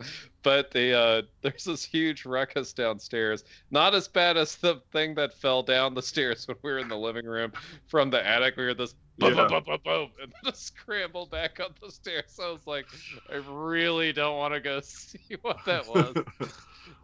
But 0.43 0.71
the 0.71 0.93
uh, 0.97 1.21
there's 1.41 1.65
this 1.65 1.85
huge 1.85 2.25
ruckus 2.25 2.73
downstairs. 2.73 3.43
Not 3.71 3.93
as 3.95 4.07
bad 4.07 4.37
as 4.37 4.57
the 4.57 4.81
thing 4.91 5.15
that 5.15 5.33
fell 5.33 5.61
down 5.63 5.93
the 5.93 6.01
stairs 6.01 6.47
when 6.47 6.57
we 6.63 6.71
were 6.71 6.79
in 6.79 6.87
the 6.87 6.97
living 6.97 7.25
room 7.25 7.51
from 7.87 8.09
the 8.09 8.25
attic. 8.25 8.57
We 8.57 8.63
heard 8.63 8.77
this 8.79 8.95
boom, 9.19 9.35
Yeah. 9.35 9.35
boom, 9.35 9.47
boom, 9.49 9.63
boom, 9.65 9.79
boom, 9.83 10.11
and 10.21 10.33
then 10.43 10.53
scramble 10.53 11.27
back 11.27 11.59
up 11.59 11.79
the 11.79 11.91
stairs. 11.91 12.39
I 12.41 12.49
was 12.49 12.65
like, 12.65 12.89
I 13.29 13.35
really 13.35 14.11
don't 14.13 14.37
want 14.37 14.53
to 14.55 14.59
go 14.61 14.79
see 14.81 15.35
what 15.41 15.63
that 15.65 15.85
was 15.85 16.17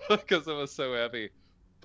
because 0.09 0.47
it 0.47 0.53
was 0.53 0.73
so 0.73 0.93
heavy. 0.93 1.31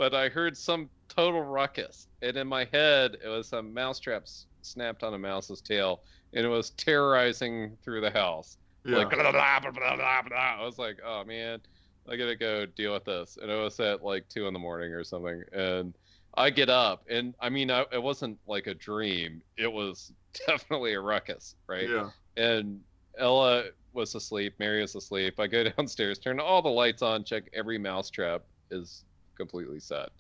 But 0.01 0.15
I 0.15 0.31
heard 0.31 0.57
some 0.57 0.89
total 1.09 1.43
ruckus, 1.43 2.09
and 2.23 2.35
in 2.35 2.47
my 2.47 2.67
head, 2.73 3.19
it 3.23 3.29
was 3.29 3.49
some 3.49 3.75
mousetraps 3.75 4.47
snapped 4.63 5.03
on 5.03 5.13
a 5.13 5.19
mouse's 5.19 5.61
tail, 5.61 6.01
and 6.33 6.43
it 6.43 6.49
was 6.49 6.71
terrorizing 6.71 7.77
through 7.85 8.01
the 8.01 8.11
house. 8.11 8.57
yeah. 8.87 8.97
Like 8.97 9.11
blah, 9.11 9.31
blah, 9.31 9.61
blah, 9.61 9.71
blah, 9.71 9.97
blah, 9.97 10.23
blah. 10.23 10.57
I 10.59 10.65
was 10.65 10.79
like, 10.79 11.01
oh 11.05 11.23
man, 11.25 11.61
I 12.09 12.17
gotta 12.17 12.35
go 12.35 12.65
deal 12.65 12.95
with 12.95 13.05
this. 13.05 13.37
And 13.43 13.51
it 13.51 13.63
was 13.63 13.79
at 13.79 14.03
like 14.03 14.27
two 14.31 14.47
in 14.47 14.55
the 14.55 14.59
morning 14.59 14.91
or 14.95 15.05
something, 15.05 15.43
and 15.53 15.93
I 16.33 16.49
get 16.49 16.71
up, 16.71 17.05
and 17.11 17.35
I 17.39 17.51
mean, 17.51 17.71
I, 17.71 17.85
it 17.93 18.03
wasn't 18.03 18.39
like 18.47 18.69
a 18.69 18.75
dream. 18.75 19.43
It 19.59 19.71
was 19.71 20.15
definitely 20.47 20.95
a 20.95 21.01
ruckus, 21.03 21.57
right? 21.67 21.91
yeah. 21.91 22.09
and 22.39 22.81
Ella 23.19 23.65
was 23.93 24.15
asleep. 24.15 24.55
Mary 24.59 24.81
was 24.81 24.95
asleep. 24.95 25.39
I 25.39 25.47
go 25.47 25.65
downstairs, 25.77 26.19
turn 26.19 26.41
all 26.41 26.63
the 26.63 26.71
lights 26.71 27.03
on, 27.03 27.23
check 27.23 27.51
every 27.53 27.77
mousetrap 27.77 28.45
is 28.71 29.05
completely 29.41 29.81
set, 29.81 30.11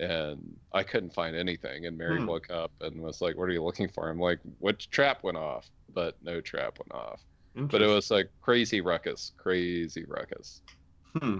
and 0.00 0.60
I 0.72 0.82
couldn't 0.84 1.14
find 1.14 1.36
anything. 1.36 1.86
And 1.86 1.98
Mary 1.98 2.20
Hmm. 2.20 2.26
woke 2.26 2.50
up 2.50 2.72
and 2.80 3.02
was 3.02 3.20
like, 3.20 3.36
"What 3.36 3.48
are 3.48 3.52
you 3.52 3.64
looking 3.64 3.88
for?" 3.88 4.08
I'm 4.10 4.20
like, 4.20 4.40
"Which 4.58 4.90
trap 4.90 5.24
went 5.24 5.38
off?" 5.38 5.70
But 5.88 6.16
no 6.22 6.40
trap 6.40 6.78
went 6.80 6.92
off. 6.94 7.24
But 7.70 7.82
it 7.82 7.88
was 7.88 8.10
like 8.10 8.30
crazy 8.42 8.80
ruckus, 8.80 9.32
crazy 9.38 10.04
ruckus. 10.06 10.62
Hmm. 11.18 11.38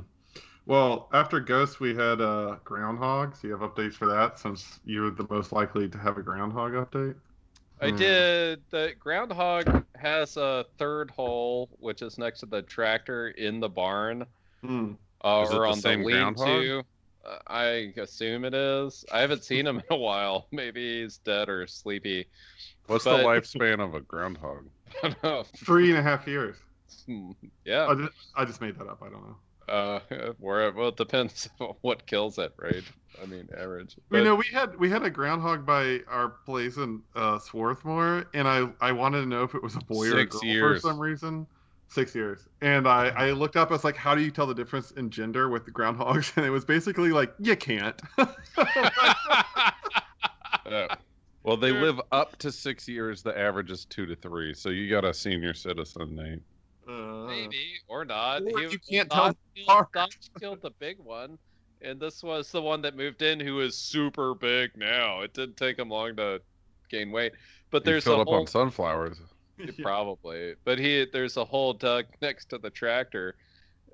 Well, 0.67 1.09
after 1.13 1.41
Ghost, 1.41 1.81
we 1.81 1.95
had 1.95 2.21
uh, 2.21 2.59
Groundhog. 2.65 3.37
So 3.37 3.49
you 3.49 3.57
have 3.57 3.69
updates 3.71 3.95
for 3.95 4.07
that 4.09 4.39
since 4.39 4.81
you're 4.85 5.11
the 5.13 5.27
most 5.31 5.53
likely 5.53 5.89
to 5.91 5.99
have 5.99 6.19
a 6.19 6.23
Groundhog 6.23 6.73
update. 6.75 7.17
I 7.81 7.91
Hmm. 7.91 7.91
did. 7.91 8.65
The 8.71 8.95
groundhog 8.99 9.87
has 9.97 10.37
a 10.37 10.65
third 10.79 11.11
hole, 11.11 11.69
which 11.81 12.01
is 12.03 12.17
next 12.19 12.41
to 12.41 12.47
the 12.47 12.63
tractor 12.63 13.29
in 13.29 13.61
the 13.61 13.69
barn. 13.69 14.27
Hmm. 14.63 14.95
Uh, 15.25 15.43
Is 15.43 15.53
it 15.53 15.63
or 15.63 15.67
the 15.67 15.73
on 15.73 15.75
same 15.75 16.03
the 16.03 16.05
lean 16.05 16.35
groundhog? 16.35 16.37
to. 16.37 16.81
Uh, 16.81 16.83
I 17.47 17.93
assume 17.97 18.45
it 18.45 18.55
is. 18.55 19.05
I 19.13 19.21
haven't 19.21 19.45
seen 19.51 19.67
him 19.67 19.79
in 19.79 19.85
a 19.91 19.97
while. 19.97 20.47
Maybe 20.53 21.03
he's 21.03 21.19
dead 21.19 21.49
or 21.49 21.67
sleepy. 21.67 22.27
What's 22.87 23.05
But- 23.05 23.19
the 23.19 23.23
lifespan 23.25 23.81
of 23.81 23.95
a 23.95 24.01
groundhog? 24.01 24.69
I 25.03 25.09
don't 25.09 25.23
know. 25.23 25.45
Three 25.57 25.91
and 25.91 25.99
a 25.99 26.03
half 26.03 26.27
years. 26.27 26.57
Hmm, 27.07 27.31
yeah. 27.65 27.87
I 27.87 27.95
just, 27.95 28.13
I 28.37 28.45
just 28.45 28.61
made 28.61 28.79
that 28.79 28.87
up. 28.87 29.03
I 29.03 29.09
don't 29.09 29.23
know. 29.27 29.37
Uh, 29.69 30.01
where 30.39 30.71
well, 30.73 30.89
it 30.89 30.97
depends 30.97 31.49
on 31.61 31.75
what 31.81 32.05
kills 32.07 32.37
it, 32.39 32.53
right? 32.59 32.83
I 33.23 33.27
mean, 33.27 33.49
average. 33.57 33.97
We 34.11 34.19
But- 34.19 34.25
know 34.25 34.35
we 34.35 34.45
had 34.53 34.79
we 34.79 34.91
had 34.91 35.03
a 35.05 35.09
groundhog 35.11 35.65
by 35.65 36.01
our 36.09 36.31
place 36.45 36.77
in 36.77 37.01
uh, 37.15 37.39
Swarthmore, 37.39 38.27
and 38.35 38.47
I 38.49 38.69
I 38.81 38.93
wanted 38.93 39.21
to 39.21 39.27
know 39.27 39.45
if 39.45 39.55
it 39.55 39.63
was 39.63 39.77
a 39.77 39.81
boy 39.81 40.11
or 40.11 40.19
a 40.19 40.27
girl 40.27 40.45
years. 40.45 40.83
for 40.83 40.89
some 40.89 40.99
reason. 40.99 41.47
Six 41.93 42.15
years, 42.15 42.49
and 42.63 42.89
I 42.89 43.09
I 43.09 43.31
looked 43.33 43.55
up. 43.57 43.69
I 43.71 43.75
was 43.75 43.85
like, 43.85 43.97
how 43.97 44.15
do 44.15 44.23
you 44.23 44.31
tell 44.31 44.47
the 44.47 44.55
difference 44.55 44.93
in 44.93 45.11
gender 45.11 45.51
with 45.51 45.67
the 45.67 45.71
groundhogs? 45.71 46.33
And 46.37 46.47
it 46.47 46.51
was 46.51 46.65
basically 46.65 47.11
like, 47.11 47.35
you 47.39 47.55
can't. 47.55 48.01
Yeah. 50.71 50.95
Well, 51.43 51.57
they 51.57 51.73
live 51.73 52.01
up 52.13 52.37
to 52.39 52.53
six 52.53 52.89
years. 52.89 53.23
The 53.23 53.37
average 53.37 53.71
is 53.71 53.85
two 53.85 54.07
to 54.07 54.15
three. 54.17 54.55
So 54.55 54.71
you 54.71 54.89
got 54.89 55.05
a 55.05 55.13
senior 55.13 55.53
citizen, 55.55 56.15
Nate. 56.15 56.41
Uh, 56.89 57.27
Maybe 57.27 57.75
or 57.89 58.05
not. 58.05 58.43
Or 58.43 58.61
He- 58.61 58.69
you 58.71 58.79
can't 58.79 59.11
tell 59.11 59.25
Dodge 59.25 59.37
them 59.57 59.65
killed. 59.67 59.87
Dodge 59.93 60.19
killed 60.41 60.63
the 60.63 60.71
big 60.79 60.99
one, 60.99 61.37
and 61.83 62.01
this 62.01 62.23
was 62.23 62.51
the 62.53 62.63
one 62.63 62.81
that 62.83 62.97
moved 62.97 63.23
in, 63.23 63.39
who 63.41 63.61
is 63.61 63.77
super 63.77 64.35
big 64.35 64.77
now. 64.77 65.21
It 65.21 65.35
didn't 65.35 65.57
take 65.57 65.79
him 65.79 65.89
long 65.91 66.17
to 66.17 66.41
gain 66.89 67.11
weight, 67.11 67.33
but 67.71 67.83
He 67.83 67.91
there's 67.91 68.05
filled 68.05 68.19
a 68.21 68.23
up 68.23 68.29
whole 68.29 68.41
on 68.41 68.47
sunflowers. 68.47 69.19
probably. 69.83 70.55
But 70.65 70.79
he 70.79 71.07
there's 71.13 71.37
a 71.37 71.45
hole 71.45 71.73
dug 71.73 72.07
next 72.21 72.47
to 72.51 72.59
the 72.59 72.71
tractor, 72.71 73.37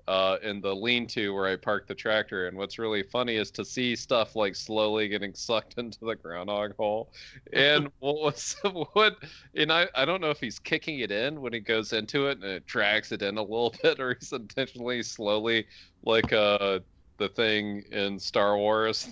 uh, 0.08 0.38
in 0.42 0.58
the 0.62 0.74
lean-to 0.74 1.34
where 1.34 1.46
I 1.46 1.56
parked 1.56 1.86
the 1.86 1.94
tractor. 1.94 2.48
And 2.48 2.56
what's 2.56 2.78
really 2.78 3.02
funny 3.02 3.36
is 3.36 3.50
to 3.52 3.64
see 3.64 3.94
stuff 3.94 4.34
like 4.34 4.56
slowly 4.56 5.06
getting 5.06 5.34
sucked 5.34 5.74
into 5.76 5.98
the 6.00 6.16
groundhog 6.16 6.74
hole. 6.76 7.12
And 7.52 7.90
what 7.98 8.16
was 8.16 8.56
what? 8.94 9.18
And 9.54 9.70
I 9.70 9.86
I 9.94 10.06
don't 10.06 10.22
know 10.22 10.30
if 10.30 10.40
he's 10.40 10.58
kicking 10.58 11.00
it 11.00 11.10
in 11.10 11.42
when 11.42 11.52
he 11.52 11.60
goes 11.60 11.92
into 11.92 12.28
it 12.28 12.38
and 12.38 12.44
it 12.44 12.66
drags 12.66 13.12
it 13.12 13.20
in 13.20 13.36
a 13.36 13.42
little 13.42 13.74
bit, 13.82 14.00
or 14.00 14.16
he's 14.18 14.32
intentionally 14.32 15.02
slowly 15.02 15.66
like 16.02 16.32
uh 16.32 16.80
the 17.18 17.28
thing 17.28 17.84
in 17.92 18.18
Star 18.18 18.56
Wars. 18.56 19.08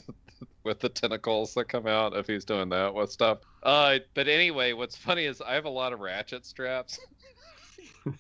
With 0.67 0.81
the 0.81 0.89
tentacles 0.89 1.55
that 1.55 1.69
come 1.69 1.87
out, 1.87 2.17
if 2.17 2.27
he's 2.27 2.45
doing 2.45 2.69
that 2.71 2.93
with 2.93 3.12
stuff. 3.12 3.39
Uh, 3.62 4.01
but 4.14 4.27
anyway, 4.27 4.73
what's 4.73 4.97
funny 4.97 5.25
is 5.25 5.41
I 5.41 5.55
have 5.55 5.64
a 5.64 5.71
lot 5.71 5.93
of 5.93 6.01
ratchet 6.01 6.45
straps. 6.45 6.99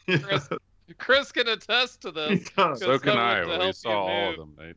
Chris, 0.22 0.48
Chris 0.96 1.32
can 1.32 1.48
attest 1.48 2.02
to 2.02 2.12
this. 2.12 2.46
So 2.54 3.00
can 3.00 3.18
I. 3.18 3.66
We 3.66 3.72
saw 3.72 3.90
you 3.90 3.96
all 3.96 4.30
of 4.30 4.36
them, 4.36 4.54
Nate. 4.56 4.76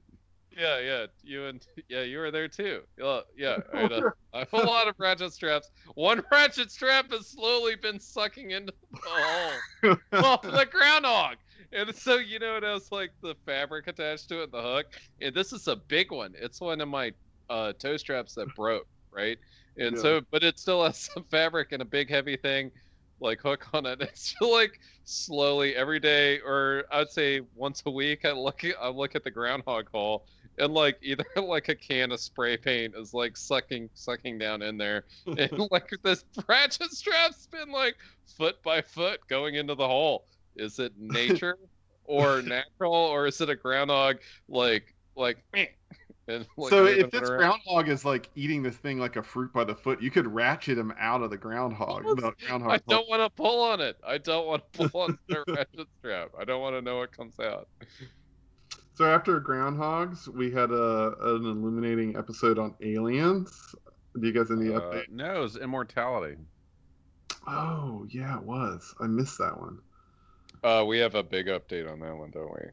Yeah, 0.59 0.79
yeah, 0.79 1.05
you 1.23 1.45
and 1.45 1.65
yeah, 1.87 2.01
you 2.01 2.17
were 2.17 2.31
there 2.31 2.47
too. 2.47 2.81
Uh, 3.03 3.21
yeah, 3.37 3.57
I, 3.71 3.81
had 3.81 3.91
a, 3.91 4.13
I 4.33 4.39
have 4.39 4.53
a 4.53 4.57
lot 4.57 4.87
of 4.87 4.95
ratchet 4.97 5.31
straps. 5.31 5.69
One 5.93 6.23
ratchet 6.31 6.71
strap 6.71 7.11
has 7.11 7.27
slowly 7.27 7.75
been 7.75 7.99
sucking 7.99 8.51
into 8.51 8.73
the 8.91 8.99
hole. 9.05 9.97
well, 10.11 10.39
the 10.41 10.67
groundhog. 10.69 11.35
And 11.71 11.95
so 11.95 12.17
you 12.17 12.39
know 12.39 12.57
it 12.57 12.63
has 12.63 12.91
like 12.91 13.11
the 13.21 13.35
fabric 13.45 13.87
attached 13.87 14.27
to 14.29 14.41
it, 14.41 14.51
the 14.51 14.61
hook. 14.61 14.87
And 15.21 15.35
this 15.35 15.53
is 15.53 15.67
a 15.67 15.75
big 15.75 16.11
one. 16.11 16.33
It's 16.35 16.59
one 16.59 16.81
of 16.81 16.89
my 16.89 17.13
uh, 17.49 17.73
toe 17.73 17.97
straps 17.97 18.33
that 18.35 18.53
broke, 18.55 18.87
right? 19.11 19.37
And 19.77 19.97
Yeah. 19.97 19.97
so, 19.97 20.21
but 20.31 20.43
it 20.43 20.59
still 20.59 20.83
has 20.83 20.99
some 21.13 21.25
fabric 21.25 21.71
and 21.71 21.81
a 21.81 21.85
big 21.85 22.09
heavy 22.09 22.37
thing, 22.37 22.71
like 23.19 23.41
hook 23.41 23.67
on 23.73 23.85
it. 23.85 24.01
It's 24.01 24.33
like 24.41 24.79
slowly 25.03 25.75
every 25.75 25.99
day, 25.99 26.39
or 26.39 26.85
I'd 26.91 27.09
say 27.09 27.41
once 27.53 27.83
a 27.85 27.91
week, 27.91 28.25
I 28.25 28.31
look 28.31 28.63
at 28.63 28.75
I 28.81 28.89
look 28.89 29.15
at 29.15 29.23
the 29.23 29.31
groundhog 29.31 29.89
hole, 29.93 30.25
and 30.57 30.73
like 30.73 30.97
either 31.01 31.25
like 31.35 31.69
a 31.69 31.75
can 31.75 32.11
of 32.11 32.19
spray 32.21 32.57
paint 32.57 32.95
is 32.97 33.13
like 33.13 33.37
sucking 33.37 33.89
sucking 33.93 34.37
down 34.37 34.61
in 34.61 34.77
there, 34.77 35.05
and 35.37 35.51
like 35.71 35.89
this 36.03 36.23
ratchet 36.47 36.91
strap's 36.91 37.47
been 37.47 37.71
like 37.71 37.95
foot 38.37 38.55
by 38.63 38.81
foot 38.81 39.19
going 39.29 39.55
into 39.55 39.75
the 39.75 39.87
hole. 39.87 40.25
Is 40.55 40.79
it 40.79 40.93
nature 40.97 41.57
or 42.03 42.41
natural, 42.41 42.93
or 42.93 43.27
is 43.27 43.39
it 43.41 43.49
a 43.49 43.55
groundhog 43.55 44.17
like 44.47 44.95
like? 45.15 45.43
And, 46.29 46.45
like, 46.57 46.69
so 46.69 46.85
if 46.85 47.09
this 47.11 47.23
around? 47.29 47.37
groundhog 47.65 47.89
is 47.89 48.05
like 48.05 48.29
eating 48.35 48.61
this 48.63 48.75
thing 48.77 48.99
like 48.99 49.15
a 49.15 49.23
fruit 49.23 49.51
by 49.51 49.63
the 49.63 49.75
foot, 49.75 50.01
you 50.01 50.11
could 50.11 50.27
ratchet 50.33 50.77
him 50.77 50.93
out 50.99 51.21
of 51.21 51.31
the 51.31 51.37
groundhog. 51.37 52.03
The 52.03 52.33
groundhog 52.47 52.69
I 52.71 52.73
hole. 52.75 52.79
don't 52.87 53.09
want 53.09 53.21
to 53.23 53.29
pull 53.35 53.61
on 53.63 53.81
it. 53.81 53.97
I 54.07 54.19
don't 54.19 54.47
want 54.47 54.63
to 54.73 54.89
pull 54.89 55.01
on 55.01 55.17
the 55.27 55.43
ratchet 55.47 55.87
strap. 55.97 56.29
I 56.39 56.45
don't 56.45 56.61
want 56.61 56.75
to 56.75 56.81
know 56.81 56.97
what 56.99 57.11
comes 57.15 57.39
out. 57.39 57.67
So 58.93 59.05
after 59.05 59.39
groundhogs, 59.41 60.27
we 60.27 60.51
had 60.51 60.71
a 60.71 61.13
an 61.21 61.45
illuminating 61.45 62.15
episode 62.17 62.59
on 62.59 62.75
aliens. 62.81 63.73
Do 64.19 64.27
you 64.27 64.33
guys 64.33 64.49
have 64.49 64.59
any 64.59 64.73
Uh, 64.73 64.79
update? 64.81 65.09
no, 65.09 65.43
it's 65.43 65.55
immortality. 65.55 66.35
Oh 67.47 68.05
yeah, 68.09 68.37
it 68.37 68.43
was. 68.43 68.93
I 68.99 69.07
missed 69.07 69.37
that 69.37 69.57
one. 69.59 69.79
Uh, 70.63 70.83
we 70.85 70.99
have 70.99 71.15
a 71.15 71.23
big 71.23 71.47
update 71.47 71.89
on 71.89 71.99
that 72.01 72.15
one, 72.15 72.31
don't 72.31 72.51
we? 72.53 72.67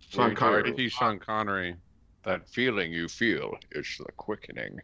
Sean 0.00 0.34
Connery. 0.34 0.88
Sean 0.88 1.18
Connery. 1.18 1.76
That 2.22 2.48
feeling 2.48 2.92
you 2.92 3.08
feel 3.08 3.54
is 3.72 3.86
the 3.98 4.12
quickening. 4.12 4.80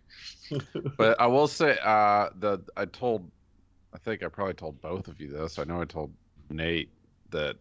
But 0.97 1.21
I 1.21 1.27
will 1.27 1.49
say, 1.49 1.77
uh, 1.83 2.31
the 2.39 2.61
I 2.77 2.87
told, 2.87 3.31
I 3.93 3.99
think 3.99 4.23
I 4.23 4.29
probably 4.29 4.55
told 4.55 4.81
both 4.81 5.09
of 5.09 5.21
you 5.21 5.29
this. 5.29 5.59
I 5.59 5.65
know 5.65 5.83
I 5.83 5.85
told 5.85 6.13
Nate 6.51 6.91
that. 7.31 7.57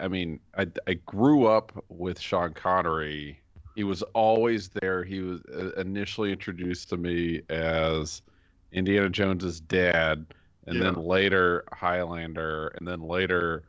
I 0.00 0.08
mean, 0.08 0.40
I 0.56 0.66
I 0.86 0.94
grew 0.94 1.46
up 1.46 1.84
with 1.88 2.18
Sean 2.18 2.54
Connery. 2.54 3.40
He 3.76 3.84
was 3.84 4.02
always 4.14 4.68
there. 4.70 5.04
He 5.04 5.20
was 5.20 5.40
uh, 5.54 5.72
initially 5.80 6.32
introduced 6.32 6.88
to 6.90 6.96
me 6.96 7.42
as 7.50 8.22
Indiana 8.72 9.10
Jones's 9.10 9.60
dad, 9.60 10.26
and 10.66 10.80
then 10.80 10.94
later 10.94 11.64
Highlander, 11.72 12.68
and 12.78 12.88
then 12.88 13.00
later 13.02 13.64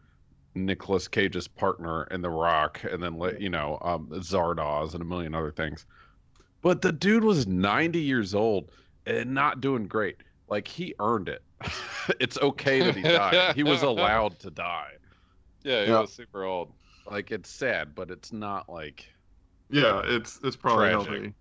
Nicolas 0.56 1.08
Cage's 1.08 1.47
partner 1.47 2.04
in 2.06 2.22
The 2.22 2.30
Rock, 2.30 2.82
and 2.84 3.02
then 3.02 3.18
la- 3.18 3.30
you 3.39 3.49
know 3.49 3.78
um, 3.82 4.08
Zardoz 4.16 4.93
and 4.93 5.02
a 5.02 5.06
million 5.06 5.34
other 5.34 5.52
things. 5.52 5.86
But 6.62 6.82
the 6.82 6.91
dude 6.91 7.24
was 7.24 7.47
90 7.47 7.99
years 7.99 8.36
old 8.36 8.70
and 9.06 9.34
not 9.34 9.62
doing 9.62 9.88
great. 9.88 10.18
Like 10.47 10.68
he 10.68 10.93
earned 10.99 11.28
it. 11.30 11.41
it's 12.20 12.38
okay 12.39 12.82
that 12.82 12.95
he 12.95 13.02
died. 13.02 13.56
he 13.56 13.64
was 13.64 13.82
allowed 13.84 14.39
to 14.39 14.49
die. 14.52 14.91
Yeah, 15.64 15.84
he 15.86 15.91
Yeah. 15.91 15.99
was 16.02 16.12
super 16.14 16.43
old. 16.43 16.74
Like 17.10 17.30
it's 17.32 17.47
sad, 17.49 17.93
but 17.93 18.10
it's 18.10 18.34
not 18.34 18.68
like 18.68 19.06
yeah, 19.70 20.02
it's 20.06 20.39
it's 20.43 20.56
probably 20.56 20.89
Tragic. 20.89 21.08
healthy. 21.12 21.34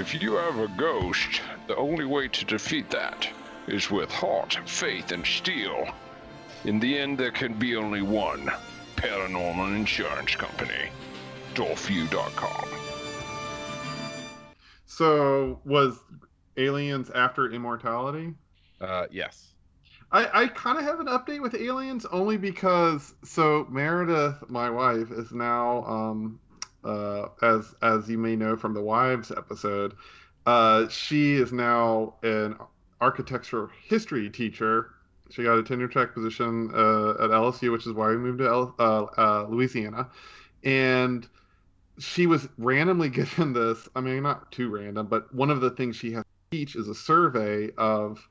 If 0.00 0.20
you 0.22 0.32
have 0.36 0.58
a 0.58 0.68
ghost, 0.78 1.42
the 1.66 1.76
only 1.76 2.06
way 2.06 2.28
to 2.28 2.44
defeat 2.46 2.88
that 2.90 3.28
is 3.66 3.90
with 3.90 4.10
heart, 4.10 4.58
faith, 4.66 5.12
and 5.12 5.26
steel. 5.26 5.88
In 6.64 6.80
the 6.80 6.98
end, 6.98 7.18
there 7.18 7.30
can 7.30 7.52
be 7.52 7.76
only 7.76 8.00
one 8.00 8.50
paranormal 8.96 9.76
insurance 9.76 10.34
company. 10.34 10.88
Dolphew.com. 11.54 12.68
So 14.86 15.60
was 15.64 15.98
aliens 16.56 17.10
after 17.10 17.50
immortality? 17.50 18.34
uh 18.80 19.06
yes. 19.10 19.54
I, 20.10 20.42
I 20.42 20.46
kind 20.48 20.78
of 20.78 20.84
have 20.84 21.00
an 21.00 21.06
update 21.06 21.42
with 21.42 21.54
aliens 21.54 22.06
only 22.06 22.36
because 22.36 23.14
so 23.24 23.66
Meredith, 23.70 24.48
my 24.48 24.70
wife, 24.70 25.10
is 25.10 25.32
now 25.32 25.84
um 25.84 26.40
uh 26.84 27.26
as 27.42 27.74
as 27.82 28.08
you 28.08 28.16
may 28.16 28.36
know 28.36 28.56
from 28.56 28.72
the 28.72 28.82
wives 28.82 29.30
episode, 29.30 29.94
uh 30.46 30.88
she 30.88 31.34
is 31.34 31.52
now 31.52 32.14
an 32.22 32.56
architectural 33.00 33.68
history 33.86 34.30
teacher. 34.30 34.92
She 35.34 35.42
got 35.42 35.58
a 35.58 35.62
tenure 35.64 35.88
track 35.88 36.14
position 36.14 36.70
uh, 36.72 37.10
at 37.24 37.32
LSU, 37.32 37.72
which 37.72 37.86
is 37.86 37.92
why 37.92 38.08
we 38.10 38.16
moved 38.16 38.38
to 38.38 38.46
L, 38.46 38.74
uh, 38.78 39.04
uh, 39.18 39.46
Louisiana, 39.48 40.08
and 40.62 41.26
she 41.98 42.26
was 42.26 42.48
randomly 42.56 43.08
given 43.10 43.52
this. 43.52 43.88
I 43.96 44.00
mean, 44.00 44.22
not 44.22 44.52
too 44.52 44.68
random, 44.70 45.06
but 45.08 45.34
one 45.34 45.50
of 45.50 45.60
the 45.60 45.70
things 45.70 45.96
she 45.96 46.12
has 46.12 46.22
to 46.22 46.56
teach 46.56 46.76
is 46.76 46.88
a 46.88 46.94
survey 46.94 47.70
of 47.76 48.26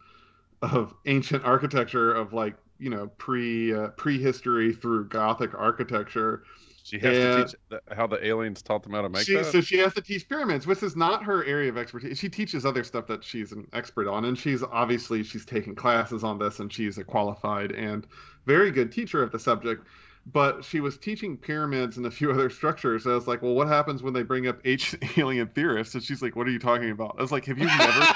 of 0.61 0.93
ancient 1.05 1.43
architecture 1.43 2.13
of 2.13 2.31
like 2.31 2.55
you 2.79 2.89
know 2.89 3.07
pre 3.17 3.73
uh, 3.73 3.89
prehistory 3.89 4.73
through 4.73 5.09
Gothic 5.09 5.53
architecture. 5.53 6.43
She 6.83 6.99
has 6.99 7.17
Yeah. 7.17 7.37
to 7.37 7.43
teach 7.45 7.55
the, 7.69 7.81
how 7.95 8.07
the 8.07 8.23
aliens 8.25 8.61
taught 8.61 8.83
them 8.83 8.91
how 8.93 9.01
to 9.01 9.09
make 9.09 9.25
She, 9.25 9.35
that. 9.35 9.45
so 9.45 9.61
she 9.61 9.77
has 9.77 9.93
to 9.93 10.01
teach 10.01 10.27
pyramids, 10.27 10.67
which 10.67 10.83
is 10.83 10.95
not 10.97 11.23
her 11.23 11.43
area 11.45 11.69
of 11.69 11.77
expertise. 11.77 12.19
She 12.19 12.29
teaches 12.29 12.65
other 12.65 12.83
stuff 12.83 13.07
that 13.07 13.23
she's 13.23 13.53
an 13.53 13.67
expert 13.73 14.07
on, 14.09 14.25
and 14.25 14.37
she's 14.37 14.63
obviously 14.63 15.23
she's 15.23 15.45
taken 15.45 15.75
classes 15.75 16.23
on 16.23 16.37
this, 16.39 16.59
and 16.59 16.71
she's 16.71 16.97
a 16.97 17.03
qualified 17.03 17.71
and 17.71 18.05
very 18.45 18.69
good 18.69 18.91
teacher 18.91 19.23
of 19.23 19.31
the 19.31 19.39
subject. 19.39 19.87
But 20.25 20.63
she 20.63 20.79
was 20.81 20.97
teaching 20.97 21.37
pyramids 21.37 21.97
and 21.97 22.05
a 22.05 22.11
few 22.11 22.31
other 22.33 22.49
structures. 22.49 23.07
I 23.07 23.13
was 23.13 23.27
like, 23.27 23.41
well, 23.41 23.53
what 23.55 23.67
happens 23.69 24.03
when 24.03 24.13
they 24.13 24.23
bring 24.23 24.47
up 24.47 24.59
ancient 24.65 25.03
alien 25.17 25.47
theorists? 25.49 25.95
And 25.95 26.03
she's 26.03 26.21
like, 26.21 26.35
what 26.35 26.47
are 26.47 26.51
you 26.51 26.59
talking 26.59 26.91
about? 26.91 27.15
I 27.17 27.21
was 27.21 27.31
like, 27.31 27.45
have 27.45 27.57
you 27.57 27.65
never? 27.65 28.07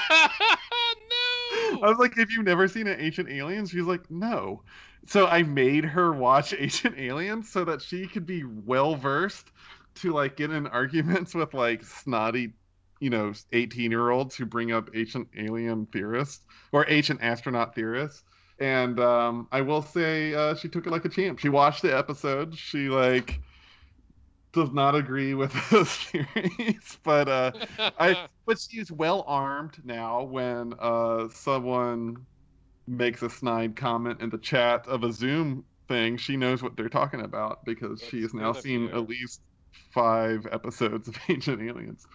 I 1.80 1.88
was 1.88 1.98
like, 1.98 2.14
"Have 2.16 2.30
you 2.30 2.42
never 2.42 2.66
seen 2.66 2.86
an 2.86 2.98
Ancient 3.00 3.28
alien?" 3.28 3.66
She's 3.66 3.84
like, 3.84 4.10
"No." 4.10 4.62
So 5.08 5.26
I 5.26 5.42
made 5.42 5.86
her 5.86 6.12
watch 6.12 6.52
Ancient 6.58 6.98
Aliens 6.98 7.50
so 7.50 7.64
that 7.64 7.80
she 7.80 8.06
could 8.06 8.26
be 8.26 8.44
well 8.44 8.94
versed 8.94 9.50
to 9.96 10.12
like 10.12 10.36
get 10.36 10.50
in 10.50 10.66
arguments 10.66 11.34
with 11.34 11.54
like 11.54 11.82
snotty, 11.82 12.52
you 13.00 13.08
know, 13.08 13.32
eighteen-year-olds 13.52 14.36
who 14.36 14.44
bring 14.44 14.70
up 14.70 14.90
ancient 14.94 15.28
alien 15.34 15.86
theorists 15.86 16.44
or 16.72 16.84
ancient 16.90 17.22
astronaut 17.22 17.74
theorists. 17.74 18.22
And 18.60 19.00
um, 19.00 19.48
I 19.50 19.62
will 19.62 19.82
say, 19.82 20.34
uh, 20.34 20.54
she 20.54 20.68
took 20.68 20.86
it 20.86 20.90
like 20.90 21.06
a 21.06 21.08
champ. 21.08 21.38
She 21.38 21.48
watched 21.48 21.80
the 21.82 21.96
episode. 21.96 22.54
She 22.56 22.90
like 22.90 23.40
does 24.52 24.72
not 24.72 24.94
agree 24.94 25.32
with 25.32 25.54
those 25.70 25.90
theories, 25.90 26.98
but 27.02 27.28
uh, 27.28 27.52
I 27.98 28.28
but 28.46 28.58
she's 28.58 28.92
well 28.92 29.24
armed 29.26 29.78
now 29.84 30.22
when 30.24 30.74
uh 30.78 31.28
someone 31.30 32.26
makes 32.88 33.22
a 33.22 33.30
snide 33.30 33.76
comment 33.76 34.20
in 34.20 34.30
the 34.30 34.38
chat 34.38 34.86
of 34.86 35.04
a 35.04 35.12
Zoom 35.12 35.64
thing. 35.88 36.16
She 36.16 36.36
knows 36.36 36.62
what 36.62 36.76
they're 36.76 36.88
talking 36.88 37.22
about 37.22 37.64
because 37.64 38.02
she 38.02 38.22
has 38.22 38.34
now 38.34 38.52
seen 38.52 38.88
at 38.88 39.08
least 39.08 39.42
five 39.90 40.46
episodes 40.50 41.08
of 41.08 41.16
Ancient 41.28 41.62
Aliens. 41.62 42.06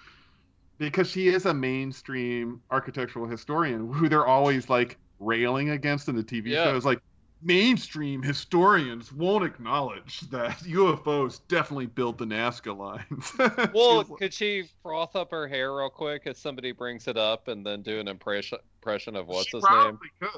Because 0.78 1.10
she 1.10 1.28
is 1.30 1.46
a 1.46 1.54
mainstream 1.54 2.62
architectural 2.72 3.28
historian 3.28 3.92
who 3.94 4.10
they're 4.10 4.26
always 4.26 4.70
like 4.70 4.98
railing 5.20 5.70
against 5.70 6.10
in 6.10 6.16
the 6.16 6.24
TV 6.24 6.48
Yeah. 6.48 6.66
shows, 6.66 6.84
like 6.86 7.00
mainstream 7.46 8.22
historians 8.24 9.12
won't 9.12 9.44
acknowledge 9.44 10.22
that 10.32 10.58
UFOs 10.64 11.42
definitely 11.48 11.86
built 11.88 12.18
the 12.18 12.26
Nazca 12.26 12.76
lines. 12.76 13.32
Well, 13.74 13.98
like- 13.98 14.08
could 14.18 14.34
she 14.34 14.64
froth 14.82 15.16
up 15.16 15.32
her 15.32 15.48
hair 15.48 15.76
real 15.76 15.90
quick 15.90 16.24
if 16.26 16.38
somebody 16.38 16.72
brings 16.72 17.08
it 17.08 17.18
up 17.18 17.48
and 17.50 17.66
then 17.66 17.82
do 17.82 18.00
an 18.00 18.08
impression 18.08 18.60
impression 18.82 19.16
of 19.16 19.28
what's 19.28 19.52
his 19.52 19.64
name? 19.70 20.00
Could. 20.20 20.30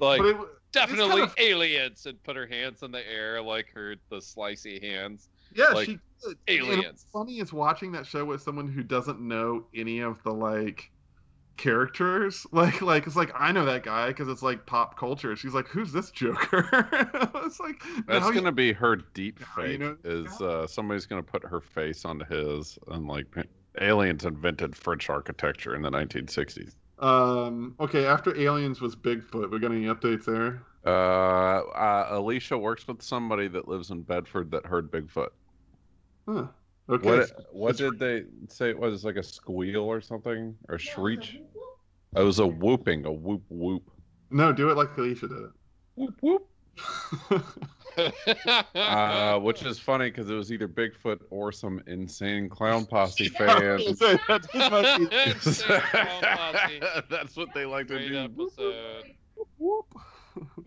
Like 0.00 0.20
it, 0.20 0.32
w- 0.32 0.42
it's 0.42 0.76
kind 0.76 0.88
definitely 0.90 1.22
of- 1.22 1.34
aliens 1.38 2.06
and 2.06 2.22
put 2.24 2.36
her 2.36 2.46
hands 2.46 2.82
in 2.82 2.90
the 2.90 3.06
air 3.08 3.40
like 3.40 3.68
her 3.74 3.94
the 4.10 4.16
slicey 4.16 4.82
hands. 4.82 5.28
yeah, 5.54 5.68
like, 5.68 5.86
she 5.86 5.98
could. 6.22 6.36
And 6.48 6.58
aliens. 6.60 6.84
what's 6.86 7.04
funny 7.12 7.38
is 7.40 7.52
watching 7.52 7.92
that 7.92 8.06
show 8.06 8.24
with 8.24 8.42
someone 8.42 8.66
who 8.68 8.82
doesn't 8.82 9.20
know 9.20 9.64
any 9.74 10.00
of 10.00 10.22
the 10.24 10.32
like 10.32 10.90
characters. 11.56 12.46
Like, 12.52 12.82
like 12.82 13.06
it's 13.06 13.16
like 13.16 13.30
I 13.34 13.52
know 13.52 13.64
that 13.64 13.82
guy 13.82 14.08
because 14.08 14.28
it's 14.28 14.42
like 14.42 14.64
pop 14.66 14.98
culture. 14.98 15.34
She's 15.36 15.54
like, 15.54 15.66
who's 15.68 15.92
this 15.92 16.10
Joker? 16.10 16.66
it's 17.44 17.60
like 17.60 17.82
That's 18.06 18.30
gonna 18.30 18.52
be 18.52 18.72
her 18.72 18.96
deep 18.96 19.40
Now 19.56 19.64
you 19.64 19.70
fake. 19.70 19.80
know 19.80 19.96
is 20.04 20.40
uh, 20.40 20.66
somebody's 20.66 21.06
gonna 21.06 21.22
put 21.22 21.44
her 21.44 21.60
face 21.60 22.04
onto 22.04 22.24
his 22.26 22.78
and 22.88 23.06
like 23.06 23.26
aliens 23.80 24.24
invented 24.24 24.76
French 24.76 25.10
architecture 25.10 25.74
in 25.74 25.82
the 25.82 25.90
1960s. 25.90 26.74
Um. 26.98 27.74
Okay. 27.80 28.06
After 28.06 28.36
Aliens 28.36 28.80
was 28.80 28.94
Bigfoot. 28.94 29.50
We 29.50 29.58
got 29.58 29.72
any 29.72 29.84
updates 29.84 30.24
there? 30.24 30.62
Uh, 30.86 31.60
uh, 31.70 32.08
Alicia 32.10 32.58
works 32.58 32.86
with 32.86 33.00
somebody 33.02 33.48
that 33.48 33.66
lives 33.66 33.90
in 33.90 34.02
Bedford 34.02 34.50
that 34.50 34.66
heard 34.66 34.90
Bigfoot. 34.90 35.30
Huh. 36.28 36.46
Okay. 36.88 37.08
What 37.08 37.30
what 37.52 37.76
did 37.76 37.98
they 37.98 38.24
say 38.48 38.74
Was 38.74 38.88
it 38.88 38.90
was 38.92 39.04
like 39.04 39.16
a 39.16 39.22
squeal 39.22 39.82
or 39.82 40.00
something 40.00 40.54
or 40.68 40.74
a 40.74 40.78
shriek? 40.78 41.40
It 42.16 42.22
was 42.22 42.38
a 42.38 42.46
whooping, 42.46 43.06
a 43.06 43.12
whoop 43.12 43.42
whoop. 43.48 43.90
No, 44.30 44.52
do 44.52 44.70
it 44.70 44.76
like 44.76 44.96
Alicia 44.96 45.28
did 45.28 45.38
it. 45.38 45.50
Whoop 45.94 46.16
whoop. 46.20 46.48
Uh, 48.74 49.38
which 49.40 49.62
is 49.64 49.78
funny 49.78 50.10
because 50.10 50.28
it 50.30 50.34
was 50.34 50.52
either 50.52 50.68
Bigfoot 50.68 51.20
or 51.30 51.52
some 51.52 51.82
insane 51.86 52.48
clown 52.48 52.86
posse 52.86 53.28
fan. 53.38 53.78
So 53.96 54.16
that 54.28 54.42
just 54.52 54.70
must 54.70 54.98
be- 54.98 55.16
Insane 55.30 55.80
clown 55.80 56.22
posse. 56.22 56.80
That's 57.10 57.36
what 57.36 57.48
they 57.54 57.64
like 57.66 57.88
to 57.88 57.98
do. 58.08 58.16
episode. 58.18 59.04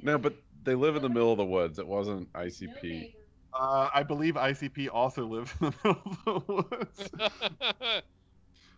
No, 0.02 0.18
but 0.18 0.36
they 0.64 0.76
live 0.76 0.96
in 0.96 1.02
the 1.02 1.10
middle 1.10 1.32
of 1.32 1.38
the 1.38 1.46
woods. 1.46 1.80
It 1.80 1.88
wasn't 1.88 2.32
ICP. 2.34 3.14
Uh, 3.54 3.90
I 3.94 4.04
believe 4.04 4.36
ICP 4.36 4.90
also 4.94 5.26
lives 5.26 5.52
in 5.62 5.68
the 5.72 5.74
middle 5.84 6.02
of 6.06 6.18
the 6.48 6.54
woods. 6.54 7.10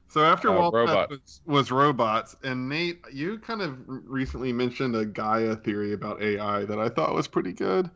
So 0.08 0.24
after 0.24 0.50
Uh, 0.50 0.58
Walt 0.58 0.74
robot. 0.74 1.10
was, 1.12 1.42
was 1.46 1.72
robots, 1.72 2.36
and 2.44 2.68
Nate, 2.68 3.00
you 3.14 3.38
kind 3.38 3.62
of 3.62 3.78
recently 3.88 4.52
mentioned 4.52 4.96
a 4.96 5.06
Gaia 5.06 5.56
theory 5.56 5.94
about 5.94 6.20
AI 6.22 6.66
that 6.66 6.80
I 6.80 6.90
thought 6.90 7.14
was 7.14 7.28
pretty 7.28 7.54
good. 7.54 7.92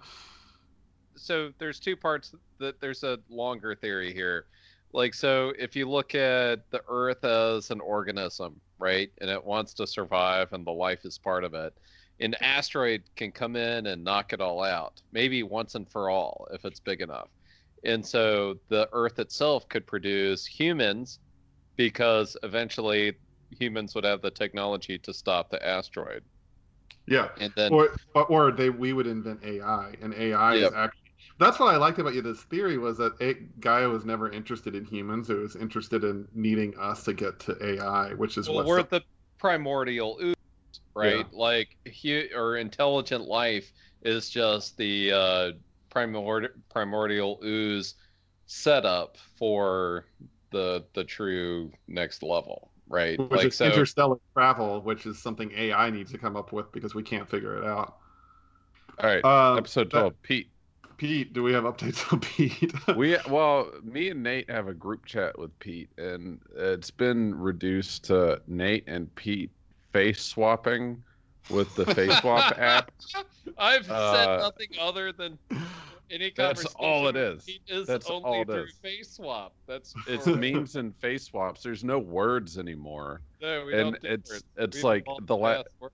So 1.15 1.51
there's 1.59 1.79
two 1.79 1.95
parts 1.95 2.33
that 2.59 2.79
there's 2.81 3.03
a 3.03 3.19
longer 3.29 3.75
theory 3.75 4.13
here. 4.13 4.45
Like 4.93 5.13
so 5.13 5.53
if 5.57 5.75
you 5.75 5.89
look 5.89 6.15
at 6.15 6.69
the 6.71 6.81
earth 6.87 7.23
as 7.23 7.71
an 7.71 7.79
organism 7.79 8.59
right 8.79 9.09
and 9.21 9.29
it 9.29 9.43
wants 9.43 9.73
to 9.75 9.87
survive 9.87 10.53
and 10.53 10.65
the 10.65 10.71
life 10.71 11.05
is 11.05 11.17
part 11.17 11.43
of 11.43 11.53
it 11.53 11.73
an 12.19 12.35
asteroid 12.41 13.03
can 13.15 13.31
come 13.31 13.55
in 13.55 13.87
and 13.87 14.03
knock 14.03 14.33
it 14.33 14.41
all 14.41 14.63
out 14.63 15.01
maybe 15.11 15.43
once 15.43 15.75
and 15.75 15.89
for 15.89 16.09
all 16.09 16.47
if 16.51 16.63
it's 16.65 16.79
big 16.79 17.01
enough. 17.01 17.29
And 17.83 18.05
so 18.05 18.55
the 18.69 18.87
earth 18.93 19.19
itself 19.19 19.67
could 19.67 19.85
produce 19.85 20.45
humans 20.45 21.19
because 21.75 22.37
eventually 22.43 23.13
humans 23.49 23.93
would 23.95 24.05
have 24.05 24.21
the 24.21 24.31
technology 24.31 24.97
to 24.99 25.13
stop 25.13 25.49
the 25.49 25.65
asteroid. 25.65 26.23
Yeah, 27.07 27.27
and 27.39 27.51
then 27.57 27.73
or 27.73 27.89
or 28.29 28.51
they 28.53 28.69
we 28.69 28.93
would 28.93 29.07
invent 29.07 29.43
AI, 29.43 29.93
and 30.01 30.13
AI 30.13 30.55
is 30.55 30.71
actually. 30.73 30.99
That's 31.39 31.59
what 31.59 31.73
I 31.73 31.77
liked 31.77 31.99
about 31.99 32.13
you. 32.13 32.21
This 32.21 32.43
theory 32.43 32.77
was 32.77 32.97
that 32.97 33.13
a, 33.21 33.33
Gaia 33.59 33.89
was 33.89 34.05
never 34.05 34.31
interested 34.31 34.75
in 34.75 34.85
humans; 34.85 35.29
it 35.29 35.35
was 35.35 35.55
interested 35.55 36.03
in 36.03 36.27
needing 36.33 36.77
us 36.77 37.03
to 37.05 37.13
get 37.13 37.39
to 37.41 37.57
AI, 37.61 38.13
which 38.13 38.37
is 38.37 38.47
well, 38.47 38.57
what. 38.57 38.65
we're 38.67 38.83
the 38.83 39.01
primordial 39.39 40.17
ooze, 40.21 40.35
right? 40.93 41.31
Like 41.33 41.75
hu- 42.01 42.27
or 42.35 42.57
intelligent 42.57 43.25
life 43.25 43.71
is 44.03 44.29
just 44.29 44.77
the 44.77 45.11
uh, 45.11 45.51
primord- 45.89 46.51
primordial 46.69 47.39
ooze 47.43 47.95
setup 48.45 49.17
for 49.37 50.05
the 50.51 50.85
the 50.93 51.03
true 51.03 51.71
next 51.87 52.21
level, 52.21 52.69
right? 52.87 53.17
which 53.19 53.31
like 53.31 53.47
is 53.47 53.55
so, 53.55 53.65
interstellar 53.65 54.17
travel, 54.35 54.81
which 54.81 55.05
is 55.05 55.19
something 55.21 55.51
AI 55.57 55.89
needs 55.89 56.11
to 56.11 56.17
come 56.17 56.35
up 56.35 56.51
with 56.51 56.71
because 56.71 56.93
we 56.93 57.01
can't 57.01 57.27
figure 57.27 57.57
it 57.57 57.65
out. 57.65 57.97
All 58.99 59.09
right, 59.09 59.25
Um, 59.25 59.57
episode 59.57 59.85
that- 59.91 59.99
12. 59.99 60.21
Pete, 60.21 60.49
Pete, 60.97 61.33
do 61.33 61.43
we 61.43 61.53
have 61.53 61.63
updates 61.63 62.11
on 62.13 62.19
Pete? 62.19 62.73
we 62.95 63.17
well, 63.29 63.69
me 63.83 64.09
and 64.09 64.23
Nate 64.23 64.49
have 64.49 64.67
a 64.67 64.73
group 64.73 65.05
chat 65.05 65.37
with 65.37 65.57
Pete, 65.59 65.89
and 65.97 66.39
it's 66.55 66.91
been 66.91 67.33
reduced 67.35 68.05
to 68.05 68.41
Nate 68.47 68.83
and 68.87 69.13
Pete 69.15 69.51
face 69.91 70.21
swapping 70.21 71.03
with 71.49 71.73
the 71.75 71.85
face 71.93 72.17
swap 72.19 72.53
app. 72.57 72.91
I've 73.57 73.85
said 73.85 73.91
uh, 73.93 74.37
nothing 74.41 74.69
other 74.79 75.11
than 75.11 75.37
any 76.11 76.31
conversation. 76.31 76.33
That's 76.37 76.63
conversation. 76.73 76.75
all 76.79 77.07
it 77.07 77.15
is. 77.15 77.33
with 77.33 77.39
is. 77.39 77.45
Pete 77.45 77.61
is 77.67 77.87
That's 77.87 78.09
only 78.09 78.23
all 78.23 78.41
it 78.41 78.45
through 78.45 78.63
is. 78.63 78.73
face 78.81 79.09
swap. 79.11 79.53
That's 79.67 79.93
It's 80.07 80.23
for- 80.25 80.35
memes 80.35 80.75
and 80.75 80.95
face 80.97 81.23
swaps. 81.25 81.63
There's 81.63 81.83
no 81.83 81.99
words 81.99 82.57
anymore, 82.57 83.21
No, 83.41 83.65
we 83.65 83.73
and 83.73 83.93
don't 83.93 84.01
do 84.01 84.07
it's 84.07 84.31
words. 84.31 84.43
it's 84.57 84.77
We 84.77 84.83
like 84.83 85.05
don't 85.05 85.27
the 85.27 85.35
la- 85.35 85.55
pass 85.55 85.65
words. 85.79 85.93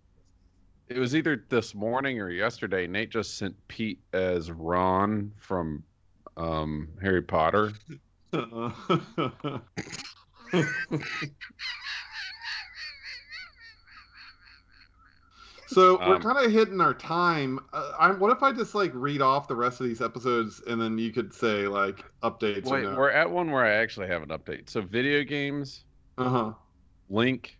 It 0.89 0.97
was 0.97 1.15
either 1.15 1.45
this 1.49 1.75
morning 1.75 2.19
or 2.19 2.29
yesterday. 2.29 2.87
Nate 2.87 3.11
just 3.11 3.37
sent 3.37 3.55
Pete 3.67 3.99
as 4.13 4.51
Ron 4.51 5.31
from 5.37 5.83
um, 6.35 6.89
Harry 7.01 7.21
Potter. 7.21 7.73
so 15.67 15.99
we're 15.99 16.15
Um, 16.15 16.21
kind 16.21 16.43
of 16.43 16.51
hitting 16.51 16.81
our 16.81 16.95
time. 16.95 17.59
Uh, 17.71 17.91
I'm, 17.99 18.19
what 18.19 18.31
if 18.31 18.41
I 18.41 18.51
just 18.51 18.73
like 18.73 18.91
read 18.95 19.21
off 19.21 19.47
the 19.47 19.55
rest 19.55 19.79
of 19.81 19.87
these 19.87 20.01
episodes 20.01 20.61
and 20.65 20.81
then 20.81 20.97
you 20.97 21.11
could 21.11 21.31
say 21.33 21.67
like 21.67 22.03
updates? 22.23 22.65
Wait, 22.65 22.83
no? 22.83 22.95
we're 22.95 23.11
at 23.11 23.29
one 23.29 23.51
where 23.51 23.63
I 23.63 23.73
actually 23.73 24.07
have 24.07 24.23
an 24.23 24.29
update. 24.29 24.69
So 24.69 24.81
video 24.81 25.23
games, 25.23 25.85
uh 26.17 26.29
huh. 26.29 26.53
Link 27.11 27.59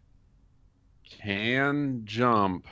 can 1.04 2.02
jump 2.06 2.66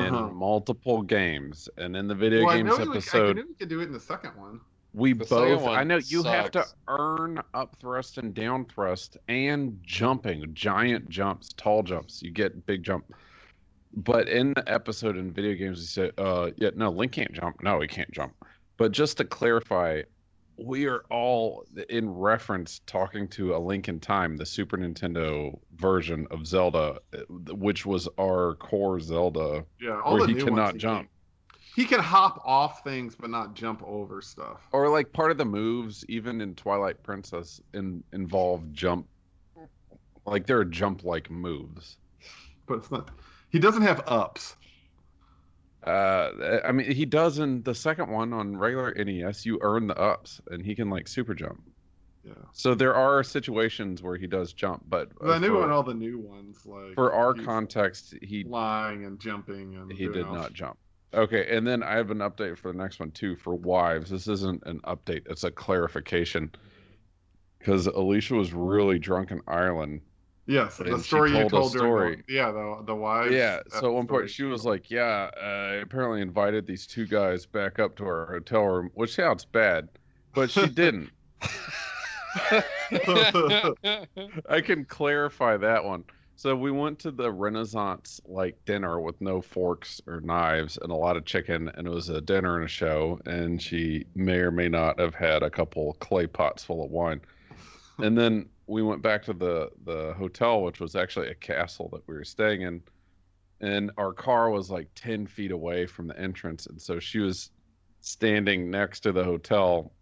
in 0.00 0.14
Uh-huh. 0.14 0.28
multiple 0.28 1.02
games, 1.02 1.68
and 1.76 1.96
in 1.96 2.06
the 2.08 2.14
video 2.14 2.44
Well, 2.44 2.50
I 2.54 2.56
games 2.58 2.66
know 2.70 2.76
we- 2.76 2.82
I 2.82 2.96
episode, 2.96 3.36
knew 3.36 3.46
we 3.48 3.54
could 3.54 3.68
do 3.68 3.80
it 3.80 3.84
in 3.84 3.92
the 3.92 4.00
second 4.00 4.36
one. 4.36 4.60
we 4.92 5.12
The 5.12 5.26
second 5.26 5.58
both. 5.58 5.68
I 5.68 5.84
know 5.84 5.98
you 5.98 6.22
have 6.22 6.50
to 6.52 6.64
earn 6.88 7.38
up 7.54 7.76
thrust 7.80 8.16
and 8.18 8.32
down 8.32 8.64
thrust 8.64 9.18
and 9.28 9.78
jumping, 9.82 10.54
giant 10.54 11.08
jumps, 11.10 11.52
tall 11.56 11.82
jumps. 11.82 12.22
You 12.22 12.30
get 12.30 12.64
big 12.66 12.82
jump. 12.82 13.04
But 13.94 14.28
in 14.28 14.52
the 14.54 14.64
episode 14.70 15.16
in 15.16 15.32
video 15.32 15.54
games, 15.54 15.80
he 15.80 15.86
said, 15.86 16.12
uh, 16.18 16.50
yeah, 16.56 16.70
no, 16.74 16.90
Link 16.90 17.12
can't 17.12 17.32
jump. 17.32 17.62
No, 17.62 17.80
he 17.80 17.88
can't 17.88 18.10
jump. 18.10 18.34
But 18.78 18.92
just 18.92 19.16
to 19.18 19.24
clarify, 19.24 20.02
we 20.58 20.86
are 20.86 21.04
all 21.10 21.64
in 21.88 22.08
reference 22.10 22.80
talking 22.86 23.28
to 23.28 23.54
a 23.54 23.58
Link 23.58 23.88
in 23.88 24.00
Time, 24.00 24.36
the 24.36 24.46
Super 24.46 24.76
Nintendo 24.76 25.58
version 25.76 26.26
of 26.30 26.46
Zelda, 26.46 26.98
uh, 27.14 27.18
which 27.54 27.84
was 27.84 28.08
our 28.18 28.54
core 28.54 29.00
Zelda, 29.00 29.64
Yeah, 29.80 30.00
all 30.00 30.14
where 30.14 30.26
the 30.26 30.34
he 30.34 30.42
cannot 30.42 30.72
he 30.74 30.78
jump. 30.78 31.00
can. 31.02 31.08
He 31.74 31.84
can 31.84 32.00
hop 32.00 32.40
off 32.44 32.82
things 32.84 33.14
but 33.14 33.28
not 33.28 33.52
jump 33.54 33.82
over 33.84 34.22
stuff. 34.22 34.66
Or 34.72 34.88
like 34.88 35.12
part 35.12 35.30
of 35.30 35.36
the 35.36 35.44
moves, 35.44 36.06
even 36.08 36.40
in 36.40 36.54
Twilight 36.54 37.02
Princess, 37.02 37.60
in, 37.74 38.02
involve 38.14 38.72
jump. 38.72 39.06
Like 40.24 40.46
there 40.46 40.58
are 40.58 40.64
jump 40.64 41.04
like 41.04 41.30
moves. 41.30 41.98
But 42.66 42.78
it's 42.78 42.90
not. 42.90 43.10
He 43.50 43.58
doesn't 43.58 43.82
have 43.82 44.02
ups. 44.06 44.56
Uh, 45.86 46.60
I 46.64 46.72
mean, 46.72 46.90
he 46.90 47.04
does 47.04 47.38
in 47.38 47.62
the 47.62 47.74
second 47.74 48.10
one 48.10 48.32
on 48.32 48.56
regular 48.56 48.92
NES. 48.92 49.46
You 49.46 49.58
earn 49.62 49.86
the 49.86 49.96
ups, 49.96 50.40
and 50.50 50.64
he 50.64 50.74
can 50.74 50.90
like 50.90 51.06
super 51.06 51.34
jump. 51.34 51.62
Yeah. 52.24 52.32
So 52.52 52.74
there 52.74 52.94
are 52.94 53.22
situations 53.22 54.02
where 54.02 54.16
he 54.16 54.26
does 54.26 54.52
jump, 54.52 54.82
but 54.88 55.10
But 55.20 55.30
I 55.30 55.36
uh, 55.36 55.38
knew 55.38 55.48
for, 55.48 55.64
in 55.64 55.70
all 55.70 55.84
the 55.84 55.94
new 55.94 56.18
ones 56.18 56.66
like 56.66 56.94
for 56.94 57.12
our 57.12 57.34
context, 57.34 58.14
he 58.20 58.42
flying 58.42 59.04
and 59.04 59.20
jumping 59.20 59.76
and 59.76 59.92
he 59.92 60.08
did 60.08 60.26
all- 60.26 60.34
not 60.34 60.52
jump. 60.52 60.76
Okay, 61.14 61.56
and 61.56 61.64
then 61.64 61.84
I 61.84 61.94
have 61.94 62.10
an 62.10 62.18
update 62.18 62.58
for 62.58 62.72
the 62.72 62.78
next 62.78 62.98
one 62.98 63.12
too 63.12 63.36
for 63.36 63.54
wives. 63.54 64.10
This 64.10 64.26
isn't 64.26 64.64
an 64.66 64.80
update; 64.80 65.22
it's 65.30 65.44
a 65.44 65.50
clarification. 65.52 66.50
Because 67.58 67.86
Alicia 67.86 68.34
was 68.34 68.52
really 68.52 68.98
drunk 68.98 69.30
in 69.30 69.40
Ireland. 69.46 70.00
Yes, 70.46 70.76
the 70.76 70.98
story 71.00 71.30
you 71.30 71.38
told 71.38 71.52
a 71.52 71.56
told 71.56 71.72
during 71.72 71.90
story. 71.90 72.24
the, 72.28 72.34
yeah 72.34 72.52
the 72.52 72.82
the 72.86 72.94
wives. 72.94 73.32
yeah. 73.32 73.60
So 73.68 73.88
at 73.88 73.92
one 73.92 74.06
point 74.06 74.30
she 74.30 74.44
was 74.44 74.64
like, 74.64 74.90
"Yeah, 74.90 75.30
uh, 75.36 75.44
I 75.44 75.72
apparently 75.76 76.20
invited 76.22 76.66
these 76.66 76.86
two 76.86 77.06
guys 77.06 77.46
back 77.46 77.80
up 77.80 77.96
to 77.96 78.04
our 78.04 78.26
hotel 78.26 78.62
room," 78.62 78.90
which 78.94 79.14
sounds 79.14 79.44
bad, 79.44 79.88
but 80.34 80.50
she 80.50 80.66
didn't. 80.68 81.10
I 84.48 84.60
can 84.62 84.84
clarify 84.84 85.56
that 85.56 85.84
one. 85.84 86.04
So 86.38 86.54
we 86.54 86.70
went 86.70 86.98
to 87.00 87.10
the 87.10 87.32
Renaissance 87.32 88.20
like 88.26 88.62
dinner 88.66 89.00
with 89.00 89.18
no 89.22 89.40
forks 89.40 90.02
or 90.06 90.20
knives 90.20 90.78
and 90.80 90.92
a 90.92 90.94
lot 90.94 91.16
of 91.16 91.24
chicken, 91.24 91.70
and 91.74 91.86
it 91.86 91.90
was 91.90 92.10
a 92.10 92.20
dinner 92.20 92.56
and 92.56 92.66
a 92.66 92.68
show. 92.68 93.18
And 93.24 93.60
she 93.60 94.04
may 94.14 94.38
or 94.38 94.50
may 94.50 94.68
not 94.68 95.00
have 95.00 95.14
had 95.14 95.42
a 95.42 95.50
couple 95.50 95.94
clay 95.94 96.26
pots 96.26 96.62
full 96.62 96.84
of 96.84 96.90
wine. 96.90 97.22
And 97.98 98.16
then 98.18 98.50
we 98.66 98.82
went 98.82 99.02
back 99.02 99.22
to 99.24 99.32
the 99.32 99.70
the 99.84 100.14
hotel, 100.14 100.62
which 100.62 100.80
was 100.80 100.96
actually 100.96 101.28
a 101.28 101.34
castle 101.34 101.88
that 101.92 102.06
we 102.06 102.14
were 102.14 102.24
staying 102.24 102.62
in, 102.62 102.82
and 103.60 103.90
our 103.98 104.12
car 104.12 104.50
was 104.50 104.70
like 104.70 104.88
ten 104.94 105.26
feet 105.26 105.52
away 105.52 105.86
from 105.86 106.06
the 106.08 106.18
entrance, 106.18 106.66
and 106.66 106.80
so 106.80 106.98
she 106.98 107.18
was 107.18 107.50
standing 108.00 108.70
next 108.70 109.00
to 109.00 109.12
the 109.12 109.24
hotel 109.24 109.92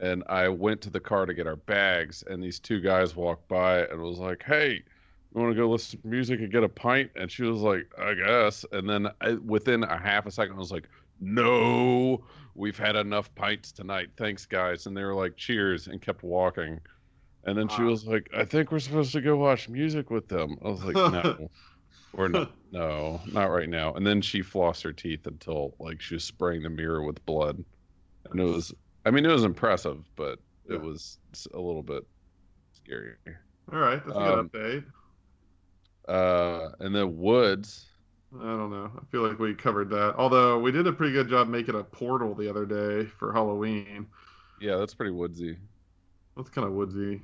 and 0.00 0.22
I 0.28 0.48
went 0.48 0.80
to 0.82 0.90
the 0.90 1.00
car 1.00 1.26
to 1.26 1.34
get 1.34 1.46
our 1.46 1.56
bags, 1.56 2.22
and 2.28 2.42
these 2.42 2.58
two 2.58 2.80
guys 2.80 3.16
walked 3.16 3.48
by 3.48 3.80
and 3.86 4.00
was 4.00 4.18
like, 4.18 4.42
"Hey, 4.42 4.82
you 5.34 5.40
want 5.40 5.54
to 5.54 5.60
go 5.60 5.70
listen 5.70 6.00
to 6.00 6.06
music 6.06 6.40
and 6.40 6.52
get 6.52 6.64
a 6.64 6.68
pint?" 6.68 7.10
And 7.16 7.30
she 7.30 7.44
was 7.44 7.60
like, 7.60 7.90
"I 7.98 8.14
guess." 8.14 8.64
And 8.72 8.88
then 8.88 9.08
I, 9.20 9.32
within 9.34 9.84
a 9.84 9.96
half 9.98 10.26
a 10.26 10.30
second, 10.30 10.56
I 10.56 10.58
was 10.58 10.72
like, 10.72 10.88
"No, 11.20 12.24
we've 12.54 12.78
had 12.78 12.96
enough 12.96 13.34
pints 13.34 13.72
tonight. 13.72 14.10
Thanks, 14.16 14.44
guys." 14.46 14.86
And 14.86 14.96
they 14.96 15.04
were 15.04 15.14
like, 15.14 15.36
"Cheers," 15.36 15.86
and 15.88 16.00
kept 16.00 16.22
walking. 16.22 16.80
And 17.46 17.56
then 17.56 17.68
she 17.68 17.82
was 17.82 18.06
like, 18.06 18.28
"I 18.34 18.44
think 18.44 18.72
we're 18.72 18.80
supposed 18.80 19.12
to 19.12 19.20
go 19.22 19.36
watch 19.38 19.68
music 19.68 20.10
with 20.10 20.28
them." 20.28 20.58
I 20.64 20.68
was 20.70 20.84
like, 20.84 21.04
"No." 21.06 21.50
Or 22.12 22.28
no, 22.28 22.48
no, 22.72 23.22
not 23.26 23.46
right 23.50 23.68
now. 23.68 23.94
And 23.94 24.06
then 24.06 24.22
she 24.22 24.40
flossed 24.42 24.82
her 24.84 24.92
teeth 24.92 25.26
until 25.26 25.76
like 25.80 26.00
she 26.00 26.14
was 26.14 26.24
spraying 26.24 26.62
the 26.62 26.70
mirror 26.70 27.02
with 27.04 27.24
blood, 27.26 27.64
and 28.30 28.40
it 28.40 28.44
was. 28.44 28.74
I 29.04 29.10
mean, 29.12 29.26
it 29.26 29.32
was 29.32 29.44
impressive, 29.44 30.10
but 30.16 30.40
it 30.68 30.80
was 30.80 31.18
a 31.54 31.60
little 31.60 31.82
bit 31.82 32.04
scary. 32.72 33.16
All 33.72 33.78
right, 33.78 34.04
that's 34.04 34.18
a 34.18 34.20
Um, 34.20 34.50
good 34.50 34.52
update. 34.52 34.84
Uh, 36.08 36.70
and 36.80 36.94
then 36.94 37.16
Woods. 37.16 37.86
I 38.38 38.42
don't 38.44 38.70
know. 38.70 38.90
I 39.00 39.04
feel 39.10 39.26
like 39.26 39.38
we 39.38 39.54
covered 39.54 39.90
that. 39.90 40.14
Although 40.16 40.58
we 40.58 40.70
did 40.72 40.86
a 40.86 40.92
pretty 40.92 41.12
good 41.12 41.28
job 41.28 41.48
making 41.48 41.74
a 41.74 41.84
portal 41.84 42.34
the 42.34 42.48
other 42.48 42.66
day 42.66 43.06
for 43.06 43.32
Halloween. 43.32 44.08
Yeah, 44.58 44.76
that's 44.76 44.94
pretty 44.94 45.12
woodsy. 45.12 45.58
That's 46.36 46.50
kind 46.50 46.66
of 46.66 46.74
woodsy. 46.74 47.22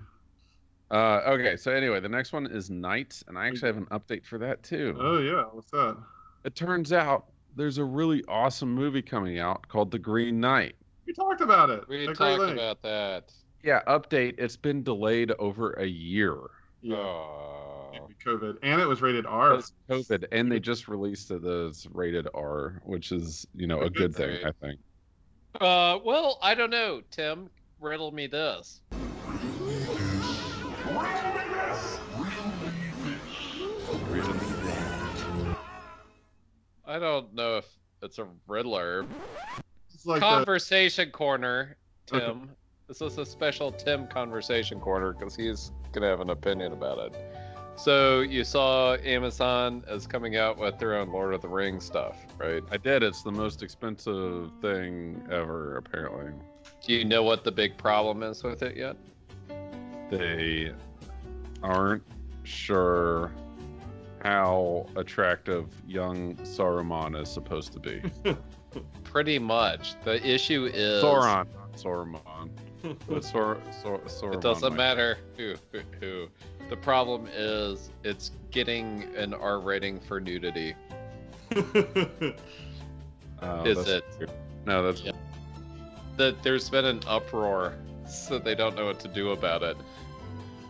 Uh, 0.93 1.23
okay, 1.27 1.57
so 1.57 1.73
anyway, 1.73 2.01
the 2.01 2.09
next 2.09 2.35
one 2.35 2.47
is 2.47 2.69
Knights, 2.69 3.25
and 3.27 3.39
I 3.39 3.47
actually 3.49 3.69
have 3.69 3.79
an 3.79 3.87
update 3.87 4.27
for 4.27 4.37
that 4.39 4.63
too. 4.63 4.95
Oh 5.01 5.19
yeah, 5.21 5.45
what's 5.45 5.71
that? 5.71 5.97
It 6.45 6.55
turns 6.55 6.93
out 6.93 7.27
there's 7.57 7.79
a 7.79 7.85
really 7.85 8.23
awesome 8.29 8.73
movie 8.73 9.01
coming 9.01 9.39
out 9.39 9.67
called 9.69 9.91
The 9.91 9.99
Green 9.99 10.39
Knight. 10.39 10.75
We 11.07 11.15
talked 11.15 11.41
about 11.41 11.71
it. 11.71 11.89
we 11.89 12.07
talked 12.07 12.21
length. 12.21 12.53
about 12.53 12.83
that. 12.83 13.33
Yeah, 13.63 13.81
update. 13.87 14.35
It's 14.39 14.57
been 14.57 14.83
delayed 14.83 15.33
over 15.39 15.73
a 15.73 15.87
year. 15.87 16.37
yeah, 16.83 16.97
Oh. 16.97 17.69
COVID, 18.25 18.59
and 18.63 18.81
it 18.81 18.87
was 18.87 19.03
rated 19.03 19.27
R. 19.27 19.57
Because 19.57 19.73
COVID, 19.89 20.27
and 20.31 20.51
they 20.51 20.61
just 20.61 20.89
released 20.89 21.31
it 21.31 21.45
as 21.45 21.87
rated 21.93 22.29
R, 22.35 22.81
which 22.85 23.13
is 23.13 23.47
you 23.55 23.67
know 23.67 23.81
a 23.81 23.91
good 23.91 24.15
thing, 24.15 24.39
I 24.45 24.53
think. 24.61 24.79
Uh, 25.61 25.99
well, 26.05 26.39
I 26.43 26.55
don't 26.55 26.71
know, 26.71 27.01
Tim. 27.11 27.51
Riddle 27.81 28.13
me 28.13 28.27
this. 28.27 28.81
I 36.93 36.99
don't 36.99 37.33
know 37.33 37.57
if 37.57 37.65
it's 38.03 38.19
a 38.19 38.27
riddler. 38.47 39.07
It's 39.95 40.05
like 40.05 40.21
the, 40.21 40.27
conversation 40.27 41.11
corner, 41.11 41.79
Okay. 42.13 42.23
Tim. 42.23 42.51
This 42.87 43.01
is 43.01 43.17
a 43.17 43.25
special 43.25 43.73
Tim 43.73 44.07
conversation 44.07 44.79
corner 44.79 45.15
because 45.15 45.35
he's 45.35 45.73
gonna 45.93 46.09
have 46.09 46.21
an 46.21 46.29
opinion 46.29 46.75
about 46.75 46.99
it. 46.99 47.15
So 47.77 48.21
you 48.21 48.45
saw 48.45 48.97
Amazon 48.97 49.83
is 49.89 50.07
coming 50.07 50.37
out 50.37 50.59
with 50.59 50.79
their 50.79 50.95
own 50.97 51.11
Lord 51.11 51.33
of 51.33 51.41
the 51.41 51.49
Rings 51.49 51.87
stuff, 51.87 52.27
right? 52.37 52.63
I 52.71 52.77
did. 52.77 53.03
It's 53.03 53.23
the 53.23 53.33
most 53.33 53.63
expensive 53.63 54.51
thing 54.61 55.27
ever, 55.31 55.79
apparently. 55.79 56.35
Do 56.87 56.93
you 56.93 57.07
know 57.07 57.23
what 57.23 57.43
the 57.43 57.53
big 57.53 57.79
problem 57.79 58.23
is 58.23 58.43
with 58.43 58.63
it 58.63 58.77
yet? 58.77 58.97
They 60.11 60.75
aren't 61.63 62.03
sure 62.43 63.33
how 64.23 64.87
attractive 64.97 65.67
young 65.87 66.37
Saruman 66.37 67.21
is 67.21 67.29
supposed 67.29 67.73
to 67.73 67.81
be. 67.81 68.03
Pretty 69.05 69.39
much. 69.39 69.95
The 70.05 70.25
issue 70.27 70.71
is 70.73 71.03
Sauron, 71.03 71.47
not 71.55 71.73
Saruman. 71.77 72.51
But 73.09 73.25
Sor- 73.25 73.59
Sor- 73.83 73.99
Saruman 74.01 74.35
It 74.35 74.41
doesn't 74.41 74.75
matter 74.75 75.19
who, 75.37 75.55
who 75.71 75.81
who. 76.01 76.29
The 76.69 76.77
problem 76.77 77.29
is 77.33 77.91
it's 78.03 78.33
getting 78.51 79.05
an 79.17 79.35
R 79.35 79.61
rating 79.61 80.01
for 80.01 80.21
nudity. 80.21 80.75
Uh, 81.55 81.63
Is 83.67 83.87
it? 83.89 84.05
weird. 84.19 84.31
No, 84.67 84.83
that's 84.83 85.03
Yeah. 85.03 85.13
That 86.17 86.43
there's 86.43 86.71
been 86.71 86.85
an 86.85 87.01
uproar, 87.07 87.75
so 88.07 88.39
they 88.39 88.55
don't 88.55 88.75
know 88.77 88.87
what 88.87 89.01
to 89.01 89.09
do 89.09 89.31
about 89.31 89.63
it. 89.63 89.77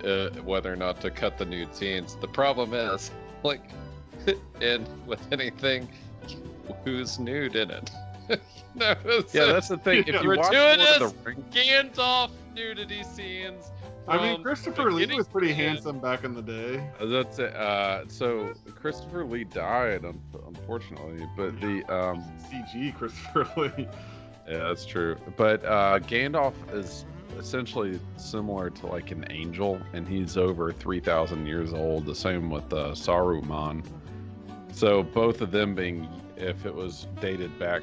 Uh, 0.05 0.31
whether 0.43 0.73
or 0.73 0.77
not 0.77 1.01
to 1.01 1.11
cut 1.11 1.39
the 1.39 1.45
nude 1.45 1.75
scenes. 1.75 2.17
The 2.17 2.27
problem 2.27 2.75
is, 2.75 3.13
like, 3.43 3.63
and 4.61 4.89
with 5.07 5.21
anything, 5.33 5.89
who's 6.85 7.19
nude 7.19 7.57
in 7.57 7.71
it? 7.71 7.91
no, 8.75 8.95
it's 9.05 9.35
yeah, 9.35 9.47
that's 9.47 9.69
the 9.69 9.77
thing. 9.79 10.05
If 10.07 10.23
you 10.23 10.29
watch 10.29 10.53
Lord 10.53 10.81
of 10.81 10.87
Gratuitous 10.87 11.13
the 11.13 11.19
Rings, 11.25 11.55
Gandalf 11.55 12.31
nudity 12.55 13.03
scenes. 13.03 13.71
I 14.09 14.17
mean, 14.19 14.43
Christopher 14.43 14.91
Lee 14.91 15.07
was 15.15 15.29
pretty 15.29 15.49
to 15.49 15.55
handsome 15.55 16.01
back 16.01 16.25
in 16.25 16.35
the 16.35 16.43
day. 16.43 16.85
Uh, 16.99 17.07
That's 17.07 17.39
it. 17.39 17.55
Uh, 17.55 18.03
so 18.09 18.53
Christopher 18.75 19.25
Lee 19.25 19.45
died, 19.45 20.05
un- 20.05 20.21
unfortunately, 20.49 21.25
but 21.37 21.61
the 21.61 21.85
um, 21.85 22.25
CG 22.51 22.97
Christopher 22.97 23.49
Lee. 23.57 23.87
yeah, 24.49 24.59
that's 24.59 24.85
true. 24.85 25.17
But 25.37 25.65
uh, 25.65 26.01
Gandalf 26.01 26.55
is 26.75 27.05
essentially 27.39 28.01
similar 28.17 28.71
to 28.71 28.87
like 28.87 29.11
an 29.11 29.25
angel, 29.31 29.81
and 29.93 30.07
he's 30.07 30.37
over 30.37 30.73
three 30.73 31.01
thousand 31.01 31.47
years 31.47 31.73
old. 31.73 32.07
The 32.07 32.15
same 32.15 32.51
with 32.51 32.73
uh, 32.73 32.91
Saruman. 32.91 33.85
So 34.73 35.03
both 35.03 35.41
of 35.41 35.51
them 35.51 35.75
being, 35.75 36.09
if 36.37 36.65
it 36.65 36.75
was 36.75 37.07
dated 37.21 37.59
back 37.59 37.83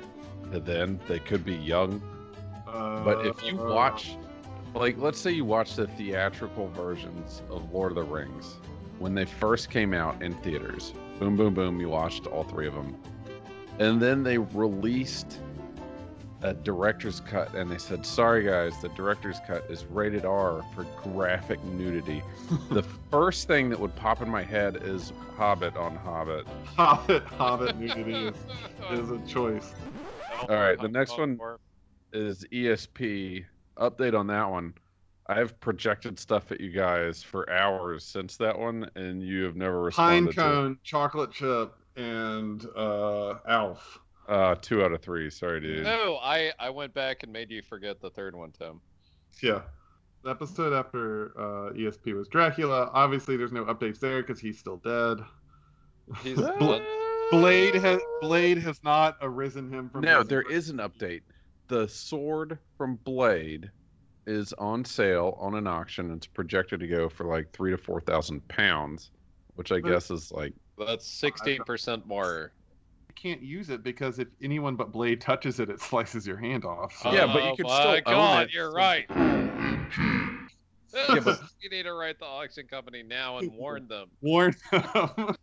to 0.52 0.60
then, 0.60 1.00
they 1.08 1.20
could 1.20 1.45
be 1.45 1.56
young. 1.56 2.02
But 2.66 3.26
if 3.26 3.43
you 3.43 3.60
Uh, 3.60 3.74
watch, 3.74 4.16
like, 4.74 4.97
let's 4.97 5.20
say 5.20 5.32
you 5.32 5.45
watch 5.45 5.76
the 5.76 5.88
theatrical 5.88 6.68
versions 6.70 7.41
of 7.50 7.72
Lord 7.74 7.91
of 7.91 7.95
the 7.95 8.04
Rings 8.04 8.58
when 9.00 9.16
they 9.16 9.26
first 9.26 9.70
came 9.70 9.93
out 9.93 10.22
in 10.22 10.34
theaters, 10.36 10.93
boom, 11.20 11.36
boom, 11.36 11.54
boom, 11.54 11.80
you 11.80 11.89
watched 11.89 12.28
all 12.28 12.43
three 12.43 12.68
of 12.68 12.76
them. 12.76 12.95
And 13.80 14.02
then 14.02 14.24
they 14.24 14.38
released 14.38 15.39
a 16.42 16.54
director's 16.54 17.20
cut 17.22 17.54
and 17.54 17.70
they 17.70 17.78
said, 17.78 18.06
sorry 18.06 18.44
guys, 18.44 18.82
the 18.82 18.90
director's 18.90 19.40
cut 19.46 19.66
is 19.70 19.86
rated 19.86 20.26
R 20.26 20.64
for 20.74 20.86
graphic 21.04 21.64
nudity. 21.66 22.24
the 22.72 22.84
first 23.12 23.48
thing 23.48 23.70
that 23.70 23.80
would 23.80 23.96
pop 23.96 24.22
in 24.22 24.30
my 24.30 24.44
head 24.44 24.78
is 24.82 25.12
Hobbit 25.36 25.76
on 25.76 25.96
Hobbit. 25.96 26.48
Hobbit, 26.78 27.24
Hobbit 27.24 27.78
nudity 27.78 28.28
is, 28.28 28.36
is 28.92 29.10
a 29.12 29.20
choice. 29.28 29.74
All 30.42 30.56
right, 30.56 30.80
the 30.80 30.88
next 30.88 31.18
one- 31.18 31.38
is 32.14 32.46
ESP. 32.52 33.46
Update 33.78 34.18
on 34.18 34.28
that 34.28 34.50
one. 34.50 34.74
I've 35.28 35.60
projected 35.60 36.18
stuff 36.18 36.52
at 36.52 36.60
you 36.60 36.72
guys 36.72 37.22
for 37.22 37.48
hours 37.52 38.04
since 38.04 38.36
that 38.38 38.58
one, 38.58 38.90
and 38.96 39.22
you 39.22 39.44
have 39.44 39.56
never 39.56 39.92
Pine 39.92 40.26
responded 40.26 40.66
to 40.66 40.72
it. 40.72 40.84
chocolate 40.84 41.32
chip, 41.32 41.76
and 41.96 42.66
uh, 42.76 43.36
Alf. 43.48 44.00
Uh, 44.30 44.55
two 44.61 44.84
out 44.84 44.91
of 44.91 45.01
three. 45.01 45.30
Sorry, 45.30 45.59
dude. 45.59 45.84
No, 45.84 46.17
I 46.21 46.51
I 46.59 46.69
went 46.69 46.93
back 46.93 47.23
and 47.23 47.34
made 47.34 47.49
you 47.49 47.61
forget 47.63 47.99
the 47.99 48.11
third 48.11 48.36
one, 48.36 48.51
Tim. 48.51 48.80
Yeah. 49.41 49.61
The 50.23 50.30
episode 50.30 50.73
after 50.73 51.32
uh, 51.39 51.71
ESP 51.73 52.13
was 52.13 52.27
Dracula. 52.27 52.91
Obviously, 52.93 53.38
there's 53.38 53.51
no 53.53 53.65
updates 53.65 53.99
there 53.99 54.21
because 54.21 54.39
he's 54.39 54.59
still 54.59 54.77
dead. 54.77 55.17
He's 56.21 56.36
Bla- 56.59 56.86
Blade 57.32 57.75
has 57.75 57.99
Blade 58.21 58.57
has 58.59 58.84
not 58.84 59.17
arisen 59.21 59.71
him 59.71 59.89
from. 59.89 60.01
No, 60.01 60.19
his- 60.19 60.27
there 60.27 60.41
is 60.43 60.69
an 60.69 60.77
update. 60.77 61.21
The 61.67 61.88
sword 61.88 62.57
from 62.77 62.95
Blade 63.03 63.69
is 64.27 64.53
on 64.53 64.84
sale 64.86 65.38
on 65.39 65.55
an 65.55 65.65
auction. 65.67 66.11
It's 66.11 66.27
projected 66.27 66.80
to 66.82 66.88
go 66.88 67.09
for 67.09 67.23
like 67.25 67.51
three 67.51 67.71
to 67.71 67.77
four 67.77 68.01
thousand 68.01 68.47
pounds, 68.47 69.09
which 69.55 69.71
I 69.71 69.80
But- 69.80 69.89
guess 69.89 70.11
is 70.11 70.32
like 70.32 70.53
That's 70.77 71.07
sixteen 71.07 71.63
percent 71.63 72.05
more. 72.05 72.51
Can't 73.22 73.41
use 73.41 73.70
it 73.70 73.84
because 73.84 74.20
if 74.20 74.28
anyone 74.41 74.76
but 74.76 74.91
Blade 74.91 75.20
touches 75.22 75.59
it, 75.59 75.70
it 75.70 75.82
slices 75.89 76.26
your 76.28 76.38
hand 76.38 76.65
off. 76.65 76.93
So. 77.01 77.11
Yeah, 77.11 77.26
but 77.28 77.43
you 77.43 77.49
Oh 77.49 77.55
can 77.55 77.65
my 77.67 77.80
still 77.80 77.91
own 77.95 78.03
God, 78.05 78.47
it, 78.47 78.53
You're 78.53 78.72
right. 78.72 79.05
Yeah, 80.91 81.20
but- 81.24 81.39
you 81.61 81.70
need 81.70 81.84
to 81.84 81.93
write 81.93 82.17
the 82.20 82.26
auction 82.26 82.65
company 82.67 83.03
now 83.03 83.38
and 83.38 83.51
warn 83.53 83.88
them. 83.88 84.07
warn 84.22 84.55
them. 84.72 85.36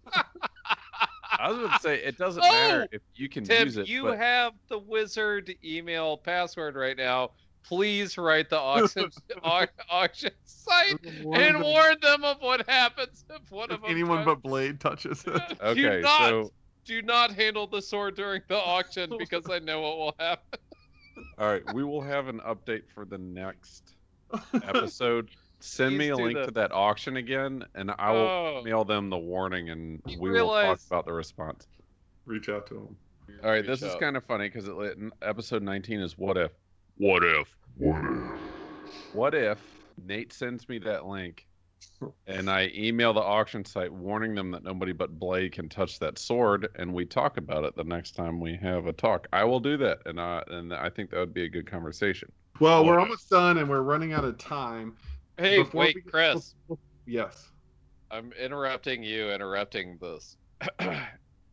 I 1.39 1.51
was 1.51 1.59
going 1.59 1.71
to 1.71 1.79
say 1.81 1.97
it 2.03 2.19
doesn't 2.19 2.43
Oh! 2.45 2.51
matter 2.51 2.89
if 2.91 3.03
you 3.15 3.29
can 3.29 3.45
Tim, 3.45 3.67
use 3.67 3.77
it. 3.77 3.87
you 3.89 4.03
but 4.05 4.19
have 4.19 4.55
the 4.69 4.79
wizard 4.79 5.55
email 5.65 6.17
password 6.17 6.75
right 6.75 6.97
now. 6.97 7.31
Please 7.65 8.17
write 8.19 8.49
the 8.51 8.59
auction 8.59 9.11
au- 9.45 9.67
auction 9.91 10.31
site 10.45 10.97
Warn 11.23 11.41
and 11.41 11.55
them 11.57 11.63
warn 11.63 11.97
them 12.01 12.25
of 12.25 12.39
what 12.41 12.69
happens 12.69 13.25
if 13.31 13.51
one 13.51 13.71
if 13.71 13.77
of 13.77 13.83
them 13.83 13.91
anyone 13.91 14.25
tries- 14.25 14.27
but 14.27 14.43
Blade 14.43 14.81
touches 14.81 15.25
it. 15.27 15.43
do 15.49 15.65
okay, 15.67 16.01
not 16.01 16.29
so 16.29 16.53
do 16.87 17.03
not 17.03 17.33
handle 17.33 17.67
the 17.67 17.83
sword 17.83 18.17
during 18.17 18.43
the 18.49 18.57
auction 18.57 19.11
because 19.19 19.45
I 19.51 19.59
know 19.59 19.81
what 19.81 19.99
will 19.99 20.15
happen. 20.19 20.59
all 21.39 21.49
right, 21.49 21.63
we 21.75 21.85
will 21.85 22.03
have 22.03 22.29
an 22.29 22.41
update 22.41 22.83
for 22.95 23.05
the 23.05 23.19
next 23.19 23.95
episode. 24.55 25.31
Send 25.61 25.97
me 25.97 26.09
a 26.11 26.17
link 26.17 26.37
that. 26.39 26.45
to 26.47 26.51
that 26.53 26.73
auction 26.73 27.17
again, 27.17 27.65
and 27.75 27.91
I 27.99 28.13
will 28.13 28.19
Oh. 28.19 28.63
mail 28.65 28.85
them 28.85 29.09
the 29.11 29.17
warning, 29.19 29.71
and 29.71 30.01
You 30.07 30.19
we 30.21 30.31
will 30.31 30.49
talk 30.51 30.79
about 30.91 31.07
the 31.07 31.13
response. 31.13 31.67
Reach 32.27 32.49
out 32.49 32.67
to 32.69 32.75
them. 32.75 32.97
All 33.43 33.51
right, 33.51 33.57
Reach 33.57 33.67
this 33.67 33.83
is 33.83 33.95
kind 33.97 34.17
of 34.17 34.25
funny 34.25 34.49
because 34.49 34.69
episode 35.23 35.63
19 35.63 36.01
is 36.01 36.17
what 36.19 36.37
if. 36.37 36.53
What 36.99 37.25
if? 37.25 37.57
What 39.13 39.35
if 39.35 39.59
Nate 40.05 40.33
sends 40.33 40.69
me 40.69 40.79
that 40.81 41.07
link 41.07 41.46
and 42.27 42.51
I 42.51 42.71
email 42.75 43.13
the 43.13 43.21
auction 43.23 43.65
site 43.65 43.93
warning 43.93 44.35
them 44.35 44.51
that 44.51 44.63
nobody 44.63 44.93
but 44.93 45.19
Blade 45.19 45.53
can 45.53 45.69
touch 45.69 45.99
that 46.01 46.19
sword 46.19 46.69
and 46.77 46.93
we 46.93 47.05
talk 47.05 47.37
about 47.37 47.65
it 47.65 47.75
the 47.77 47.85
next 47.85 48.13
time 48.13 48.41
we 48.41 48.57
have 48.57 48.87
a 48.87 48.93
talk? 48.93 49.27
I 49.33 49.45
will 49.45 49.61
do 49.61 49.77
that 49.79 49.99
and 50.07 50.19
uh, 50.21 50.43
and 50.49 50.75
I 50.75 50.91
think 50.91 51.11
that 51.11 51.19
would 51.19 51.35
be 51.35 51.45
a 51.45 51.49
good 51.49 51.67
conversation. 51.71 52.31
Well, 52.61 52.85
we're 52.85 52.99
almost 52.99 53.29
done 53.31 53.59
and 53.59 53.69
we're 53.69 53.83
running 53.83 54.13
out 54.13 54.25
of 54.25 54.39
time. 54.39 54.97
Hey, 55.39 55.59
Before 55.59 55.81
wait, 55.81 55.97
we- 55.97 56.03
Chris. 56.03 56.55
Yes. 57.07 57.51
I'm 58.11 58.33
interrupting 58.33 59.03
you, 59.03 59.31
interrupting 59.31 59.99
this. 60.01 60.37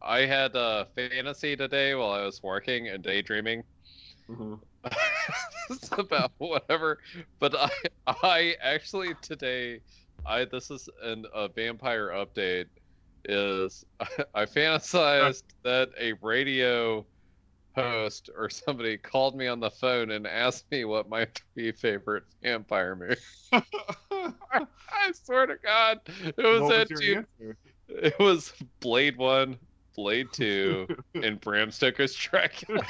I 0.02 0.20
had 0.26 0.56
a 0.56 0.88
fantasy 0.96 1.56
today 1.56 1.96
while 1.96 2.12
I 2.12 2.24
was 2.24 2.42
working 2.44 2.90
and 2.90 3.04
daydreaming. 3.04 3.64
Mhm. 4.30 4.60
it's 5.70 5.90
about 5.98 6.32
whatever, 6.38 7.00
but 7.40 7.56
I 7.56 7.70
I 8.08 8.56
actually 8.62 9.14
today 9.22 9.80
I 10.26 10.46
this 10.46 10.72
is 10.72 10.90
an 11.02 11.26
a 11.34 11.48
vampire 11.48 12.10
update 12.10 12.68
is 13.26 13.86
I 14.34 14.46
fantasized 14.46 15.44
that 15.64 15.90
a 16.00 16.14
radio 16.22 17.06
host 17.76 18.30
or 18.38 18.50
somebody 18.50 18.98
called 18.98 19.36
me 19.36 19.48
on 19.48 19.60
the 19.60 19.70
phone 19.70 20.12
and 20.12 20.28
asked 20.28 20.70
me 20.72 20.86
what 20.86 21.10
my 21.10 21.28
three 21.56 21.72
favorite 21.72 22.24
vampire 22.42 22.96
movies. 22.96 23.18
I 23.52 25.12
swear 25.12 25.48
to 25.48 25.58
God, 25.64 26.00
it 26.06 26.38
was 26.38 26.62
What 26.62 26.90
that 26.90 26.96
two. 26.96 27.26
It 27.90 28.18
was 28.20 28.54
Blade 28.80 29.18
One, 29.18 29.58
Blade 29.96 30.28
Two, 30.32 30.88
and 31.16 31.40
Bram 31.42 31.72
Stoker's 31.72 32.16
Dracula. 32.16 32.82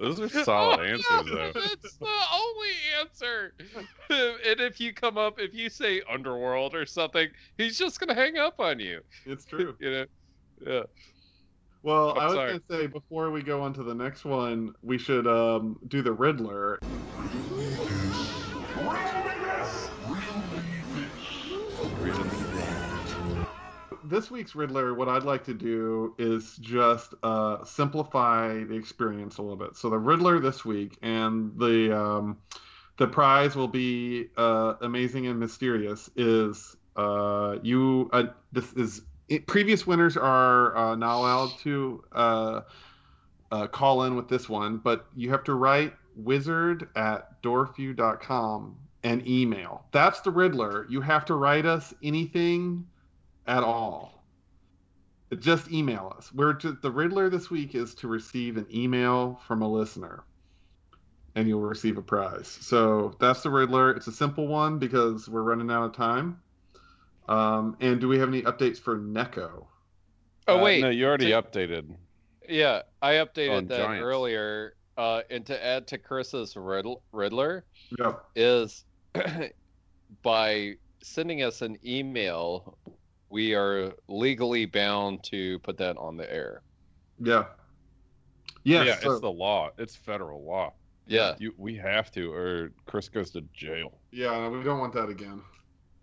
In 0.00 0.14
that 0.14 0.18
order. 0.18 0.18
Those 0.18 0.20
are 0.20 0.44
solid 0.44 0.80
answers 0.80 1.30
though. 1.30 1.52
That's 1.60 1.96
the 1.98 2.20
only 2.32 2.68
answer. 3.00 3.54
And 4.10 4.60
if 4.60 4.80
you 4.80 4.92
come 4.92 5.16
up, 5.18 5.38
if 5.38 5.54
you 5.54 5.70
say 5.70 6.02
Underworld 6.10 6.74
or 6.74 6.84
something, 6.84 7.28
he's 7.56 7.78
just 7.78 8.00
gonna 8.00 8.14
hang 8.14 8.38
up 8.38 8.58
on 8.58 8.80
you. 8.80 9.02
It's 9.24 9.44
true. 9.44 9.76
You 9.80 9.90
know? 9.90 10.04
Yeah. 10.66 10.82
Well, 11.82 12.10
I'm 12.10 12.18
I 12.18 12.26
was 12.26 12.34
sorry. 12.34 12.48
going 12.50 12.60
to 12.60 12.76
say 12.76 12.86
before 12.88 13.30
we 13.30 13.42
go 13.42 13.62
on 13.62 13.72
to 13.74 13.82
the 13.82 13.94
next 13.94 14.24
one, 14.24 14.74
we 14.82 14.98
should 14.98 15.26
um, 15.26 15.78
do 15.88 16.02
the 16.02 16.12
Riddler. 16.12 16.82
This 24.10 24.28
week's 24.28 24.56
Riddler, 24.56 24.92
what 24.92 25.08
I'd 25.08 25.22
like 25.22 25.44
to 25.44 25.54
do 25.54 26.16
is 26.18 26.56
just 26.56 27.14
uh, 27.22 27.64
simplify 27.64 28.64
the 28.64 28.74
experience 28.74 29.38
a 29.38 29.42
little 29.42 29.56
bit. 29.56 29.76
So 29.76 29.88
the 29.88 29.98
Riddler 29.98 30.40
this 30.40 30.64
week, 30.64 30.98
and 31.00 31.56
the 31.56 31.96
um, 31.96 32.38
the 32.96 33.06
prize 33.06 33.54
will 33.54 33.68
be 33.68 34.26
uh, 34.36 34.74
amazing 34.80 35.28
and 35.28 35.38
mysterious. 35.38 36.10
Is 36.16 36.74
uh, 36.96 37.58
you? 37.62 38.10
Uh, 38.12 38.24
this 38.50 38.72
is 38.72 39.02
it, 39.28 39.46
previous 39.46 39.86
winners 39.86 40.16
are 40.16 40.76
uh, 40.76 40.96
not 40.96 41.16
allowed 41.16 41.50
to 41.60 42.02
uh, 42.10 42.60
call 43.68 44.02
in 44.02 44.16
with 44.16 44.28
this 44.28 44.48
one, 44.48 44.78
but 44.78 45.06
you 45.14 45.30
have 45.30 45.44
to 45.44 45.54
write 45.54 45.94
wizard 46.16 46.88
at 46.96 47.40
dorfu.com 47.42 48.76
and 49.04 49.28
email. 49.28 49.84
That's 49.92 50.20
the 50.20 50.32
Riddler. 50.32 50.86
You 50.90 51.00
have 51.00 51.24
to 51.26 51.36
write 51.36 51.64
us 51.64 51.94
anything 52.02 52.86
at 53.46 53.62
all. 53.62 54.24
Just 55.38 55.70
email 55.70 56.12
us. 56.16 56.32
We're 56.34 56.54
to, 56.54 56.72
the 56.72 56.90
Riddler 56.90 57.30
this 57.30 57.50
week 57.50 57.74
is 57.74 57.94
to 57.96 58.08
receive 58.08 58.56
an 58.56 58.66
email 58.72 59.40
from 59.46 59.62
a 59.62 59.68
listener, 59.68 60.24
and 61.36 61.46
you'll 61.46 61.60
receive 61.60 61.98
a 61.98 62.02
prize. 62.02 62.48
So 62.48 63.14
that's 63.20 63.42
the 63.42 63.50
Riddler. 63.50 63.92
It's 63.92 64.08
a 64.08 64.12
simple 64.12 64.48
one 64.48 64.78
because 64.78 65.28
we're 65.28 65.42
running 65.42 65.70
out 65.70 65.84
of 65.84 65.92
time. 65.94 66.40
Um, 67.28 67.76
and 67.80 68.00
do 68.00 68.08
we 68.08 68.18
have 68.18 68.28
any 68.28 68.42
updates 68.42 68.78
for 68.78 68.98
Neko? 68.98 69.66
Oh 70.48 70.58
Uh, 70.58 70.62
wait, 70.64 70.80
no, 70.82 70.90
you 70.90 71.06
already 71.06 71.26
to- 71.30 71.40
updated. 71.42 71.94
yeah, 72.48 72.82
I 73.00 73.12
updated 73.14 73.68
that 73.68 73.78
Giants. 73.78 74.02
earlier. 74.02 74.74
Uh, 74.98 75.22
and 75.30 75.46
to 75.46 75.64
add 75.64 75.86
to 75.86 75.96
Chris's 75.96 76.56
Riddle, 76.56 77.02
Riddler 77.12 77.64
Yep. 78.00 78.24
is 78.34 78.84
by 80.22 80.74
sending 81.02 81.42
us 81.42 81.62
an 81.62 81.78
email, 81.86 82.76
we 83.30 83.54
are 83.54 83.92
legally 84.08 84.66
bound 84.66 85.22
to 85.24 85.58
put 85.60 85.78
that 85.78 85.96
on 85.96 86.16
the 86.16 86.30
air. 86.32 86.62
Yeah. 87.18 87.44
Yes. 88.64 88.86
yeah, 88.86 88.98
so- 89.00 89.12
it's 89.12 89.20
the 89.20 89.30
law. 89.30 89.70
It's 89.78 89.96
federal 89.96 90.44
law. 90.44 90.74
Yeah. 91.06 91.34
You, 91.38 91.52
we 91.56 91.74
have 91.76 92.12
to, 92.12 92.32
or 92.32 92.70
Chris 92.86 93.08
goes 93.08 93.30
to 93.32 93.40
jail. 93.52 93.98
yeah, 94.12 94.48
we 94.48 94.62
don't 94.62 94.78
want 94.78 94.92
that 94.94 95.08
again. 95.08 95.42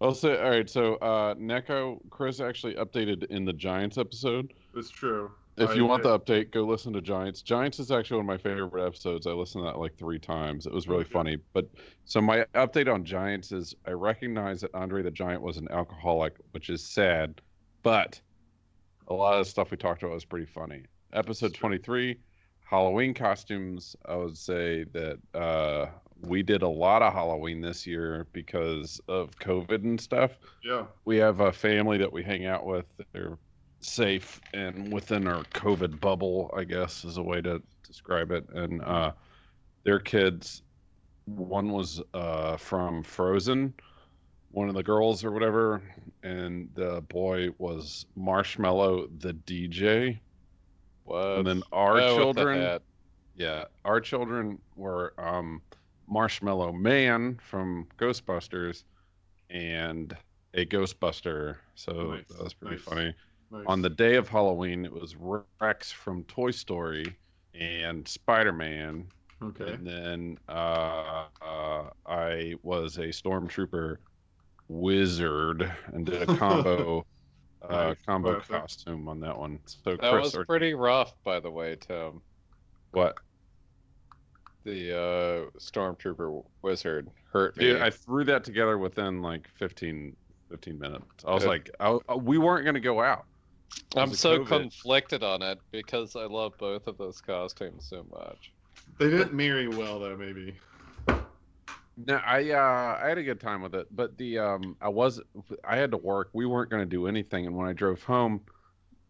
I'll 0.01 0.13
say, 0.13 0.37
all 0.41 0.49
right. 0.49 0.69
So, 0.69 0.95
uh, 0.95 1.33
Neko, 1.35 1.99
Chris 2.09 2.39
actually 2.41 2.75
updated 2.75 3.23
in 3.27 3.45
the 3.45 3.53
Giants 3.53 3.97
episode. 3.97 4.53
It's 4.75 4.89
true. 4.89 5.31
If 5.57 5.75
you 5.75 5.85
want 5.85 6.03
the 6.03 6.19
update, 6.19 6.51
go 6.51 6.61
listen 6.63 6.93
to 6.93 7.01
Giants. 7.01 7.41
Giants 7.41 7.79
is 7.79 7.89
actually 7.91 8.17
one 8.17 8.25
of 8.25 8.27
my 8.27 8.37
favorite 8.37 8.85
episodes. 8.85 9.25
I 9.25 9.31
listened 9.31 9.63
to 9.63 9.71
that 9.71 9.79
like 9.79 9.97
three 9.97 10.19
times. 10.19 10.67
It 10.67 10.73
was 10.73 10.87
really 10.87 11.01
Okay. 11.01 11.09
funny. 11.11 11.37
But 11.53 11.67
so 12.05 12.21
my 12.21 12.45
update 12.53 12.91
on 12.93 13.03
Giants 13.03 13.51
is 13.51 13.73
I 13.85 13.91
recognize 13.91 14.61
that 14.61 14.69
Andre 14.75 15.01
the 15.01 15.09
Giant 15.11 15.41
was 15.41 15.57
an 15.57 15.67
alcoholic, 15.71 16.35
which 16.51 16.69
is 16.69 16.83
sad, 16.83 17.41
but 17.81 18.21
a 19.07 19.13
lot 19.13 19.33
of 19.39 19.45
the 19.45 19.49
stuff 19.49 19.71
we 19.71 19.77
talked 19.77 20.03
about 20.03 20.13
was 20.13 20.25
pretty 20.25 20.45
funny. 20.45 20.83
Episode 21.13 21.53
23, 21.55 22.19
Halloween 22.69 23.13
costumes. 23.15 23.95
I 24.05 24.15
would 24.15 24.37
say 24.37 24.83
that 24.93 25.17
uh, 25.33 25.87
we 26.21 26.43
did 26.43 26.61
a 26.61 26.67
lot 26.67 27.01
of 27.01 27.13
Halloween 27.13 27.61
this 27.61 27.87
year 27.87 28.27
because 28.31 29.01
of 29.07 29.31
COVID 29.39 29.83
and 29.83 29.99
stuff 29.99 30.37
Yeah. 30.63 30.85
we 31.05 31.17
have 31.17 31.39
a 31.39 31.51
family 31.51 31.97
that 31.97 32.11
we 32.13 32.21
hang 32.23 32.45
out 32.45 32.65
with. 32.65 32.85
They're 33.13 33.37
safe 33.81 34.41
and 34.53 34.91
within 34.91 35.27
our 35.27 35.43
COVID 35.45 35.99
bubble, 35.99 36.51
I 36.55 36.63
guess 36.63 37.03
is 37.05 37.17
a 37.17 37.23
way 37.23 37.41
to 37.41 37.61
describe 37.85 38.31
it. 38.31 38.45
And 38.53 38.81
uh, 38.83 39.13
their 39.83 39.99
kids, 39.99 40.63
one 41.25 41.71
was 41.71 42.01
uh, 42.13 42.57
from 42.57 43.03
Frozen, 43.03 43.73
one 44.49 44.69
of 44.69 44.75
the 44.75 44.83
girls 44.83 45.23
or 45.23 45.31
whatever, 45.31 45.81
and 46.23 46.69
the 46.73 47.01
boy 47.01 47.49
was 47.57 48.05
Marshmello, 48.17 49.07
the 49.19 49.33
DJ. 49.33 50.21
What? 51.03 51.17
And 51.35 51.45
then 51.47 51.63
our 51.71 52.01
Oh, 52.01 52.17
children, 52.17 52.73
yeah, 53.35 53.65
our 53.85 53.99
children 54.01 54.61
were 54.75 55.13
um, 55.17 55.61
Marshmallow 56.07 56.73
Man 56.73 57.37
from 57.41 57.87
Ghostbusters 57.97 58.83
and 59.49 60.15
a 60.53 60.65
Ghostbuster. 60.65 61.57
So 61.75 62.19
Nice, 62.19 62.27
that 62.29 62.43
was 62.43 62.53
pretty 62.53 62.77
nice. 62.77 62.83
funny. 62.83 63.15
Nice. 63.51 63.63
On 63.67 63.81
the 63.81 63.89
day 63.89 64.15
of 64.15 64.27
Halloween, 64.27 64.83
it 64.85 64.91
was 64.91 65.15
Rex 65.61 65.91
from 65.91 66.23
Toy 66.25 66.51
Story 66.51 67.15
and 67.53 68.07
Spider 68.07 68.51
Man. 68.51 69.07
Okay. 69.41 69.71
And 69.73 69.85
then 69.87 70.37
uh, 70.49 71.25
uh, 71.41 71.83
I 72.05 72.55
was 72.63 72.97
a 72.97 73.07
Stormtrooper 73.07 73.97
wizard 74.67 75.71
and 75.93 76.05
did 76.05 76.23
a 76.29 76.35
combo. 76.37 77.05
Uh, 77.61 77.87
Nice, 77.87 77.95
combo 78.05 78.33
classic. 78.35 78.49
costume 78.61 79.07
on 79.07 79.19
that 79.21 79.37
one. 79.37 79.59
So 79.65 79.91
That 79.97 80.11
Chris, 80.11 80.23
was 80.25 80.35
or- 80.35 80.45
pretty 80.45 80.73
rough, 80.73 81.13
by 81.23 81.39
the 81.39 81.49
way, 81.49 81.75
Tim. 81.75 82.21
what? 82.91 83.15
The 84.63 84.91
uh, 84.93 85.57
Stormtrooper 85.59 86.43
wizard 86.61 87.09
hurt 87.31 87.55
me. 87.57 87.65
Dude, 87.65 87.81
I 87.81 87.89
threw 87.89 88.25
that 88.25 88.43
together 88.43 88.77
within 88.77 89.21
like 89.21 89.47
15 89.55 90.15
15 90.49 90.79
minutes. 90.79 91.05
I 91.25 91.33
was 91.33 91.43
Good. 91.43 91.49
like, 91.49 91.69
I, 91.79 91.97
I- 92.09 92.15
we 92.15 92.37
weren't 92.37 92.65
gonna 92.65 92.79
go 92.79 93.01
out. 93.01 93.25
I'm 93.95 94.13
so 94.13 94.39
COVID. 94.39 94.47
conflicted 94.47 95.23
on 95.23 95.41
it 95.41 95.59
because 95.71 96.15
I 96.15 96.25
love 96.25 96.53
both 96.57 96.87
of 96.87 96.97
those 96.97 97.21
costumes 97.21 97.87
so 97.89 98.05
much. 98.11 98.51
They 98.99 99.09
didn't 99.09 99.33
marry 99.33 99.67
well 99.67 99.99
though. 99.99 100.15
Maybe. 100.17 100.55
No, 102.05 102.15
I 102.15 102.51
uh, 102.51 102.99
I 103.03 103.09
had 103.09 103.17
a 103.17 103.23
good 103.23 103.39
time 103.39 103.61
with 103.61 103.73
it, 103.73 103.87
but 103.91 104.17
the 104.17 104.37
um, 104.37 104.77
I 104.81 104.89
was 104.89 105.19
I 105.63 105.77
had 105.77 105.91
to 105.91 105.97
work. 105.97 106.29
We 106.33 106.45
weren't 106.45 106.69
gonna 106.69 106.85
do 106.85 107.07
anything, 107.07 107.47
and 107.47 107.55
when 107.55 107.67
I 107.67 107.73
drove 107.73 108.03
home, 108.03 108.41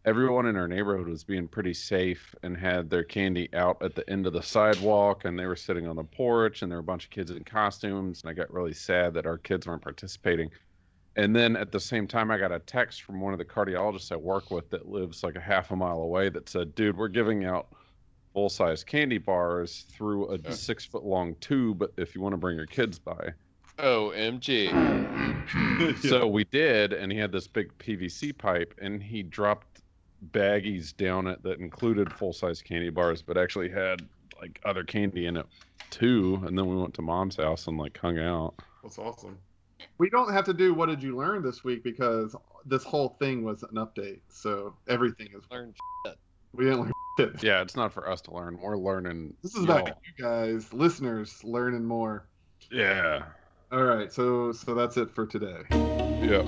everyone 0.06 0.46
in 0.46 0.56
our 0.56 0.66
neighborhood 0.68 1.06
was 1.06 1.22
being 1.22 1.48
pretty 1.48 1.74
safe 1.74 2.34
and 2.42 2.56
had 2.56 2.88
their 2.88 3.04
candy 3.04 3.50
out 3.54 3.82
at 3.82 3.94
the 3.94 4.08
end 4.08 4.26
of 4.26 4.32
the 4.32 4.42
sidewalk, 4.42 5.26
and 5.26 5.38
they 5.38 5.44
were 5.44 5.56
sitting 5.56 5.86
on 5.86 5.96
the 5.96 6.04
porch, 6.04 6.62
and 6.62 6.70
there 6.72 6.78
were 6.78 6.82
a 6.82 6.84
bunch 6.84 7.04
of 7.04 7.10
kids 7.10 7.30
in 7.30 7.44
costumes, 7.44 8.22
and 8.22 8.30
I 8.30 8.32
got 8.32 8.50
really 8.52 8.72
sad 8.72 9.12
that 9.14 9.26
our 9.26 9.36
kids 9.38 9.66
weren't 9.66 9.82
participating. 9.82 10.50
And 11.18 11.34
then 11.34 11.56
at 11.56 11.72
the 11.72 11.80
same 11.80 12.06
time, 12.06 12.30
I 12.30 12.38
got 12.38 12.52
a 12.52 12.60
text 12.60 13.02
from 13.02 13.20
one 13.20 13.32
of 13.32 13.40
the 13.40 13.44
cardiologists 13.44 14.12
I 14.12 14.16
work 14.16 14.52
with 14.52 14.70
that 14.70 14.88
lives 14.88 15.24
like 15.24 15.34
a 15.34 15.40
half 15.40 15.72
a 15.72 15.76
mile 15.76 15.98
away 16.00 16.28
that 16.28 16.48
said, 16.48 16.76
"Dude, 16.76 16.96
we're 16.96 17.08
giving 17.08 17.44
out 17.44 17.66
full 18.32 18.48
size 18.48 18.84
candy 18.84 19.18
bars 19.18 19.84
through 19.90 20.30
a 20.30 20.38
Yeah. 20.38 20.50
six 20.52 20.84
foot 20.84 21.04
long 21.04 21.34
tube 21.40 21.84
if 21.96 22.14
you 22.14 22.20
want 22.20 22.34
to 22.34 22.36
bring 22.36 22.56
your 22.56 22.66
kids 22.66 23.00
by." 23.00 23.34
OMG. 23.78 24.70
So 26.02 26.26
we 26.26 26.44
did, 26.44 26.92
and 26.92 27.10
he 27.10 27.16
had 27.18 27.32
this 27.32 27.48
big 27.48 27.76
PVC 27.78 28.36
pipe, 28.36 28.74
and 28.80 29.02
he 29.02 29.22
dropped 29.22 29.80
baggies 30.30 30.94
down 30.96 31.26
it 31.26 31.42
that 31.42 31.58
included 31.58 32.12
full 32.12 32.32
size 32.32 32.60
candy 32.62 32.90
bars, 32.90 33.22
but 33.22 33.38
actually 33.38 33.70
had 33.70 34.06
like 34.40 34.60
other 34.64 34.84
candy 34.84 35.26
in 35.26 35.36
it 35.36 35.46
too. 35.90 36.40
And 36.46 36.56
then 36.56 36.66
we 36.68 36.76
went 36.76 36.94
to 36.94 37.02
mom's 37.02 37.36
house 37.36 37.66
and 37.66 37.78
like 37.78 37.96
hung 37.98 38.18
out. 38.18 38.54
That's 38.82 38.98
awesome. 38.98 39.38
We 39.98 40.10
don't 40.10 40.32
have 40.32 40.44
to 40.46 40.54
do 40.54 40.74
what 40.74 40.86
did 40.86 41.02
you 41.02 41.16
learn 41.16 41.42
this 41.42 41.64
week 41.64 41.82
because 41.82 42.34
this 42.64 42.84
whole 42.84 43.16
thing 43.18 43.44
was 43.44 43.62
an 43.62 43.74
update. 43.76 44.20
So 44.28 44.74
everything 44.88 45.28
is 45.36 45.44
Learn 45.50 45.74
we 46.52 46.64
didn't 46.64 46.80
learn 46.80 46.92
shit. 47.18 47.42
Yeah, 47.42 47.62
it's 47.62 47.76
not 47.76 47.92
for 47.92 48.08
us 48.08 48.20
to 48.22 48.32
learn. 48.32 48.58
We're 48.60 48.76
learning. 48.76 49.34
This 49.42 49.54
is 49.54 49.64
about 49.64 49.86
y'all. 49.86 49.96
you 50.04 50.24
guys, 50.24 50.72
listeners, 50.72 51.42
learning 51.44 51.84
more. 51.84 52.26
Yeah. 52.70 53.24
All 53.70 53.82
right, 53.82 54.12
so 54.12 54.52
so 54.52 54.74
that's 54.74 54.96
it 54.96 55.10
for 55.10 55.26
today. 55.26 55.62
Yeah. 56.22 56.42